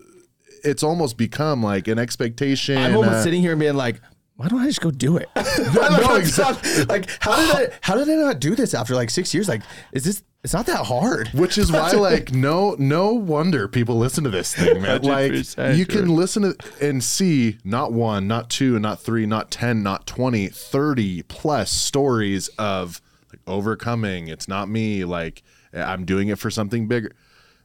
it's 0.64 0.84
almost 0.84 1.18
become 1.18 1.64
like 1.64 1.88
an 1.88 1.98
expectation. 2.00 2.78
I'm 2.78 2.96
almost 2.96 3.16
uh, 3.16 3.24
sitting 3.24 3.42
here 3.42 3.52
and 3.52 3.60
being 3.60 3.76
like, 3.76 4.02
why 4.38 4.48
don't 4.48 4.60
I 4.60 4.68
just 4.68 4.82
go 4.82 4.92
do 4.92 5.18
it? 5.18 5.30
no, 5.36 6.16
exactly. 6.16 6.86
Like, 6.86 7.10
how 7.20 7.36
did 7.36 7.56
I 7.56 7.74
how 7.82 7.96
did 7.96 8.10
I 8.10 8.16
not 8.16 8.40
do 8.40 8.56
this 8.56 8.74
after 8.74 8.96
like 8.96 9.10
six 9.10 9.34
years? 9.34 9.50
Like, 9.50 9.64
is 9.92 10.04
this 10.04 10.24
it's 10.44 10.54
not 10.54 10.68
that 10.68 10.86
hard. 10.86 11.30
Which 11.30 11.58
is 11.58 11.72
why, 11.74 11.92
like, 11.92 12.32
no, 12.32 12.76
no 12.80 13.12
wonder 13.12 13.68
people 13.68 13.98
listen 13.98 14.24
to 14.24 14.30
this 14.30 14.56
thing, 14.56 14.82
man. 14.82 15.02
Like, 15.02 15.34
you 15.76 15.86
can 15.86 16.08
listen 16.08 16.44
to 16.44 16.56
and 16.80 17.04
see 17.04 17.58
not 17.66 17.92
one, 17.92 18.28
not 18.28 18.50
two, 18.50 18.80
not 18.80 19.02
three, 19.02 19.26
not 19.26 19.52
10, 19.52 19.84
not 19.84 20.08
20, 20.08 20.48
30 20.48 21.24
plus 21.24 21.72
stories 21.72 22.48
of 22.60 23.02
like 23.34 23.42
overcoming. 23.48 24.28
It's 24.30 24.48
not 24.48 24.70
me. 24.70 25.04
Like, 25.04 25.44
I'm 25.74 26.06
doing 26.06 26.30
it 26.30 26.40
for 26.40 26.50
something 26.52 26.88
bigger. 26.88 27.12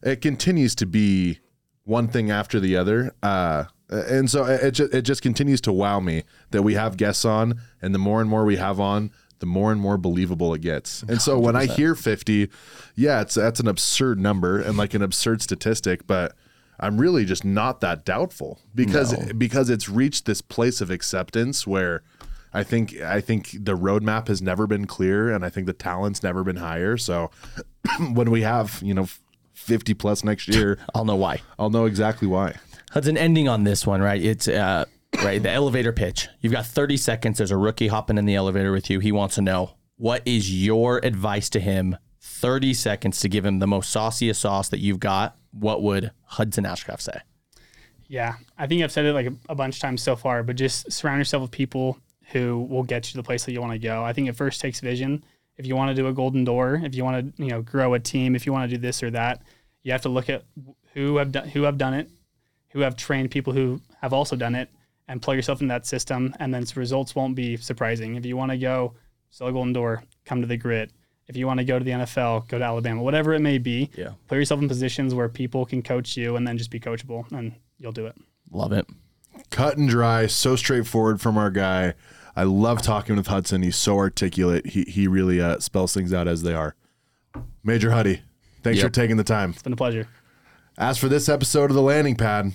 It 0.02 0.20
continues 0.20 0.74
to 0.76 0.86
be 0.86 1.38
one 1.84 2.08
thing 2.08 2.30
after 2.30 2.60
the 2.60 2.76
other. 2.76 3.14
Uh, 3.22 3.64
and 3.88 4.30
so 4.30 4.44
it 4.44 4.72
just, 4.72 4.94
it 4.94 5.02
just 5.02 5.22
continues 5.22 5.60
to 5.62 5.72
wow 5.72 6.00
me 6.00 6.24
that 6.50 6.62
we 6.62 6.74
have 6.74 6.96
guests 6.96 7.24
on, 7.24 7.60
and 7.80 7.94
the 7.94 7.98
more 7.98 8.20
and 8.20 8.30
more 8.30 8.44
we 8.44 8.56
have 8.56 8.80
on, 8.80 9.10
the 9.40 9.46
more 9.46 9.72
and 9.72 9.80
more 9.80 9.98
believable 9.98 10.54
it 10.54 10.60
gets. 10.60 11.02
And 11.02 11.20
so 11.20 11.38
when 11.38 11.56
I 11.56 11.66
hear 11.66 11.94
50, 11.94 12.48
yeah, 12.94 13.20
it's 13.20 13.34
that's 13.34 13.60
an 13.60 13.66
absurd 13.66 14.20
number 14.20 14.60
and 14.60 14.76
like 14.76 14.94
an 14.94 15.02
absurd 15.02 15.42
statistic, 15.42 16.06
but 16.06 16.34
I'm 16.78 16.96
really 16.98 17.24
just 17.24 17.44
not 17.44 17.80
that 17.80 18.04
doubtful 18.04 18.60
because 18.74 19.14
because 19.34 19.68
it's 19.68 19.88
reached 19.88 20.26
this 20.26 20.40
place 20.40 20.80
of 20.80 20.90
acceptance 20.90 21.66
where 21.66 22.02
I 22.54 22.62
think 22.62 23.00
I 23.00 23.20
think 23.20 23.50
the 23.52 23.76
roadmap 23.76 24.28
has 24.28 24.40
never 24.40 24.66
been 24.66 24.86
clear 24.86 25.30
and 25.30 25.44
I 25.44 25.48
think 25.48 25.66
the 25.66 25.72
talent's 25.72 26.22
never 26.22 26.44
been 26.44 26.56
higher. 26.56 26.96
So 26.96 27.30
when 28.12 28.30
we 28.30 28.42
have, 28.42 28.80
you 28.82 28.94
know, 28.94 29.08
50 29.54 29.94
plus 29.94 30.24
next 30.24 30.48
year, 30.48 30.78
I'll 30.94 31.04
know 31.04 31.16
why. 31.16 31.42
I'll 31.58 31.70
know 31.70 31.84
exactly 31.86 32.28
why. 32.28 32.56
That's 32.94 33.06
an 33.06 33.16
ending 33.16 33.48
on 33.48 33.64
this 33.64 33.86
one, 33.86 34.00
right? 34.00 34.22
It's 34.22 34.48
uh 34.48 34.84
right, 35.22 35.42
the 35.42 35.50
elevator 35.50 35.92
pitch. 35.92 36.28
You've 36.40 36.52
got 36.52 36.66
30 36.66 36.96
seconds. 36.96 37.38
There's 37.38 37.50
a 37.50 37.56
rookie 37.56 37.88
hopping 37.88 38.18
in 38.18 38.26
the 38.26 38.34
elevator 38.34 38.72
with 38.72 38.90
you. 38.90 39.00
He 39.00 39.12
wants 39.12 39.36
to 39.36 39.42
know 39.42 39.72
what 39.96 40.22
is 40.26 40.52
your 40.52 41.00
advice 41.04 41.48
to 41.50 41.60
him? 41.60 41.96
30 42.20 42.74
seconds 42.74 43.20
to 43.20 43.28
give 43.28 43.44
him 43.44 43.58
the 43.58 43.66
most 43.66 43.90
sauciest 43.90 44.40
sauce 44.40 44.68
that 44.68 44.78
you've 44.78 45.00
got. 45.00 45.36
What 45.52 45.82
would 45.82 46.12
Hudson 46.24 46.64
Ashcraft 46.64 47.00
say? 47.00 47.20
Yeah, 48.08 48.34
I 48.58 48.66
think 48.66 48.82
I've 48.82 48.92
said 48.92 49.06
it 49.06 49.12
like 49.12 49.26
a, 49.26 49.34
a 49.48 49.54
bunch 49.54 49.76
of 49.76 49.80
times 49.80 50.02
so 50.02 50.16
far, 50.16 50.42
but 50.42 50.56
just 50.56 50.90
surround 50.92 51.18
yourself 51.18 51.42
with 51.42 51.50
people 51.50 51.98
who 52.32 52.66
will 52.68 52.82
get 52.82 53.06
you 53.06 53.12
to 53.12 53.16
the 53.18 53.22
place 53.22 53.44
that 53.44 53.52
you 53.52 53.60
want 53.60 53.72
to 53.72 53.78
go. 53.78 54.04
I 54.04 54.12
think 54.12 54.28
it 54.28 54.36
first 54.36 54.60
takes 54.60 54.80
vision. 54.80 55.24
If 55.62 55.68
you 55.68 55.76
want 55.76 55.90
to 55.90 55.94
do 55.94 56.08
a 56.08 56.12
golden 56.12 56.42
door, 56.42 56.80
if 56.82 56.96
you 56.96 57.04
want 57.04 57.36
to, 57.36 57.42
you 57.44 57.50
know, 57.50 57.62
grow 57.62 57.94
a 57.94 58.00
team, 58.00 58.34
if 58.34 58.46
you 58.46 58.52
want 58.52 58.68
to 58.68 58.76
do 58.76 58.80
this 58.80 59.00
or 59.00 59.12
that, 59.12 59.42
you 59.84 59.92
have 59.92 60.02
to 60.02 60.08
look 60.08 60.28
at 60.28 60.42
who 60.92 61.18
have 61.18 61.30
done 61.30 61.46
who 61.46 61.62
have 61.62 61.78
done 61.78 61.94
it, 61.94 62.10
who 62.70 62.80
have 62.80 62.96
trained 62.96 63.30
people 63.30 63.52
who 63.52 63.80
have 64.00 64.12
also 64.12 64.34
done 64.34 64.56
it, 64.56 64.68
and 65.06 65.22
plug 65.22 65.36
yourself 65.36 65.60
in 65.60 65.68
that 65.68 65.86
system, 65.86 66.34
and 66.40 66.52
then 66.52 66.64
results 66.74 67.14
won't 67.14 67.36
be 67.36 67.56
surprising. 67.56 68.16
If 68.16 68.26
you 68.26 68.36
want 68.36 68.50
to 68.50 68.58
go 68.58 68.94
sell 69.30 69.46
a 69.46 69.52
golden 69.52 69.72
door, 69.72 70.02
come 70.24 70.40
to 70.40 70.48
the 70.48 70.56
grit. 70.56 70.90
If 71.28 71.36
you 71.36 71.46
want 71.46 71.58
to 71.58 71.64
go 71.64 71.78
to 71.78 71.84
the 71.84 71.92
NFL, 71.92 72.48
go 72.48 72.58
to 72.58 72.64
Alabama, 72.64 73.00
whatever 73.00 73.32
it 73.32 73.40
may 73.40 73.58
be. 73.58 73.88
Yeah. 73.96 74.14
Put 74.26 74.38
yourself 74.38 74.60
in 74.60 74.66
positions 74.66 75.14
where 75.14 75.28
people 75.28 75.64
can 75.64 75.80
coach 75.80 76.16
you, 76.16 76.34
and 76.34 76.44
then 76.44 76.58
just 76.58 76.72
be 76.72 76.80
coachable, 76.80 77.30
and 77.30 77.54
you'll 77.78 77.92
do 77.92 78.06
it. 78.06 78.16
Love 78.50 78.72
it. 78.72 78.86
cut 79.50 79.76
and 79.76 79.88
dry, 79.88 80.26
so 80.26 80.56
straightforward 80.56 81.20
from 81.20 81.38
our 81.38 81.50
guy. 81.50 81.94
I 82.34 82.44
love 82.44 82.82
talking 82.82 83.16
with 83.16 83.26
Hudson. 83.26 83.62
He's 83.62 83.76
so 83.76 83.96
articulate. 83.98 84.66
He 84.68 84.82
he 84.82 85.06
really 85.06 85.40
uh, 85.40 85.58
spells 85.58 85.92
things 85.92 86.12
out 86.12 86.28
as 86.28 86.42
they 86.42 86.54
are. 86.54 86.74
Major 87.62 87.90
Huddy, 87.90 88.22
thanks 88.62 88.80
for 88.80 88.88
taking 88.88 89.16
the 89.16 89.24
time. 89.24 89.50
It's 89.50 89.62
been 89.62 89.72
a 89.72 89.76
pleasure. 89.76 90.08
As 90.78 90.98
for 90.98 91.08
this 91.08 91.28
episode 91.28 91.70
of 91.70 91.76
the 91.76 91.82
Landing 91.82 92.16
Pad, 92.16 92.52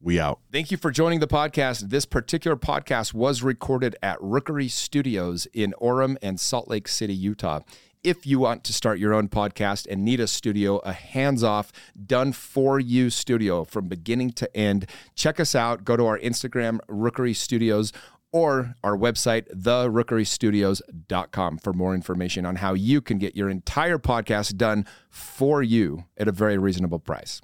we 0.00 0.18
out. 0.18 0.40
Thank 0.50 0.70
you 0.70 0.76
for 0.76 0.90
joining 0.90 1.20
the 1.20 1.26
podcast. 1.26 1.90
This 1.90 2.06
particular 2.06 2.56
podcast 2.56 3.14
was 3.14 3.42
recorded 3.42 3.94
at 4.02 4.18
Rookery 4.20 4.68
Studios 4.68 5.46
in 5.52 5.74
Orem 5.80 6.16
and 6.22 6.40
Salt 6.40 6.68
Lake 6.68 6.88
City, 6.88 7.14
Utah. 7.14 7.60
If 8.02 8.26
you 8.26 8.40
want 8.40 8.64
to 8.64 8.72
start 8.72 8.98
your 8.98 9.14
own 9.14 9.28
podcast 9.28 9.86
and 9.88 10.04
need 10.04 10.18
a 10.18 10.26
studio, 10.26 10.78
a 10.78 10.92
hands 10.92 11.44
off, 11.44 11.70
done 12.04 12.32
for 12.32 12.80
you 12.80 13.10
studio 13.10 13.62
from 13.62 13.86
beginning 13.86 14.32
to 14.32 14.56
end, 14.56 14.86
check 15.14 15.38
us 15.38 15.54
out. 15.54 15.84
Go 15.84 15.96
to 15.96 16.06
our 16.06 16.18
Instagram, 16.18 16.80
Rookery 16.88 17.32
Studios, 17.32 17.92
or 18.32 18.74
our 18.82 18.96
website, 18.96 19.48
therookerystudios.com, 19.54 21.58
for 21.58 21.72
more 21.72 21.94
information 21.94 22.46
on 22.46 22.56
how 22.56 22.74
you 22.74 23.00
can 23.00 23.18
get 23.18 23.36
your 23.36 23.48
entire 23.48 23.98
podcast 23.98 24.56
done 24.56 24.86
for 25.10 25.62
you 25.62 26.04
at 26.16 26.26
a 26.28 26.32
very 26.32 26.58
reasonable 26.58 26.98
price. 26.98 27.40